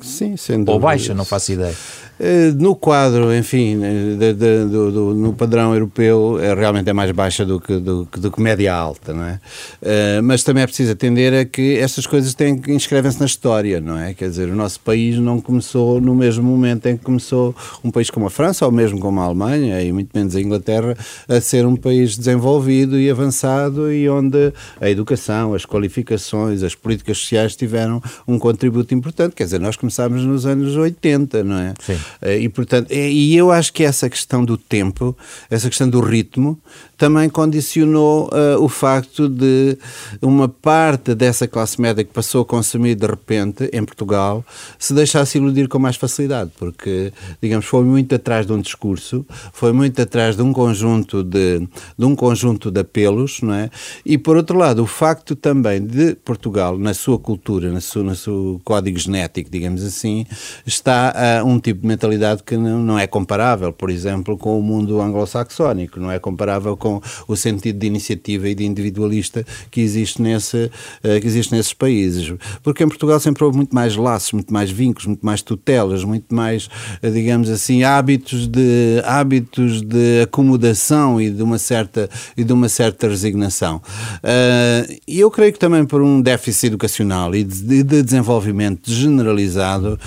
Sim, 0.01 0.35
sem 0.39 0.57
dúvida. 0.57 0.73
Ou 0.73 0.81
baixa, 0.81 1.13
não 1.13 1.27
faço 1.27 1.53
ideia. 1.53 1.77
Eh, 2.23 2.53
no 2.55 2.77
quadro, 2.77 3.35
enfim, 3.35 3.83
eh, 3.83 4.15
de, 4.15 4.35
de, 4.35 4.65
do, 4.67 4.93
do, 4.93 5.15
no 5.15 5.33
padrão 5.33 5.73
europeu, 5.73 6.39
é, 6.39 6.53
realmente 6.53 6.91
é 6.91 6.93
mais 6.93 7.11
baixa 7.13 7.47
do 7.47 7.59
que, 7.59 7.79
do, 7.79 8.05
do 8.05 8.31
que 8.31 8.43
média 8.43 8.75
alta, 8.75 9.15
não 9.15 9.25
é? 9.25 9.41
Uh, 9.81 10.23
mas 10.23 10.45
também 10.45 10.63
é 10.63 10.67
preciso 10.67 10.93
atender 10.93 11.33
a 11.33 11.47
que 11.47 11.79
estas 11.79 12.07
coisas 12.07 12.35
têm 12.35 12.61
inscrevem-se 12.69 13.19
na 13.19 13.25
história, 13.25 13.81
não 13.81 13.99
é? 13.99 14.13
Quer 14.13 14.29
dizer, 14.29 14.51
o 14.51 14.55
nosso 14.55 14.81
país 14.81 15.17
não 15.17 15.41
começou 15.41 15.99
no 15.99 16.15
mesmo 16.15 16.45
momento 16.45 16.85
em 16.87 16.97
que 16.99 17.03
começou 17.03 17.57
um 17.83 17.91
país 17.91 18.11
como 18.11 18.27
a 18.27 18.31
França, 18.31 18.67
ou 18.67 18.73
mesmo 18.73 19.01
como 19.01 19.19
a 19.19 19.25
Alemanha, 19.25 19.81
e 19.83 19.91
muito 19.91 20.11
menos 20.15 20.37
a 20.37 20.41
Inglaterra, 20.43 20.95
a 21.27 21.41
ser 21.41 21.65
um 21.65 21.75
país 21.75 22.19
desenvolvido 22.19 23.01
e 23.01 23.09
avançado 23.09 23.91
e 23.91 24.07
onde 24.11 24.53
a 24.79 24.91
educação, 24.91 25.55
as 25.55 25.65
qualificações, 25.65 26.63
as 26.63 26.75
políticas 26.75 27.17
sociais 27.17 27.57
tiveram 27.57 28.03
um 28.29 28.39
contributo 28.39 28.93
importante. 28.95 29.35
Quer 29.35 29.45
dizer, 29.45 29.61
nós 29.61 29.77
começámos 29.77 30.23
nos 30.23 30.45
anos 30.45 30.77
80, 30.77 31.43
não 31.45 31.59
é? 31.59 31.73
Sim. 31.81 31.99
Eh, 32.21 32.41
e, 32.41 32.49
portanto, 32.49 32.91
é, 32.91 33.11
e 33.11 33.37
eu 33.37 33.51
acho 33.51 33.73
que 33.73 33.83
essa 33.83 34.09
questão 34.09 34.45
do 34.45 34.57
tempo, 34.57 35.17
essa 35.51 35.69
questão 35.69 35.89
do 35.89 36.01
ritmo, 36.01 36.59
também 37.01 37.31
condicionou 37.31 38.29
uh, 38.29 38.63
o 38.63 38.69
facto 38.69 39.27
de 39.27 39.79
uma 40.21 40.47
parte 40.51 41.15
dessa 41.15 41.49
classe 41.49 41.81
média 41.81 42.05
que 42.05 42.13
passou 42.13 42.43
a 42.43 42.45
consumir 42.45 42.95
de 42.95 43.07
repente 43.07 43.71
em 43.73 43.83
Portugal 43.83 44.45
se 44.79 44.93
deixasse 44.93 45.39
iludir 45.39 45.67
com 45.67 45.79
mais 45.79 45.97
facilidade, 45.97 46.51
porque, 46.59 47.11
digamos, 47.41 47.65
foi 47.65 47.85
muito 47.85 48.15
atrás 48.15 48.47
de 48.47 48.53
um 48.53 48.61
discurso, 48.61 49.25
foi 49.51 49.73
muito 49.73 50.01
atrás 50.03 50.37
de 50.37 50.43
um 50.43 50.53
conjunto 50.53 51.25
de, 51.25 51.67
de 51.99 52.05
um 52.05 52.15
conjunto 52.15 52.71
de 52.71 52.81
apelos, 52.81 53.41
não 53.41 53.55
é? 53.55 53.71
E 54.05 54.19
por 54.19 54.37
outro 54.37 54.59
lado, 54.59 54.83
o 54.83 54.87
facto 54.87 55.35
também 55.35 55.81
de 55.81 56.15
Portugal, 56.17 56.79
na 56.79 56.93
sua 56.93 57.19
cultura, 57.19 57.73
na 57.73 57.81
sua, 57.81 58.03
no 58.03 58.15
seu 58.15 58.61
código 58.63 58.99
genético, 58.99 59.49
digamos 59.51 59.83
assim, 59.83 60.27
está 60.67 61.15
uh, 61.43 61.47
um 61.49 61.59
tipo 61.59 61.81
de 61.81 61.87
mentalidade 62.01 62.43
que 62.43 62.57
não, 62.57 62.99
é 62.99 63.07
comparável, 63.07 63.73
por 63.73 63.91
exemplo, 63.91 64.37
com 64.37 64.59
o 64.59 64.63
mundo 64.63 65.01
anglo-saxónico, 65.01 65.99
não 66.01 66.11
é 66.11 66.19
comparável 66.19 66.77
com 66.77 66.91
com 66.91 67.01
o 67.29 67.37
sentido 67.37 67.79
de 67.79 67.87
iniciativa 67.87 68.49
e 68.49 68.55
de 68.55 68.65
individualista 68.65 69.45
que 69.71 69.81
existe, 69.81 70.21
nesse, 70.21 70.71
eh, 71.03 71.21
que 71.21 71.27
existe 71.27 71.53
nesses 71.53 71.73
países. 71.73 72.33
Porque 72.63 72.83
em 72.83 72.89
Portugal 72.89 73.21
sempre 73.21 73.45
houve 73.45 73.57
muito 73.57 73.75
mais 73.75 73.95
laços, 73.97 74.33
muito 74.33 74.53
mais 74.53 74.71
vínculos, 74.71 75.07
muito 75.07 75.25
mais 75.25 75.43
tutelas, 75.43 76.03
muito 76.03 76.35
mais, 76.35 76.69
eh, 77.03 77.11
digamos 77.11 77.49
assim, 77.49 77.85
hábitos 77.85 78.47
de, 78.49 79.03
hábitos 79.05 79.83
de 79.83 80.23
acomodação 80.23 81.21
e 81.21 81.31
de 81.31 81.43
uma 81.43 81.59
certa, 81.59 82.09
e 82.37 82.43
de 82.43 82.53
uma 82.53 82.69
certa 82.69 83.09
resignação. 83.09 83.81
Eh, 84.23 84.99
e 85.07 85.21
eu 85.21 85.31
creio 85.31 85.53
que 85.53 85.59
também 85.59 85.85
por 85.85 86.03
um 86.03 86.21
déficit 86.21 86.67
educacional 86.67 87.35
e 87.35 87.45
de, 87.45 87.83
de 87.83 88.03
desenvolvimento 88.03 88.91
generalizado 88.91 89.99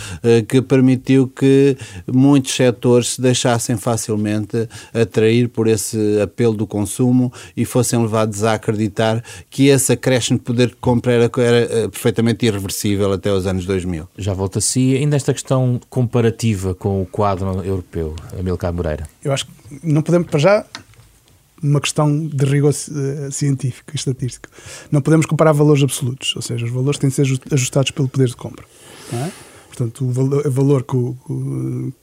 que 0.47 0.61
permitiu 0.61 1.27
que 1.27 1.77
muitos 2.11 2.55
setores 2.55 3.13
se 3.13 3.21
deixassem 3.21 3.77
facilmente 3.77 4.67
atrair 4.93 5.49
por 5.49 5.67
esse 5.67 6.21
apelo 6.21 6.53
do 6.53 6.67
consumo 6.67 7.31
e 7.55 7.65
fossem 7.65 8.01
levados 8.01 8.43
a 8.43 8.53
acreditar 8.53 9.23
que 9.49 9.67
esse 9.67 9.93
acréscimo 9.93 10.37
de 10.39 10.45
poder 10.45 10.67
de 10.69 10.75
compra 10.75 11.13
era, 11.13 11.31
era 11.37 11.57
eh, 11.57 11.87
perfeitamente 11.87 12.45
irreversível 12.45 13.11
até 13.11 13.31
os 13.31 13.45
anos 13.45 13.65
2000. 13.65 14.07
Já 14.17 14.33
volto 14.33 14.59
a 14.59 14.61
si, 14.61 14.95
ainda 14.95 15.15
esta 15.15 15.33
questão 15.33 15.79
comparativa 15.89 16.73
com 16.73 17.01
o 17.01 17.05
quadro 17.05 17.63
europeu, 17.63 18.15
Amilcar 18.37 18.73
Moreira. 18.73 19.07
Eu 19.23 19.31
acho 19.31 19.45
que 19.45 19.51
não 19.83 20.01
podemos, 20.01 20.27
para 20.27 20.39
já, 20.39 20.65
uma 21.61 21.79
questão 21.79 22.27
de 22.27 22.45
rigor 22.45 22.71
uh, 22.71 23.31
científico 23.31 23.91
e 23.93 23.95
estatístico. 23.95 24.49
Não 24.91 25.01
podemos 25.01 25.25
comparar 25.25 25.53
valores 25.53 25.81
absolutos, 25.81 26.35
ou 26.35 26.41
seja, 26.41 26.65
os 26.65 26.71
valores 26.71 26.99
têm 26.99 27.09
de 27.09 27.15
ser 27.15 27.25
ajustados 27.51 27.91
pelo 27.91 28.09
poder 28.09 28.27
de 28.27 28.35
compra. 28.35 28.65
É? 29.13 29.52
Portanto, 29.75 30.05
o 30.05 30.11
valor, 30.11 30.45
o 30.45 30.51
valor 30.51 30.83
que, 30.83 31.93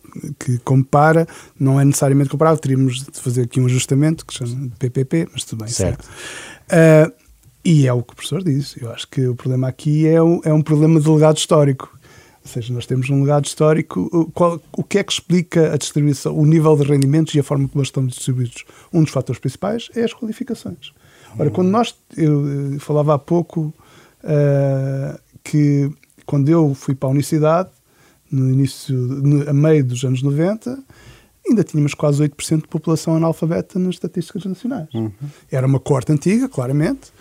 que, 0.45 0.59
compara 0.59 1.25
não 1.59 1.81
é 1.81 1.85
necessariamente 1.85 2.29
comparável. 2.29 2.59
Teríamos 2.59 3.05
de 3.05 3.21
fazer 3.21 3.43
aqui 3.43 3.61
um 3.61 3.67
ajustamento 3.67 4.27
que 4.27 4.35
chama 4.35 4.69
de 4.69 4.77
PPP, 4.77 5.29
mas 5.33 5.45
tudo 5.45 5.61
bem. 5.61 5.73
Certo. 5.73 6.05
Uh, 6.05 7.13
e 7.65 7.87
é 7.87 7.93
o 7.93 8.03
que 8.03 8.13
o 8.13 8.17
professor 8.17 8.43
disse. 8.43 8.83
Eu 8.83 8.91
acho 8.91 9.07
que 9.09 9.25
o 9.25 9.37
problema 9.37 9.69
aqui 9.69 10.09
é 10.09 10.21
um, 10.21 10.41
é 10.45 10.53
um 10.53 10.63
problema 10.63 11.01
de 11.01 11.09
legado 11.09 11.37
histórico. 11.37 11.97
Ou 12.45 12.51
seja, 12.51 12.75
nós 12.75 12.87
temos 12.87 13.09
um 13.09 13.21
legado 13.21 13.45
histórico. 13.45 14.33
Qual, 14.35 14.61
o 14.73 14.83
que 14.83 14.99
é 14.99 15.05
que 15.05 15.13
explica 15.13 15.73
a 15.73 15.77
distribuição, 15.77 16.37
o 16.37 16.45
nível 16.45 16.77
de 16.77 16.83
rendimentos 16.83 17.33
e 17.37 17.39
a 17.39 17.45
forma 17.45 17.69
como 17.69 17.81
eles 17.81 17.89
estão 17.89 18.05
distribuídos? 18.05 18.65
Um 18.93 19.05
dos 19.05 19.13
fatores 19.13 19.39
principais 19.39 19.91
é 19.95 20.03
as 20.03 20.13
qualificações. 20.13 20.93
Ora, 21.39 21.51
quando 21.51 21.69
nós. 21.69 21.95
Eu, 22.17 22.73
eu 22.73 22.81
falava 22.81 23.15
há 23.15 23.19
pouco 23.19 23.73
uh, 24.25 25.21
que 25.45 25.89
quando 26.31 26.49
eu 26.49 26.73
fui 26.77 26.95
para 26.95 27.09
a 27.09 27.11
universidade, 27.11 27.71
no 28.31 28.49
início, 28.49 28.95
no, 28.97 29.51
a 29.51 29.53
meio 29.53 29.85
dos 29.85 30.05
anos 30.05 30.23
90, 30.23 30.79
ainda 31.45 31.65
tínhamos 31.65 31.93
quase 31.93 32.23
8% 32.23 32.63
de 32.63 32.69
população 32.69 33.17
analfabeta 33.17 33.81
nas 33.81 33.97
estatísticas 33.97 34.45
nacionais. 34.45 34.87
Uhum. 34.95 35.11
Era 35.51 35.67
uma 35.67 35.81
corte 35.81 36.13
antiga, 36.13 36.49
claramente 36.49 37.13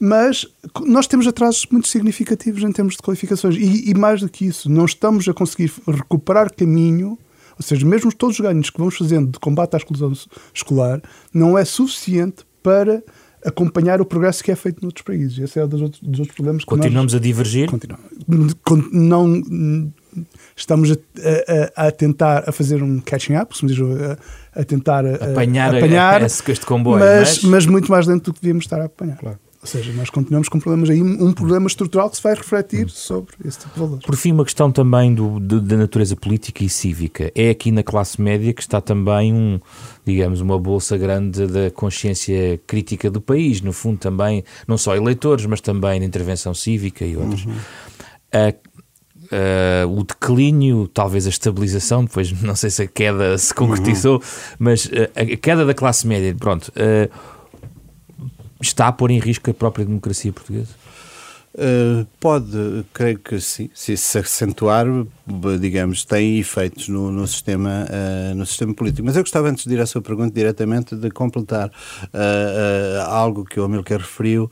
mas 0.00 0.46
nós 0.86 1.08
temos 1.08 1.26
atrasos 1.26 1.66
muito 1.72 1.88
significativos 1.88 2.62
em 2.62 2.70
termos 2.70 2.94
de 2.94 3.02
qualificações 3.02 3.56
e, 3.56 3.90
e, 3.90 3.94
mais 3.94 4.20
do 4.20 4.28
que 4.28 4.46
isso, 4.46 4.70
não 4.70 4.84
estamos 4.84 5.28
a 5.28 5.34
conseguir 5.34 5.72
recuperar 5.88 6.54
caminho, 6.54 7.18
ou 7.56 7.62
seja, 7.62 7.84
mesmo 7.84 8.14
todos 8.14 8.38
os 8.38 8.40
ganhos 8.40 8.70
que 8.70 8.78
vamos 8.78 8.96
fazendo 8.96 9.32
de 9.32 9.40
combate 9.40 9.74
à 9.74 9.76
exclusão 9.76 10.12
escolar, 10.54 11.02
não 11.34 11.58
é 11.58 11.64
suficiente 11.64 12.46
para 12.62 13.02
acompanhar 13.48 14.00
o 14.00 14.04
progresso 14.04 14.42
que 14.42 14.50
é 14.50 14.56
feito 14.56 14.82
noutros 14.82 15.02
países. 15.02 15.38
Esse 15.38 15.58
é 15.58 15.64
um 15.64 15.68
dos 15.68 15.82
outros, 15.82 16.02
dos 16.02 16.20
outros 16.20 16.36
problemas 16.36 16.62
que 16.62 16.68
Continuamos 16.68 17.12
nós, 17.12 17.20
a 17.20 17.22
divergir? 17.22 17.68
Continuamos. 17.68 18.06
Não, 18.92 19.42
estamos 20.56 20.90
a, 20.92 21.82
a, 21.82 21.88
a, 21.88 21.90
tentar 21.90 22.44
a 22.48 22.52
fazer 22.52 22.82
um 22.82 23.00
catching 23.00 23.36
up, 23.36 23.56
se 23.56 23.64
me 23.64 23.72
diz, 23.72 23.80
a, 23.80 24.60
a 24.60 24.64
tentar 24.64 25.06
apanhar, 25.06 25.74
apanhar 25.74 26.22
esse 26.22 26.42
comboio, 26.66 26.98
mas, 26.98 27.42
mas... 27.42 27.44
mas 27.44 27.66
muito 27.66 27.90
mais 27.90 28.06
lento 28.06 28.26
do 28.26 28.34
que 28.34 28.40
devíamos 28.40 28.64
estar 28.64 28.80
a 28.80 28.84
apanhar. 28.84 29.16
Claro. 29.18 29.38
Ou 29.60 29.66
seja, 29.66 29.92
nós 29.92 30.08
continuamos 30.08 30.48
com 30.48 30.60
problemas 30.60 30.88
aí, 30.88 31.02
um 31.02 31.32
problema 31.32 31.66
estrutural 31.66 32.08
que 32.08 32.16
se 32.16 32.22
vai 32.22 32.32
refletir 32.32 32.88
sobre 32.90 33.34
esse 33.44 33.58
tipo 33.58 33.74
de 33.74 33.80
valores. 33.80 34.04
Por 34.04 34.16
fim, 34.16 34.30
uma 34.30 34.44
questão 34.44 34.70
também 34.70 35.12
do, 35.12 35.40
de, 35.40 35.60
da 35.60 35.76
natureza 35.76 36.14
política 36.14 36.62
e 36.62 36.68
cívica. 36.68 37.32
É 37.34 37.50
aqui 37.50 37.72
na 37.72 37.82
classe 37.82 38.20
média 38.22 38.52
que 38.52 38.62
está 38.62 38.80
também 38.80 39.34
um, 39.34 39.58
digamos, 40.04 40.40
uma 40.40 40.56
bolsa 40.60 40.96
grande 40.96 41.44
da 41.48 41.72
consciência 41.72 42.60
crítica 42.68 43.10
do 43.10 43.20
país, 43.20 43.60
no 43.60 43.72
fundo 43.72 43.98
também, 43.98 44.44
não 44.66 44.78
só 44.78 44.94
eleitores, 44.94 45.44
mas 45.44 45.60
também 45.60 45.98
de 45.98 46.06
intervenção 46.06 46.54
cívica 46.54 47.04
e 47.04 47.16
outros. 47.16 47.44
Uhum. 47.44 47.54
Uh, 49.30 49.98
o 49.98 50.04
declínio, 50.04 50.88
talvez 50.88 51.26
a 51.26 51.30
estabilização, 51.30 52.04
depois 52.04 52.30
não 52.40 52.54
sei 52.54 52.70
se 52.70 52.82
a 52.82 52.86
queda 52.86 53.36
se 53.36 53.52
concretizou, 53.52 54.14
uhum. 54.14 54.20
mas 54.58 54.86
uh, 54.86 55.10
a 55.16 55.36
queda 55.36 55.66
da 55.66 55.74
classe 55.74 56.06
média, 56.06 56.34
pronto. 56.38 56.68
Uh, 56.68 57.37
está 58.60 58.88
a 58.88 58.92
pôr 58.92 59.10
em 59.10 59.18
risco 59.18 59.50
a 59.50 59.54
própria 59.54 59.84
democracia 59.84 60.32
portuguesa? 60.32 60.74
Uh, 61.58 62.06
pode, 62.20 62.84
creio 62.94 63.18
que 63.18 63.40
sim, 63.40 63.68
se 63.74 63.96
se 63.96 64.18
acentuar, 64.18 64.86
digamos, 65.58 66.04
tem 66.04 66.38
efeitos 66.38 66.88
no, 66.88 67.10
no 67.10 67.26
sistema, 67.26 67.84
uh, 67.90 68.34
no 68.36 68.46
sistema 68.46 68.72
político. 68.72 69.04
Mas 69.04 69.16
eu 69.16 69.24
gostava, 69.24 69.48
antes 69.48 69.66
de 69.66 69.74
ir 69.74 69.80
à 69.80 69.86
sua 69.86 70.00
pergunta 70.00 70.32
diretamente, 70.32 70.94
de 70.94 71.10
completar 71.10 71.68
uh, 71.68 73.00
algo 73.08 73.44
que 73.44 73.58
o 73.58 73.64
Amilcar 73.64 73.98
referiu 73.98 74.48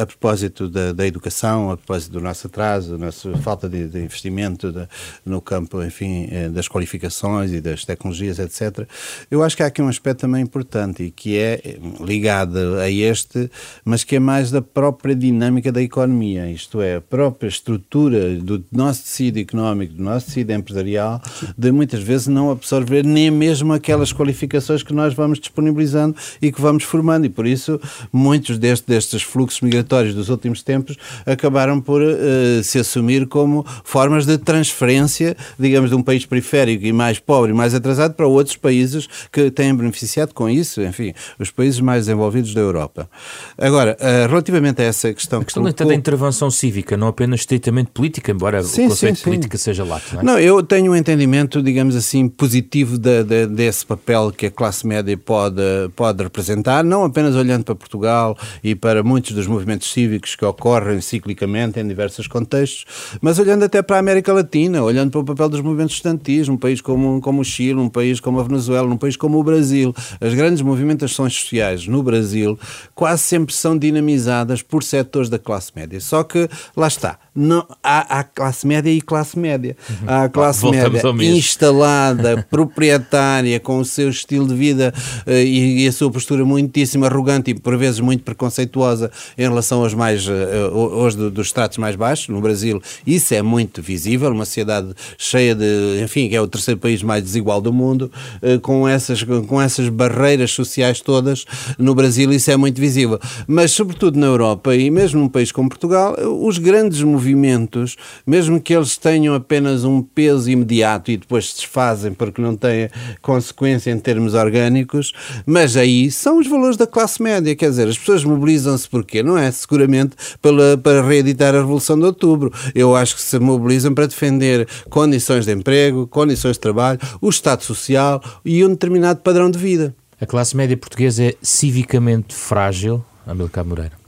a 0.00 0.06
propósito 0.06 0.68
da, 0.68 0.94
da, 0.94 1.06
educação, 1.06 1.70
a 1.70 1.76
propósito 1.76 2.12
do 2.12 2.20
nosso 2.20 2.46
atraso, 2.46 2.92
da 2.92 3.06
nossa 3.06 3.36
falta 3.38 3.68
de, 3.68 3.86
de 3.86 3.98
investimento 3.98 4.72
de, 4.72 4.88
no 5.26 5.42
campo, 5.42 5.82
enfim, 5.82 6.26
das 6.52 6.68
qualificações 6.68 7.52
e 7.52 7.60
das 7.60 7.84
tecnologias, 7.84 8.38
etc. 8.38 8.88
Eu 9.30 9.42
acho 9.42 9.56
que 9.56 9.62
há 9.62 9.66
aqui 9.66 9.82
um 9.82 9.88
aspecto 9.88 10.20
também 10.20 10.42
importante 10.42 11.02
e 11.02 11.10
que 11.10 11.36
é 11.36 11.78
ligado 12.00 12.78
a 12.78 12.90
este, 12.90 13.50
mas 13.84 14.04
que 14.04 14.16
é 14.16 14.18
mais 14.18 14.50
da 14.50 14.62
própria 14.62 15.14
dinâmica 15.14 15.70
da 15.70 15.82
economia, 15.82 16.29
isto 16.38 16.80
é, 16.80 16.96
a 16.96 17.00
própria 17.00 17.48
estrutura 17.48 18.34
do 18.36 18.64
nosso 18.70 19.02
tecido 19.02 19.38
económico, 19.38 19.94
do 19.94 20.02
nosso 20.02 20.26
tecido 20.26 20.52
empresarial, 20.52 21.20
de 21.56 21.72
muitas 21.72 22.02
vezes 22.02 22.26
não 22.26 22.50
absorver 22.50 23.04
nem 23.04 23.30
mesmo 23.30 23.72
aquelas 23.72 24.12
qualificações 24.12 24.82
que 24.82 24.92
nós 24.92 25.14
vamos 25.14 25.38
disponibilizando 25.38 26.16
e 26.40 26.52
que 26.52 26.60
vamos 26.60 26.84
formando. 26.84 27.26
E 27.26 27.28
por 27.28 27.46
isso, 27.46 27.80
muitos 28.12 28.58
deste, 28.58 28.86
destes 28.86 29.22
fluxos 29.22 29.60
migratórios 29.60 30.14
dos 30.14 30.28
últimos 30.28 30.62
tempos 30.62 30.96
acabaram 31.26 31.80
por 31.80 32.02
uh, 32.02 32.62
se 32.62 32.78
assumir 32.78 33.26
como 33.26 33.64
formas 33.84 34.26
de 34.26 34.38
transferência, 34.38 35.36
digamos, 35.58 35.90
de 35.90 35.96
um 35.96 36.02
país 36.02 36.26
periférico 36.26 36.84
e 36.84 36.92
mais 36.92 37.18
pobre 37.18 37.52
e 37.52 37.54
mais 37.54 37.74
atrasado 37.74 38.14
para 38.14 38.26
outros 38.26 38.56
países 38.56 39.08
que 39.32 39.50
têm 39.50 39.74
beneficiado 39.74 40.34
com 40.34 40.48
isso, 40.48 40.82
enfim, 40.82 41.12
os 41.38 41.50
países 41.50 41.80
mais 41.80 42.06
desenvolvidos 42.06 42.54
da 42.54 42.60
Europa. 42.60 43.08
Agora, 43.56 43.96
uh, 44.00 44.28
relativamente 44.28 44.82
a 44.82 44.84
essa 44.84 45.12
questão... 45.12 45.40
A 45.40 45.44
questão 45.44 45.62
que 45.64 46.09
intervenção 46.10 46.50
cívica, 46.50 46.96
não 46.96 47.06
apenas 47.06 47.40
estritamente 47.40 47.90
política, 47.92 48.32
embora 48.32 48.62
sim, 48.62 48.86
o 48.86 48.88
conceito 48.88 49.16
sim, 49.16 49.18
de 49.18 49.24
política 49.24 49.56
sim. 49.56 49.64
seja 49.64 49.84
lato, 49.84 50.14
não 50.14 50.20
é? 50.20 50.24
Não, 50.24 50.38
eu 50.38 50.62
tenho 50.62 50.92
um 50.92 50.96
entendimento, 50.96 51.62
digamos 51.62 51.94
assim, 51.94 52.28
positivo 52.28 52.98
de, 52.98 53.22
de, 53.22 53.46
desse 53.46 53.86
papel 53.86 54.32
que 54.32 54.46
a 54.46 54.50
classe 54.50 54.86
média 54.86 55.16
pode, 55.16 55.62
pode 55.94 56.22
representar, 56.22 56.82
não 56.82 57.04
apenas 57.04 57.36
olhando 57.36 57.64
para 57.64 57.74
Portugal 57.74 58.36
e 58.62 58.74
para 58.74 59.02
muitos 59.02 59.32
dos 59.32 59.46
movimentos 59.46 59.90
cívicos 59.92 60.34
que 60.34 60.44
ocorrem 60.44 61.00
ciclicamente 61.00 61.78
em 61.78 61.86
diversos 61.86 62.26
contextos, 62.26 62.84
mas 63.20 63.38
olhando 63.38 63.64
até 63.64 63.80
para 63.82 63.96
a 63.96 64.00
América 64.00 64.32
Latina, 64.32 64.82
olhando 64.82 65.10
para 65.10 65.20
o 65.20 65.24
papel 65.24 65.48
dos 65.48 65.60
movimentos 65.60 65.94
estudantis, 65.94 66.48
um 66.48 66.56
país 66.56 66.80
como, 66.80 67.20
como 67.20 67.42
o 67.42 67.44
Chile, 67.44 67.78
um 67.78 67.88
país 67.88 68.18
como 68.18 68.40
a 68.40 68.42
Venezuela, 68.42 68.88
um 68.88 68.96
país 68.96 69.16
como 69.16 69.38
o 69.38 69.44
Brasil. 69.44 69.94
As 70.20 70.34
grandes 70.34 70.60
movimentações 70.62 71.34
sociais 71.34 71.86
no 71.86 72.02
Brasil 72.02 72.58
quase 72.94 73.22
sempre 73.22 73.54
são 73.54 73.78
dinamizadas 73.78 74.62
por 74.62 74.82
setores 74.82 75.28
da 75.28 75.38
classe 75.38 75.70
média. 75.74 75.99
Só 76.00 76.22
que, 76.22 76.48
lá 76.76 76.88
está, 76.88 77.18
não, 77.34 77.64
há, 77.82 78.18
há 78.18 78.24
classe 78.24 78.66
média 78.66 78.90
e 78.90 79.00
classe 79.00 79.38
média. 79.38 79.76
Uhum. 79.88 79.96
Há 80.06 80.24
a 80.24 80.28
classe 80.28 80.68
média 80.68 81.00
instalada, 81.20 82.44
proprietária, 82.50 83.60
com 83.60 83.78
o 83.78 83.84
seu 83.84 84.10
estilo 84.10 84.48
de 84.48 84.54
vida 84.54 84.92
uh, 85.26 85.30
e, 85.30 85.84
e, 85.84 85.88
a 85.88 85.92
sua 85.92 86.10
postura 86.10 86.44
muitíssimo 86.44 87.04
arrogante 87.04 87.52
e 87.52 87.54
por 87.54 87.76
vezes 87.76 88.00
muito 88.00 88.24
preconceituosa 88.24 89.10
em 89.38 89.42
relação 89.42 89.82
aos 89.82 89.94
mais 89.94 90.26
uh, 90.26 90.74
aos 90.74 91.14
do, 91.14 91.30
dos 91.30 91.46
estratos 91.46 91.78
mais 91.78 91.94
baixos. 91.94 92.28
No 92.28 92.40
Brasil 92.40 92.82
isso 93.06 93.32
é 93.32 93.42
muito 93.42 93.80
visível, 93.80 94.30
uma 94.30 94.44
sociedade 94.44 94.92
cheia 95.16 95.54
de, 95.54 96.02
enfim, 96.02 96.28
que 96.28 96.34
é 96.34 96.40
o 96.40 96.48
terceiro 96.48 96.80
país 96.80 97.02
mais 97.02 97.22
desigual 97.22 97.60
do 97.60 97.72
mundo, 97.72 98.10
uh, 98.42 98.58
com 98.60 98.88
essas 98.88 99.22
com 99.22 99.62
essas 99.62 99.88
barreiras 99.88 100.50
sociais 100.50 101.00
todas. 101.00 101.44
No 101.78 101.94
Brasil 101.94 102.32
isso 102.32 102.50
é 102.50 102.56
muito 102.56 102.80
visível, 102.80 103.20
mas 103.46 103.70
sobretudo 103.70 104.18
na 104.18 104.26
Europa 104.26 104.74
e 104.74 104.90
mesmo 104.90 105.20
num 105.20 105.28
país 105.28 105.52
como 105.52 105.68
Portugal, 105.68 105.89
os 106.26 106.58
grandes 106.58 107.02
movimentos, 107.02 107.96
mesmo 108.26 108.60
que 108.60 108.74
eles 108.74 108.96
tenham 108.96 109.34
apenas 109.34 109.84
um 109.84 110.02
peso 110.02 110.50
imediato 110.50 111.10
e 111.10 111.16
depois 111.16 111.50
se 111.50 111.56
desfazem 111.56 112.12
porque 112.12 112.40
não 112.40 112.56
têm 112.56 112.88
consequência 113.22 113.90
em 113.90 113.98
termos 113.98 114.34
orgânicos, 114.34 115.12
mas 115.46 115.76
aí 115.76 116.10
são 116.10 116.38
os 116.38 116.46
valores 116.46 116.76
da 116.76 116.86
classe 116.86 117.22
média, 117.22 117.54
quer 117.54 117.70
dizer, 117.70 117.88
as 117.88 117.98
pessoas 117.98 118.24
mobilizam-se 118.24 118.88
porquê? 118.88 119.22
Não 119.22 119.36
é 119.36 119.50
seguramente 119.50 120.16
pela, 120.40 120.76
para 120.76 121.02
reeditar 121.02 121.54
a 121.54 121.58
Revolução 121.58 121.98
de 121.98 122.04
Outubro. 122.04 122.52
Eu 122.74 122.94
acho 122.96 123.14
que 123.14 123.22
se 123.22 123.38
mobilizam 123.38 123.94
para 123.94 124.06
defender 124.06 124.66
condições 124.88 125.46
de 125.46 125.52
emprego, 125.52 126.06
condições 126.06 126.52
de 126.52 126.60
trabalho, 126.60 126.98
o 127.20 127.28
Estado 127.28 127.62
Social 127.62 128.22
e 128.44 128.64
um 128.64 128.70
determinado 128.70 129.20
padrão 129.20 129.50
de 129.50 129.58
vida. 129.58 129.94
A 130.20 130.26
classe 130.26 130.56
média 130.56 130.76
portuguesa 130.76 131.24
é 131.24 131.34
civicamente 131.40 132.34
frágil, 132.34 133.02
Amilcar 133.26 133.64
Moreira. 133.64 133.99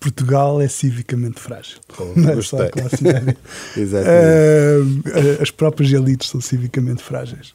Portugal 0.00 0.60
é 0.60 0.68
civicamente 0.68 1.40
frágil. 1.40 1.78
Oh, 1.98 2.12
não 2.18 2.30
é 2.30 2.42
só 2.42 2.62
a 2.62 2.68
classe 2.68 3.02
média. 3.02 3.36
uh, 3.76 5.42
as 5.42 5.50
próprias 5.50 5.92
elites 5.92 6.28
são 6.28 6.40
civicamente 6.40 7.02
frágeis. 7.02 7.54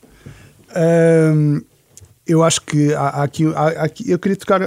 Uh, 0.70 1.64
eu 2.28 2.44
acho 2.44 2.62
que 2.62 2.94
há, 2.94 3.02
há, 3.02 3.24
aqui, 3.24 3.46
há, 3.54 3.68
aqui, 3.84 4.10
Eu 4.10 4.20
queria 4.20 4.38
tocar 4.38 4.62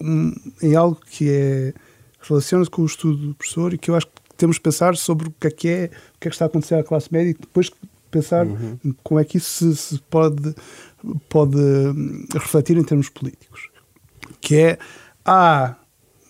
um, 0.00 0.32
em 0.62 0.74
algo 0.74 1.00
que 1.10 1.30
é 1.30 1.74
relaciona-se 2.20 2.70
com 2.70 2.82
o 2.82 2.86
estudo 2.86 3.28
do 3.28 3.34
professor 3.34 3.74
e 3.74 3.78
que 3.78 3.90
eu 3.90 3.94
acho 3.94 4.06
que 4.06 4.12
temos 4.36 4.56
de 4.56 4.62
pensar 4.62 4.96
sobre 4.96 5.28
o 5.28 5.30
que 5.38 5.46
é 5.46 5.50
que 5.50 5.68
é, 5.68 5.84
o 6.16 6.20
que 6.20 6.28
é 6.28 6.30
que 6.30 6.34
está 6.34 6.46
a 6.46 6.48
acontecer 6.48 6.74
à 6.74 6.82
classe 6.82 7.12
média 7.12 7.30
e 7.30 7.34
depois 7.34 7.70
pensar 8.10 8.46
uhum. 8.46 8.78
como 9.02 9.20
é 9.20 9.24
que 9.24 9.38
isso 9.38 9.74
se, 9.74 9.76
se, 9.76 9.98
pode, 10.02 10.54
pode 11.28 11.56
hum, 11.56 12.24
refletir 12.32 12.76
em 12.76 12.84
termos 12.84 13.08
políticos. 13.08 13.68
Que 14.40 14.56
é, 14.56 14.78
há 15.24 15.76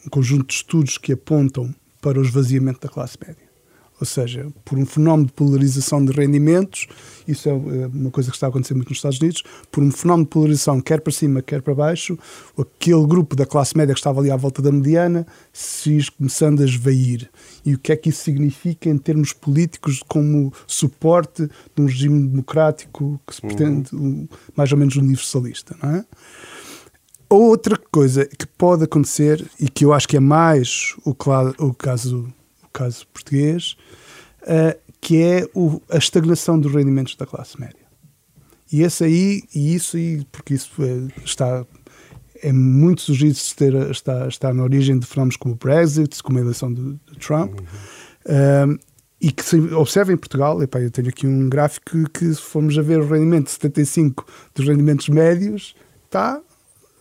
um 0.07 0.11
conjunto 0.11 0.47
de 0.47 0.55
estudos 0.55 0.99
que 0.99 1.13
apontam 1.13 1.75
para 2.01 2.19
o 2.19 2.23
esvaziamento 2.23 2.81
da 2.81 2.89
classe 2.89 3.17
média 3.27 3.55
ou 4.01 4.07
seja, 4.07 4.49
por 4.65 4.77
um 4.77 4.85
fenómeno 4.85 5.27
de 5.27 5.33
polarização 5.33 6.05
de 6.05 6.13
rendimentos, 6.13 6.87
isso 7.29 7.49
é, 7.49 7.53
é 7.53 7.87
uma 7.87 8.11
coisa 8.11 8.29
que 8.29 8.37
está 8.37 8.47
a 8.47 8.51
acontecer 8.51 8.75
muito 8.75 8.89
nos 8.89 8.99
Estados 8.99 9.21
Unidos, 9.21 9.43
por 9.71 9.85
um 9.85 9.91
fenómeno 9.91 10.25
de 10.25 10.31
polarização 10.31 10.81
quer 10.81 11.01
para 11.01 11.13
cima, 11.13 11.41
quer 11.41 11.63
para 11.63 11.75
baixo, 11.75 12.19
aquele 12.59 13.07
grupo 13.07 13.37
da 13.37 13.47
classe 13.47 13.77
média 13.77 13.95
que 13.95 14.01
estava 14.01 14.21
ali 14.21 14.31
à 14.31 14.37
volta 14.37 14.61
da 14.61 14.73
mediana 14.73 15.27
se 15.53 16.11
começando 16.19 16.61
a 16.61 16.65
esvair. 16.65 17.31
E 17.65 17.75
o 17.75 17.79
que 17.79 17.93
é 17.93 17.97
que 17.97 18.09
isso 18.09 18.25
significa 18.25 18.91
em 18.91 18.99
termos 18.99 19.33
políticos 19.33 20.03
como 20.07 20.53
suporte 20.67 21.49
de 21.75 21.83
um 21.83 21.87
regime 21.87 22.29
democrático 22.29 23.21
que 23.27 23.35
se 23.37 23.43
uhum. 23.43 23.49
pretende 23.49 23.97
um, 23.97 24.29
mais 24.57 24.73
ou 24.73 24.79
menos 24.79 24.97
universalista, 24.97 25.77
não 25.81 25.91
é? 25.91 26.05
Outra 27.29 27.77
coisa 27.91 28.27
que 28.27 28.47
pode 28.47 28.85
acontecer 28.85 29.45
e 29.59 29.69
que 29.69 29.85
eu 29.85 29.93
acho 29.93 30.07
que 30.07 30.17
é 30.17 30.21
mais 30.21 30.95
o, 31.05 31.11
o 31.59 31.75
caso 31.75 32.33
caso 32.75 33.07
português, 33.07 33.77
uh, 34.43 34.79
que 35.01 35.23
é 35.23 35.49
o, 35.55 35.81
a 35.89 35.97
estagnação 35.97 36.59
dos 36.59 36.75
rendimentos 36.75 37.15
da 37.15 37.25
classe 37.25 37.59
média. 37.59 37.85
E 38.71 38.83
esse 38.83 39.05
aí, 39.05 39.43
e 39.55 39.75
isso 39.75 39.97
aí, 39.97 40.27
porque 40.33 40.55
isso 40.55 40.71
é, 40.83 41.23
está 41.25 41.65
é 42.43 42.53
muito 42.53 43.03
surgido 43.03 43.39
ter, 43.57 43.75
está, 43.91 44.27
está 44.27 44.53
na 44.53 44.65
origem 44.65 44.99
de 44.99 45.07
fenómenos 45.07 45.37
como 45.37 45.55
o 45.55 45.57
Brexit, 45.57 46.23
como 46.23 46.39
a 46.39 46.43
eleição 46.43 46.73
de, 46.73 46.95
de 47.11 47.19
Trump, 47.19 47.61
uhum. 47.61 48.75
uh, 48.75 48.79
e 49.21 49.31
que 49.31 49.45
se 49.45 49.57
observa 49.73 50.13
em 50.13 50.17
Portugal, 50.17 50.63
epá, 50.63 50.81
eu 50.81 50.91
tenho 50.91 51.09
aqui 51.09 51.27
um 51.27 51.49
gráfico 51.49 52.11
que, 52.11 52.35
se 52.35 52.41
formos 52.41 52.77
a 52.77 52.83
ver 52.83 53.01
o 53.01 53.09
rendimento 53.09 53.45
de 53.45 53.53
75 53.53 54.27
dos 54.55 54.67
rendimentos 54.67 55.09
médios, 55.09 55.75
está 56.05 56.43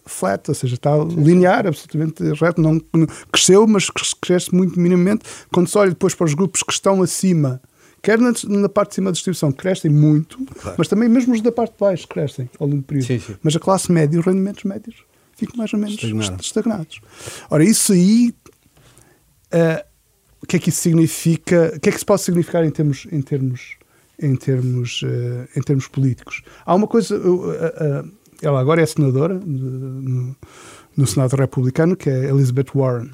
flat, 0.06 0.50
ou 0.50 0.56
seja, 0.56 0.76
está 0.76 0.92
linear, 0.98 1.68
absolutamente 1.68 2.24
reto, 2.34 2.62
não, 2.62 2.80
cresceu, 3.32 3.66
mas 3.68 3.90
cresce 4.22 4.54
muito 4.54 4.80
minimamente. 4.80 5.24
Quando 5.52 5.68
se 5.68 5.78
olha 5.78 5.90
depois 5.90 6.14
para 6.14 6.26
os 6.26 6.34
grupos 6.34 6.64
que 6.64 6.74
estão 6.74 7.02
acima, 7.02 7.62
quer 8.02 8.20
na, 8.20 8.34
na 8.50 8.70
parte 8.70 8.90
de 8.90 8.96
cima 8.96 9.10
da 9.10 9.14
distribuição, 9.14 9.52
crescem 9.52 9.90
muito, 9.90 10.38
claro. 10.46 10.76
mas 10.78 10.88
também 10.88 11.08
mesmo 11.08 11.34
os 11.34 11.42
da 11.42 11.52
parte 11.52 11.72
de 11.72 11.80
baixo 11.80 12.08
crescem 12.08 12.50
ao 12.60 12.68
longo 12.68 12.82
do 12.82 12.84
período. 12.84 13.08
Sim, 13.08 13.20
sim. 13.20 13.36
Mas 13.42 13.56
a 13.56 13.60
classe 13.60 13.92
média, 13.92 14.20
os 14.20 14.26
rendimentos 14.26 14.64
médios, 14.66 15.04
ficam 15.36 15.56
mais 15.58 15.74
ou 15.74 15.80
menos 15.80 15.96
estagnados. 15.96 16.46
estagnados. 16.46 17.02
Ora, 17.50 17.64
isso 17.64 17.94
aí, 17.94 18.34
uh, 19.54 19.86
o 20.42 20.46
que 20.46 20.58
é 20.58 20.60
que 20.60 20.70
isso 20.70 20.82
significa? 20.82 21.74
O 21.76 21.80
que 21.80 21.90
é 21.90 21.92
que 21.92 22.00
se 22.00 22.06
pode 22.06 22.22
significar 22.22 22.66
em 22.66 22.70
termos, 22.70 23.08
em 23.12 23.22
termos, 23.22 23.78
em 24.22 24.36
termos, 24.36 25.02
uh, 25.04 25.48
em 25.56 25.62
termos 25.62 25.88
políticos? 25.88 26.42
Há 26.66 26.76
uma 26.76 26.88
coisa. 26.88 27.18
Uh, 27.18 28.23
ela 28.44 28.60
agora 28.60 28.82
é 28.82 28.86
senadora 28.86 29.34
no, 29.34 30.36
no 30.96 31.08
Senado 31.08 31.36
Republicano, 31.36 31.96
que 31.96 32.10
é 32.10 32.30
Elizabeth 32.30 32.68
Warren. 32.76 33.10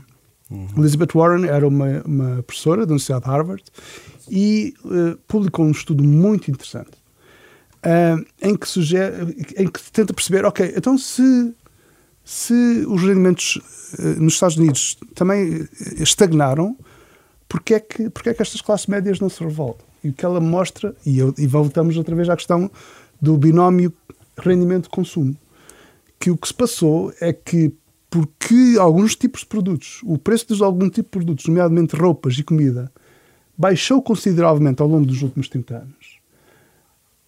Uhum. 0.49 0.67
Elizabeth 0.77 1.13
Warren 1.13 1.47
era 1.47 1.67
uma, 1.67 2.01
uma 2.03 2.43
professora 2.43 2.85
da 2.85 2.91
Universidade 2.91 3.23
de 3.23 3.29
Harvard 3.29 3.63
e 4.29 4.73
uh, 4.83 5.17
publicou 5.27 5.65
um 5.65 5.71
estudo 5.71 6.03
muito 6.03 6.49
interessante 6.49 6.99
uh, 7.85 8.25
em, 8.41 8.55
que 8.55 8.67
sugere, 8.67 9.35
em 9.55 9.67
que 9.67 9.91
tenta 9.91 10.13
perceber, 10.13 10.45
ok, 10.45 10.73
então 10.75 10.97
se, 10.97 11.53
se 12.23 12.53
os 12.87 13.01
rendimentos 13.01 13.57
uh, 13.99 14.21
nos 14.21 14.33
Estados 14.33 14.57
Unidos 14.57 14.97
também 15.13 15.67
estagnaram, 15.97 16.75
porquê 17.47 17.75
é, 17.75 17.79
que, 17.79 18.09
porquê 18.09 18.29
é 18.29 18.33
que 18.33 18.41
estas 18.41 18.61
classes 18.61 18.87
médias 18.87 19.19
não 19.19 19.29
se 19.29 19.43
revoltam? 19.43 19.87
E 20.03 20.09
o 20.09 20.13
que 20.13 20.25
ela 20.25 20.39
mostra, 20.39 20.95
e, 21.05 21.19
eu, 21.19 21.33
e 21.37 21.45
voltamos 21.45 21.97
outra 21.97 22.15
vez 22.15 22.29
à 22.29 22.35
questão 22.35 22.71
do 23.21 23.37
binómio 23.37 23.93
rendimento-consumo. 24.39 25.35
Que 26.19 26.31
o 26.31 26.37
que 26.37 26.47
se 26.47 26.53
passou 26.53 27.13
é 27.21 27.31
que, 27.31 27.71
porque 28.09 28.75
alguns 28.79 29.15
tipos 29.15 29.41
de 29.41 29.47
produtos, 29.47 30.01
o 30.03 30.17
preço 30.17 30.53
de 30.53 30.63
algum 30.63 30.89
tipo 30.89 31.03
de 31.03 31.25
produtos, 31.25 31.45
nomeadamente 31.45 31.95
roupas 31.95 32.37
e 32.37 32.43
comida, 32.43 32.91
baixou 33.57 34.01
consideravelmente 34.01 34.81
ao 34.81 34.87
longo 34.87 35.05
dos 35.05 35.21
últimos 35.21 35.47
30 35.47 35.75
anos, 35.75 36.19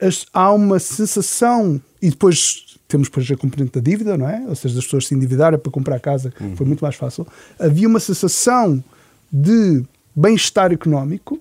as, 0.01 0.26
há 0.34 0.51
uma 0.51 0.80
sensação, 0.80 1.80
e 2.01 2.09
depois 2.09 2.78
temos 2.88 3.07
depois 3.07 3.32
a 3.32 3.38
componente 3.38 3.80
da 3.80 3.82
dívida, 3.82 4.18
não 4.18 4.28
é? 4.28 4.43
Ou 4.47 4.55
seja, 4.55 4.78
as 4.78 4.84
pessoas 4.84 5.07
se 5.07 5.16
endividarem 5.16 5.57
para 5.57 5.72
comprar 5.72 5.99
casa, 5.99 6.34
uhum. 6.41 6.55
foi 6.57 6.66
muito 6.66 6.82
mais 6.82 6.95
fácil. 6.95 7.26
Havia 7.57 7.88
uma 7.88 7.99
sensação 7.99 8.84
de 9.32 9.84
bem-estar 10.14 10.74
económico 10.74 11.40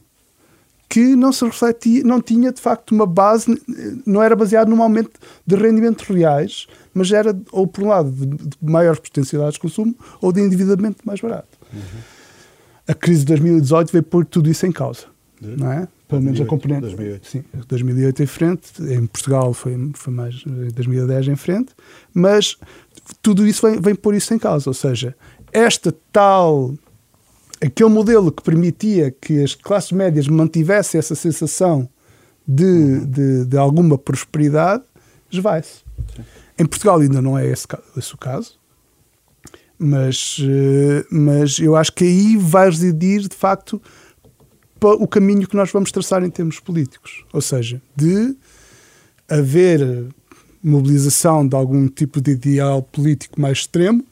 que 0.91 1.15
não 1.15 1.33
se 1.33 1.45
refletia, 1.45 2.03
não 2.03 2.21
tinha 2.21 2.53
de 2.53 2.61
facto 2.61 2.91
uma 2.91 3.07
base, 3.07 3.47
não 4.05 4.21
era 4.21 4.35
baseado 4.35 4.69
num 4.69 4.83
aumento 4.83 5.13
de 5.47 5.55
rendimentos 5.55 6.05
reais, 6.09 6.67
mas 6.93 7.13
era 7.13 7.41
ou 7.53 7.65
por 7.65 7.85
um 7.85 7.89
lado 7.89 8.11
de, 8.11 8.27
de 8.27 8.57
maiores 8.61 8.99
potencialidades 8.99 9.55
de 9.55 9.61
consumo 9.61 9.95
ou 10.21 10.33
de 10.33 10.41
endividamento 10.41 10.99
mais 11.07 11.21
barato. 11.21 11.57
Uhum. 11.73 11.81
A 12.89 12.93
crise 12.93 13.21
de 13.21 13.27
2018 13.27 13.93
veio 13.93 14.03
pôr 14.03 14.27
tudo 14.27 14.51
isso 14.51 14.67
em 14.67 14.73
causa, 14.73 15.07
de, 15.41 15.57
não 15.57 15.71
é? 15.71 15.87
Pelo 16.09 16.23
2008, 16.23 16.25
menos 16.25 16.41
a 16.41 16.45
componente. 16.45 16.81
2008. 16.81 17.29
Sim, 17.29 17.45
2008 17.69 18.23
em 18.25 18.27
frente, 18.27 18.83
em 18.83 19.07
Portugal 19.07 19.55
foi, 19.55 19.93
foi 19.95 20.13
mais 20.13 20.43
2010 20.75 21.29
em 21.29 21.37
frente, 21.37 21.73
mas 22.13 22.57
tudo 23.23 23.47
isso 23.47 23.65
vem, 23.65 23.81
vem 23.81 23.95
pôr 23.95 24.17
isso 24.17 24.35
em 24.35 24.41
causa, 24.41 24.69
ou 24.69 24.75
seja, 24.75 25.15
esta 25.53 25.95
tal 26.11 26.75
aquele 27.61 27.91
modelo 27.91 28.33
que 28.33 28.43
permitia 28.43 29.11
que 29.11 29.43
as 29.43 29.55
classes 29.55 29.93
médias 29.93 30.27
mantivessem 30.27 30.99
essa 30.99 31.15
sensação 31.15 31.89
de, 32.47 33.05
de, 33.07 33.45
de 33.45 33.57
alguma 33.57 33.99
prosperidade, 33.99 34.83
esvai-se. 35.31 35.83
Em 36.59 36.67
Portugal 36.67 37.01
ainda 37.01 37.21
não 37.21 37.39
é 37.39 37.47
esse, 37.47 37.67
esse 37.97 38.15
o 38.15 38.19
caso, 38.19 38.59
mas, 39.79 40.39
eh, 40.41 41.05
mas 41.11 41.59
eu 41.59 41.77
acho 41.77 41.93
que 41.93 42.05
aí 42.05 42.37
vai 42.37 42.69
residir, 42.69 43.29
de 43.29 43.37
facto, 43.37 43.81
o 44.83 45.07
caminho 45.07 45.47
que 45.47 45.57
nós 45.57 45.71
vamos 45.71 45.93
traçar 45.93 46.23
em 46.25 46.31
termos 46.31 46.59
políticos. 46.59 47.25
Ou 47.33 47.41
seja, 47.41 47.81
de 47.95 48.35
haver 49.29 50.07
mobilização 50.63 51.47
de 51.47 51.55
algum 51.55 51.87
tipo 51.89 52.21
de 52.21 52.33
ideal 52.33 52.83
político 52.83 53.41
mais 53.41 53.59
extremo 53.59 54.05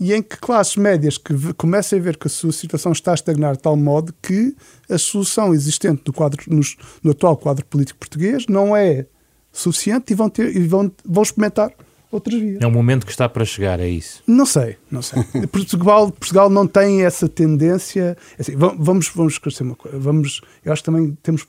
e 0.00 0.14
em 0.14 0.22
que 0.22 0.38
classes 0.38 0.76
médias 0.76 1.18
que 1.18 1.34
comecem 1.52 1.98
a 1.98 2.02
ver 2.02 2.16
que 2.16 2.26
a 2.26 2.30
sua 2.30 2.52
situação 2.52 2.90
está 2.90 3.10
a 3.10 3.14
estagnar 3.14 3.54
de 3.56 3.62
tal 3.62 3.76
modo 3.76 4.14
que 4.22 4.56
a 4.88 4.96
solução 4.96 5.52
existente 5.52 6.02
no, 6.06 6.12
quadro, 6.12 6.42
no, 6.48 6.62
no 7.04 7.10
atual 7.10 7.36
quadro 7.36 7.66
político 7.66 7.98
português 7.98 8.46
não 8.46 8.74
é 8.74 9.04
suficiente 9.52 10.12
e 10.12 10.16
vão, 10.16 10.30
ter, 10.30 10.56
e 10.56 10.66
vão, 10.66 10.90
vão 11.04 11.22
experimentar 11.22 11.70
outras 12.10 12.40
vias. 12.40 12.62
É 12.62 12.66
um 12.66 12.70
momento 12.70 13.04
que 13.04 13.12
está 13.12 13.28
para 13.28 13.44
chegar, 13.44 13.78
é 13.78 13.88
isso? 13.88 14.22
Não 14.26 14.46
sei, 14.46 14.78
não 14.90 15.02
sei. 15.02 15.22
Portugal, 15.52 16.10
Portugal 16.10 16.48
não 16.48 16.66
tem 16.66 17.04
essa 17.04 17.28
tendência. 17.28 18.16
É 18.38 18.40
assim, 18.40 18.56
vamos, 18.56 19.10
vamos 19.14 19.34
esclarecer 19.34 19.66
uma 19.66 19.76
coisa. 19.76 19.98
Vamos, 19.98 20.40
eu 20.64 20.72
acho 20.72 20.82
que 20.82 20.86
também 20.86 21.16
temos 21.22 21.46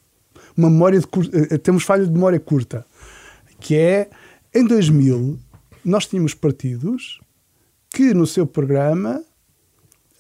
uma 0.58 0.70
memória 0.70 1.00
de, 1.00 1.08
eh, 1.54 1.58
temos 1.58 1.84
falha 1.84 2.06
de 2.06 2.12
memória 2.12 2.40
curta, 2.40 2.86
que 3.62 3.76
é 3.76 4.10
em 4.54 4.66
2000 4.66 5.40
nós 5.86 6.06
tínhamos 6.06 6.34
partidos 6.34 7.20
que 8.02 8.16
no 8.16 8.26
seu 8.26 8.48
programa, 8.48 9.24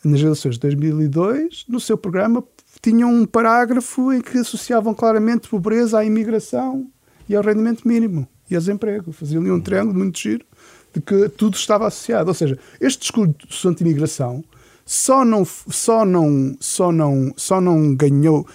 nas 0.06 0.22
eleições 0.22 0.54
de 0.54 0.60
2002, 0.60 1.66
no 1.68 1.80
seu 1.80 1.98
programa 1.98 2.44
tinham 2.80 3.12
um 3.12 3.26
parágrafo 3.26 4.14
em 4.14 4.22
que 4.22 4.38
associavam 4.38 4.94
claramente 4.94 5.50
pobreza 5.50 5.98
à 5.98 6.06
imigração 6.06 6.88
e 7.28 7.36
ao 7.36 7.42
rendimento 7.42 7.88
mínimo 7.88 8.28
e 8.48 8.54
ao 8.54 8.60
desemprego. 8.60 9.12
Faziam 9.12 9.42
ali 9.42 9.50
um 9.50 9.60
triângulo 9.60 9.98
muito 9.98 10.20
giro 10.20 10.46
de 10.94 11.02
que 11.02 11.28
tudo 11.30 11.56
estava 11.56 11.88
associado. 11.88 12.28
Ou 12.28 12.36
seja, 12.36 12.60
este 12.80 13.00
discurso 13.00 13.68
anti-imigração 13.68 14.44
só 14.86 15.26
não, 15.26 15.44
só 15.44 16.06
não, 16.06 16.56
só 16.60 16.92
não, 16.92 17.34
só 17.36 17.60
não 17.60 17.96
ganhou, 17.96 18.46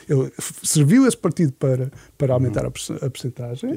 serviu 0.62 1.04
esse 1.04 1.16
partido 1.16 1.52
para, 1.54 1.90
para 2.16 2.32
aumentar 2.32 2.64
a, 2.64 2.68
a 2.68 3.10
percentagem 3.10 3.76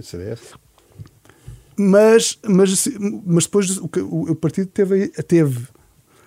mas, 1.79 2.37
mas, 2.45 2.87
mas 3.25 3.45
depois 3.45 3.77
o, 3.77 3.89
o, 4.01 4.35
partido 4.35 4.67
teve, 4.67 5.07
teve 5.23 5.65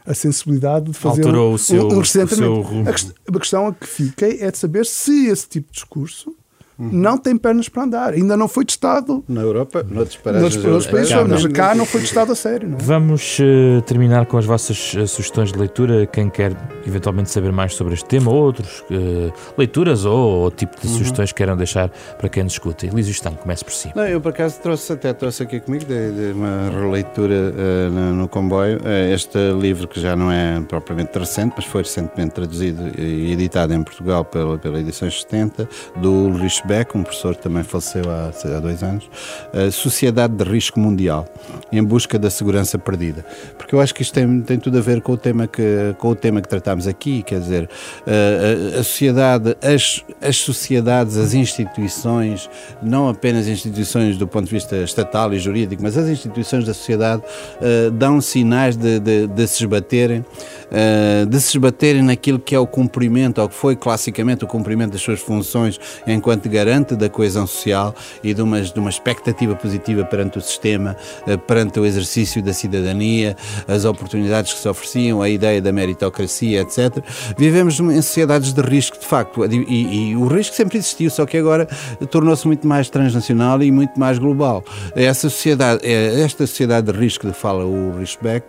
a 0.04 0.14
sensibilidade 0.14 0.86
de 0.86 0.94
fazer 0.94 1.20
Alterou 1.20 1.50
um, 1.50 1.54
o 1.54 1.58
seu, 1.58 1.88
um, 1.88 1.96
um 1.96 2.00
o 2.00 2.04
seu 2.06 2.26
A, 2.26 3.38
questão 3.38 3.72
que 3.72 3.86
fica 3.86 4.26
é 4.26 4.50
de 4.50 4.56
saber 4.56 4.86
se 4.86 5.26
esse 5.26 5.46
tipo 5.46 5.68
de 5.68 5.74
discurso 5.74 6.34
uhum. 6.82 6.90
não 6.92 7.18
tem 7.18 7.36
pernas 7.36 7.68
para 7.68 7.84
andar. 7.84 8.12
Ainda 8.14 8.36
não 8.36 8.48
foi 8.48 8.64
testado. 8.64 9.24
Na 9.28 9.40
Europa, 9.40 9.84
noutros 9.88 10.16
países, 10.16 10.56
noutros 10.56 10.86
países 10.86 11.12
mas 11.28 11.46
cá 11.46 11.74
não 11.74 11.84
foi 11.84 12.00
testado 12.00 12.32
a 12.32 12.34
sério. 12.34 12.68
Não 12.68 12.78
é? 12.78 12.82
Vamos 12.82 13.38
uh, 13.38 13.80
terminar 13.82 14.26
com 14.26 14.36
as 14.36 14.44
vossas 14.44 14.94
uh, 14.94 15.06
sugestões 15.06 15.52
de 15.52 15.58
leitura. 15.58 16.06
Quem 16.06 16.28
quer 16.28 16.52
eventualmente 16.86 17.30
saber 17.30 17.52
mais 17.52 17.74
sobre 17.74 17.94
este 17.94 18.06
tema, 18.06 18.30
ou 18.30 18.42
outros 18.42 18.80
uh, 18.90 19.32
leituras 19.56 20.04
ou, 20.04 20.42
ou 20.42 20.50
tipo 20.50 20.80
de 20.80 20.86
uhum. 20.86 20.94
sugestões 20.94 21.30
que 21.30 21.36
queiram 21.36 21.56
deixar 21.56 21.90
para 22.18 22.28
quem 22.28 22.42
nos 22.42 22.54
escuta. 22.54 22.86
Elísio 22.86 23.12
Estão, 23.12 23.34
comece 23.34 23.64
por 23.64 23.72
si. 23.72 23.92
Não, 23.94 24.06
eu 24.06 24.20
por 24.20 24.30
acaso 24.30 24.60
trouxe, 24.60 24.92
até 24.92 25.12
trouxe 25.12 25.42
aqui 25.42 25.60
comigo 25.60 25.84
de, 25.84 26.12
de 26.12 26.32
uma 26.32 26.70
releitura 26.70 27.52
no, 27.90 28.12
no, 28.14 28.28
comboio. 28.28 28.80
este 29.12 29.38
livro 29.52 29.86
que 29.86 30.00
já 30.00 30.16
não 30.16 30.30
é 30.30 30.60
propriamente 30.62 31.18
recente, 31.18 31.54
mas 31.56 31.64
foi 31.66 31.82
recentemente 31.82 32.32
traduzido 32.32 32.82
e 32.98 33.32
editado 33.32 33.74
em 33.74 33.82
Portugal 33.82 34.24
pela, 34.24 34.58
pela 34.58 34.80
edição 34.80 35.08
70, 35.10 35.68
do 35.96 36.28
Luís 36.28 36.60
Beck, 36.72 36.96
um 36.96 37.02
professor 37.02 37.36
que 37.36 37.42
também 37.42 37.62
faleceu 37.62 38.02
há, 38.08 38.30
há 38.56 38.60
dois 38.60 38.82
anos, 38.82 39.04
uh, 39.52 39.70
Sociedade 39.70 40.34
de 40.34 40.42
Risco 40.42 40.80
Mundial, 40.80 41.28
em 41.70 41.84
busca 41.84 42.18
da 42.18 42.30
segurança 42.30 42.78
perdida. 42.78 43.26
Porque 43.58 43.74
eu 43.74 43.80
acho 43.80 43.94
que 43.94 44.00
isto 44.00 44.14
tem, 44.14 44.40
tem 44.40 44.58
tudo 44.58 44.78
a 44.78 44.80
ver 44.80 45.02
com 45.02 45.12
o 45.12 45.16
tema 45.18 45.46
que, 45.46 45.94
com 45.98 46.08
o 46.08 46.14
tema 46.14 46.40
que 46.40 46.48
tratámos 46.48 46.86
aqui, 46.88 47.22
quer 47.22 47.40
dizer, 47.40 47.64
uh, 47.64 48.76
a, 48.76 48.80
a 48.80 48.84
sociedade, 48.84 49.54
as, 49.60 50.02
as 50.18 50.38
sociedades, 50.38 51.18
as 51.18 51.34
instituições, 51.34 52.48
não 52.82 53.06
apenas 53.06 53.46
instituições 53.48 54.16
do 54.16 54.26
ponto 54.26 54.46
de 54.46 54.52
vista 54.52 54.76
estatal 54.76 55.34
e 55.34 55.38
jurídico, 55.38 55.82
mas 55.82 55.98
as 55.98 56.08
instituições 56.08 56.64
da 56.64 56.72
sociedade 56.72 57.22
uh, 57.22 57.90
dão 57.90 58.18
sinais 58.18 58.78
de, 58.78 58.98
de, 58.98 59.26
de 59.26 59.46
se 59.46 59.62
esbaterem 59.62 60.24
eh, 60.72 61.26
de 61.26 61.38
se 61.38 61.50
esbaterem 61.50 62.02
naquilo 62.02 62.38
que 62.38 62.54
é 62.54 62.58
o 62.58 62.66
cumprimento, 62.66 63.42
ou 63.42 63.48
que 63.48 63.54
foi 63.54 63.76
classicamente 63.76 64.42
o 64.42 64.46
cumprimento 64.46 64.92
das 64.92 65.02
suas 65.02 65.20
funções 65.20 65.78
enquanto 66.06 66.48
garante 66.48 66.96
da 66.96 67.10
coesão 67.10 67.46
social 67.46 67.94
e 68.24 68.32
de 68.32 68.40
uma, 68.40 68.60
de 68.60 68.80
uma 68.80 68.88
expectativa 68.88 69.54
positiva 69.54 70.02
perante 70.02 70.38
o 70.38 70.40
sistema, 70.40 70.96
uh, 71.26 71.36
perante 71.38 71.78
o 71.78 71.84
exercício 71.84 72.42
da 72.42 72.54
cidadania, 72.54 73.36
as 73.68 73.84
oportunidades 73.84 74.54
que 74.54 74.60
se 74.60 74.68
ofereciam, 74.68 75.20
a 75.20 75.28
ideia 75.28 75.60
da 75.60 75.72
meritocracia, 75.72 76.62
etc. 76.62 77.04
Vivemos 77.36 77.78
em 77.78 78.00
sociedades 78.00 78.54
de 78.54 78.62
risco, 78.62 78.98
de 78.98 79.06
facto, 79.06 79.44
e, 79.44 79.56
e, 79.68 80.10
e 80.10 80.16
o 80.16 80.26
risco 80.26 80.56
sempre 80.56 80.78
existiu, 80.78 81.10
só 81.10 81.26
que 81.26 81.36
agora 81.36 81.66
tornou-se 82.10 82.46
muito 82.46 82.66
mais 82.66 82.88
transnacional 82.88 83.62
e 83.62 83.70
muito 83.70 84.00
mais 84.00 84.18
global. 84.18 84.64
Essa 84.96 85.28
sociedade, 85.28 85.84
é, 85.84 86.22
esta 86.22 86.46
sociedade 86.46 86.90
de 86.90 86.98
risco 86.98 87.26
de 87.26 87.34
fala 87.34 87.64
o 87.64 87.98
Richbeck, 87.98 88.46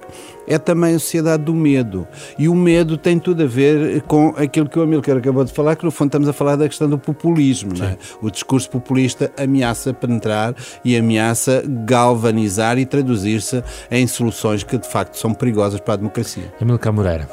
é 0.48 0.58
também 0.58 0.96
a 0.96 1.00
sociedade 1.00 1.44
do 1.44 1.54
medo. 1.54 2.08
E 2.38 2.48
o 2.48 2.56
medo 2.56 2.98
tem 2.98 3.20
tudo 3.20 3.44
a 3.44 3.48
ver 3.48 4.02
com 4.04 4.34
aquilo 4.38 4.68
que 4.68 4.78
o 4.78 4.82
Amilcar 4.82 5.18
acabou 5.18 5.44
de 5.44 5.52
falar, 5.52 5.76
que 5.76 5.86
no 5.86 5.92
fundo 5.92 6.08
estamos 6.08 6.28
a 6.28 6.34
falar 6.34 6.56
da 6.56 6.68
questão 6.68 6.90
do 6.90 6.98
populismo. 6.98 7.74
É? 7.84 7.98
O 8.22 8.30
discurso 8.30 8.70
populista 8.70 9.32
ameaça 9.38 9.94
penetrar 9.94 10.56
e 10.84 10.96
ameaça 10.98 11.64
galvanizar 11.68 12.78
e 12.78 12.86
traduzir-se 12.86 13.64
em 13.90 14.06
soluções 14.08 14.64
que 14.64 14.78
de 14.78 14.88
facto 14.88 15.16
são 15.16 15.34
perigosas 15.34 15.80
para 15.80 15.96
a 15.96 15.98
democracia. 15.98 16.54
Amilcar 16.62 16.94
Moreira. 16.94 17.30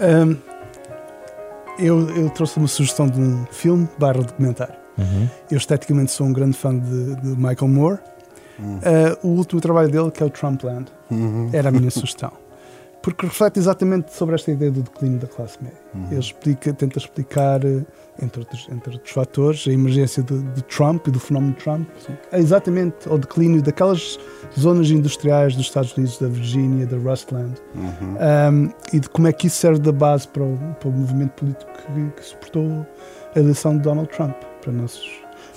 Um, 0.00 0.36
eu, 1.78 2.10
eu, 2.10 2.30
trouxe 2.30 2.58
uma 2.58 2.68
sugestão 2.68 3.08
de 3.08 3.20
um 3.20 3.46
filme 3.50 3.88
barra 3.98 4.22
documentário. 4.22 4.74
Uhum. 4.98 5.28
Eu 5.50 5.56
esteticamente 5.56 6.12
sou 6.12 6.26
um 6.26 6.32
grande 6.32 6.56
fã 6.56 6.78
de, 6.78 7.16
de 7.16 7.28
Michael 7.28 7.68
Moore 7.68 7.98
Uh, 8.60 9.26
o 9.26 9.30
último 9.30 9.60
trabalho 9.60 9.90
dele, 9.90 10.10
que 10.10 10.22
é 10.22 10.26
o 10.26 10.30
Trumpland, 10.30 10.90
uhum. 11.10 11.50
era 11.52 11.68
a 11.68 11.72
minha 11.72 11.90
sugestão. 11.90 12.32
Porque 13.02 13.24
reflete 13.24 13.58
exatamente 13.58 14.12
sobre 14.12 14.34
esta 14.34 14.50
ideia 14.50 14.70
do 14.70 14.82
declínio 14.82 15.18
da 15.18 15.26
classe 15.26 15.56
média. 15.62 15.78
Uhum. 15.94 16.06
Ele 16.10 16.20
explica, 16.20 16.72
tenta 16.74 16.98
explicar, 16.98 17.64
eh, 17.64 17.82
entre 18.20 18.40
outros, 18.40 18.68
entre 18.70 18.92
outros 18.92 19.12
fatores, 19.12 19.66
a 19.66 19.72
emergência 19.72 20.22
de, 20.22 20.42
de 20.42 20.62
Trump 20.64 21.06
e 21.06 21.10
do 21.10 21.18
fenómeno 21.18 21.54
Trump. 21.54 21.88
É 22.30 22.38
exatamente 22.38 23.08
o 23.08 23.16
declínio 23.16 23.62
daquelas 23.62 24.18
zonas 24.58 24.90
industriais 24.90 25.56
dos 25.56 25.66
Estados 25.66 25.96
Unidos, 25.96 26.18
da 26.18 26.28
Virgínia, 26.28 26.86
da 26.86 26.98
Rustland, 26.98 27.54
uhum. 27.74 28.16
um, 28.52 28.70
e 28.92 29.00
de 29.00 29.08
como 29.08 29.28
é 29.28 29.32
que 29.32 29.46
isso 29.46 29.56
serve 29.56 29.80
da 29.80 29.92
base 29.92 30.28
para 30.28 30.42
o, 30.42 30.58
para 30.78 30.88
o 30.88 30.92
movimento 30.92 31.30
político 31.30 31.70
que, 31.72 32.10
que 32.20 32.24
suportou 32.24 32.86
a 33.34 33.38
eleição 33.38 33.76
de 33.78 33.82
Donald 33.82 34.10
Trump, 34.10 34.36
para, 34.60 34.72
nossos, 34.72 35.08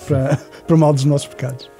para, 0.04 0.38
para 0.66 0.76
o 0.76 0.78
mal 0.78 0.92
dos 0.92 1.04
nossos 1.04 1.26
pecados. 1.26 1.70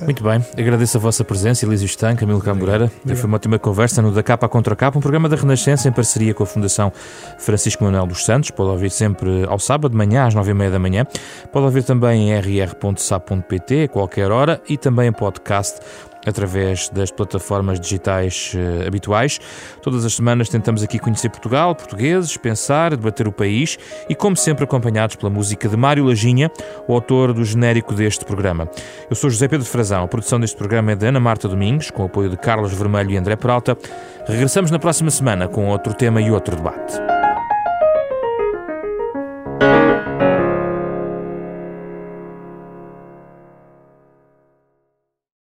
Muito 0.00 0.22
bem, 0.24 0.44
agradeço 0.58 0.96
a 0.96 1.00
vossa 1.00 1.22
presença, 1.22 1.64
Elísio 1.64 1.86
Stan, 1.86 2.16
Camilo 2.16 2.40
Cambureira. 2.40 2.90
Foi 3.14 3.24
uma 3.24 3.36
ótima 3.36 3.58
conversa 3.58 4.02
no 4.02 4.10
Da 4.10 4.22
Capa 4.22 4.48
Contra 4.48 4.74
Capa, 4.74 4.98
um 4.98 5.00
programa 5.00 5.28
da 5.28 5.36
Renascença 5.36 5.88
em 5.88 5.92
parceria 5.92 6.34
com 6.34 6.42
a 6.42 6.46
Fundação 6.46 6.92
Francisco 7.38 7.84
Manuel 7.84 8.06
dos 8.06 8.24
Santos. 8.24 8.50
Pode 8.50 8.70
ouvir 8.70 8.90
sempre 8.90 9.44
ao 9.46 9.60
sábado 9.60 9.92
de 9.92 9.96
manhã, 9.96 10.26
às 10.26 10.34
nove 10.34 10.50
e 10.50 10.54
meia 10.54 10.72
da 10.72 10.78
manhã. 10.78 11.06
Pode 11.52 11.66
ouvir 11.66 11.84
também 11.84 12.30
em 12.30 12.40
rr.sap.pt 12.40 13.84
a 13.84 13.88
qualquer 13.88 14.32
hora 14.32 14.60
e 14.68 14.76
também 14.76 15.08
em 15.08 15.12
podcast 15.12 15.78
através 16.26 16.88
das 16.88 17.10
plataformas 17.10 17.80
digitais 17.80 18.52
uh, 18.54 18.86
habituais. 18.86 19.38
Todas 19.80 20.04
as 20.04 20.14
semanas 20.14 20.48
tentamos 20.48 20.82
aqui 20.82 20.98
conhecer 20.98 21.28
Portugal, 21.30 21.74
portugueses, 21.74 22.36
pensar, 22.36 22.90
debater 22.90 23.26
o 23.26 23.32
país 23.32 23.78
e, 24.08 24.14
como 24.14 24.36
sempre, 24.36 24.64
acompanhados 24.64 25.16
pela 25.16 25.30
música 25.30 25.68
de 25.68 25.76
Mário 25.76 26.04
Lajinha, 26.04 26.50
o 26.86 26.94
autor 26.94 27.32
do 27.32 27.44
genérico 27.44 27.94
deste 27.94 28.24
programa. 28.24 28.68
Eu 29.08 29.16
sou 29.16 29.30
José 29.30 29.48
Pedro 29.48 29.66
Frazão. 29.66 30.04
A 30.04 30.08
produção 30.08 30.38
deste 30.38 30.56
programa 30.56 30.92
é 30.92 30.96
de 30.96 31.06
Ana 31.06 31.20
Marta 31.20 31.48
Domingos, 31.48 31.90
com 31.90 32.02
o 32.02 32.06
apoio 32.06 32.30
de 32.30 32.36
Carlos 32.36 32.72
Vermelho 32.72 33.10
e 33.10 33.16
André 33.16 33.36
Peralta. 33.36 33.76
Regressamos 34.26 34.70
na 34.70 34.78
próxima 34.78 35.10
semana 35.10 35.48
com 35.48 35.68
outro 35.68 35.92
tema 35.94 36.20
e 36.20 36.30
outro 36.30 36.56
debate. 36.56 37.31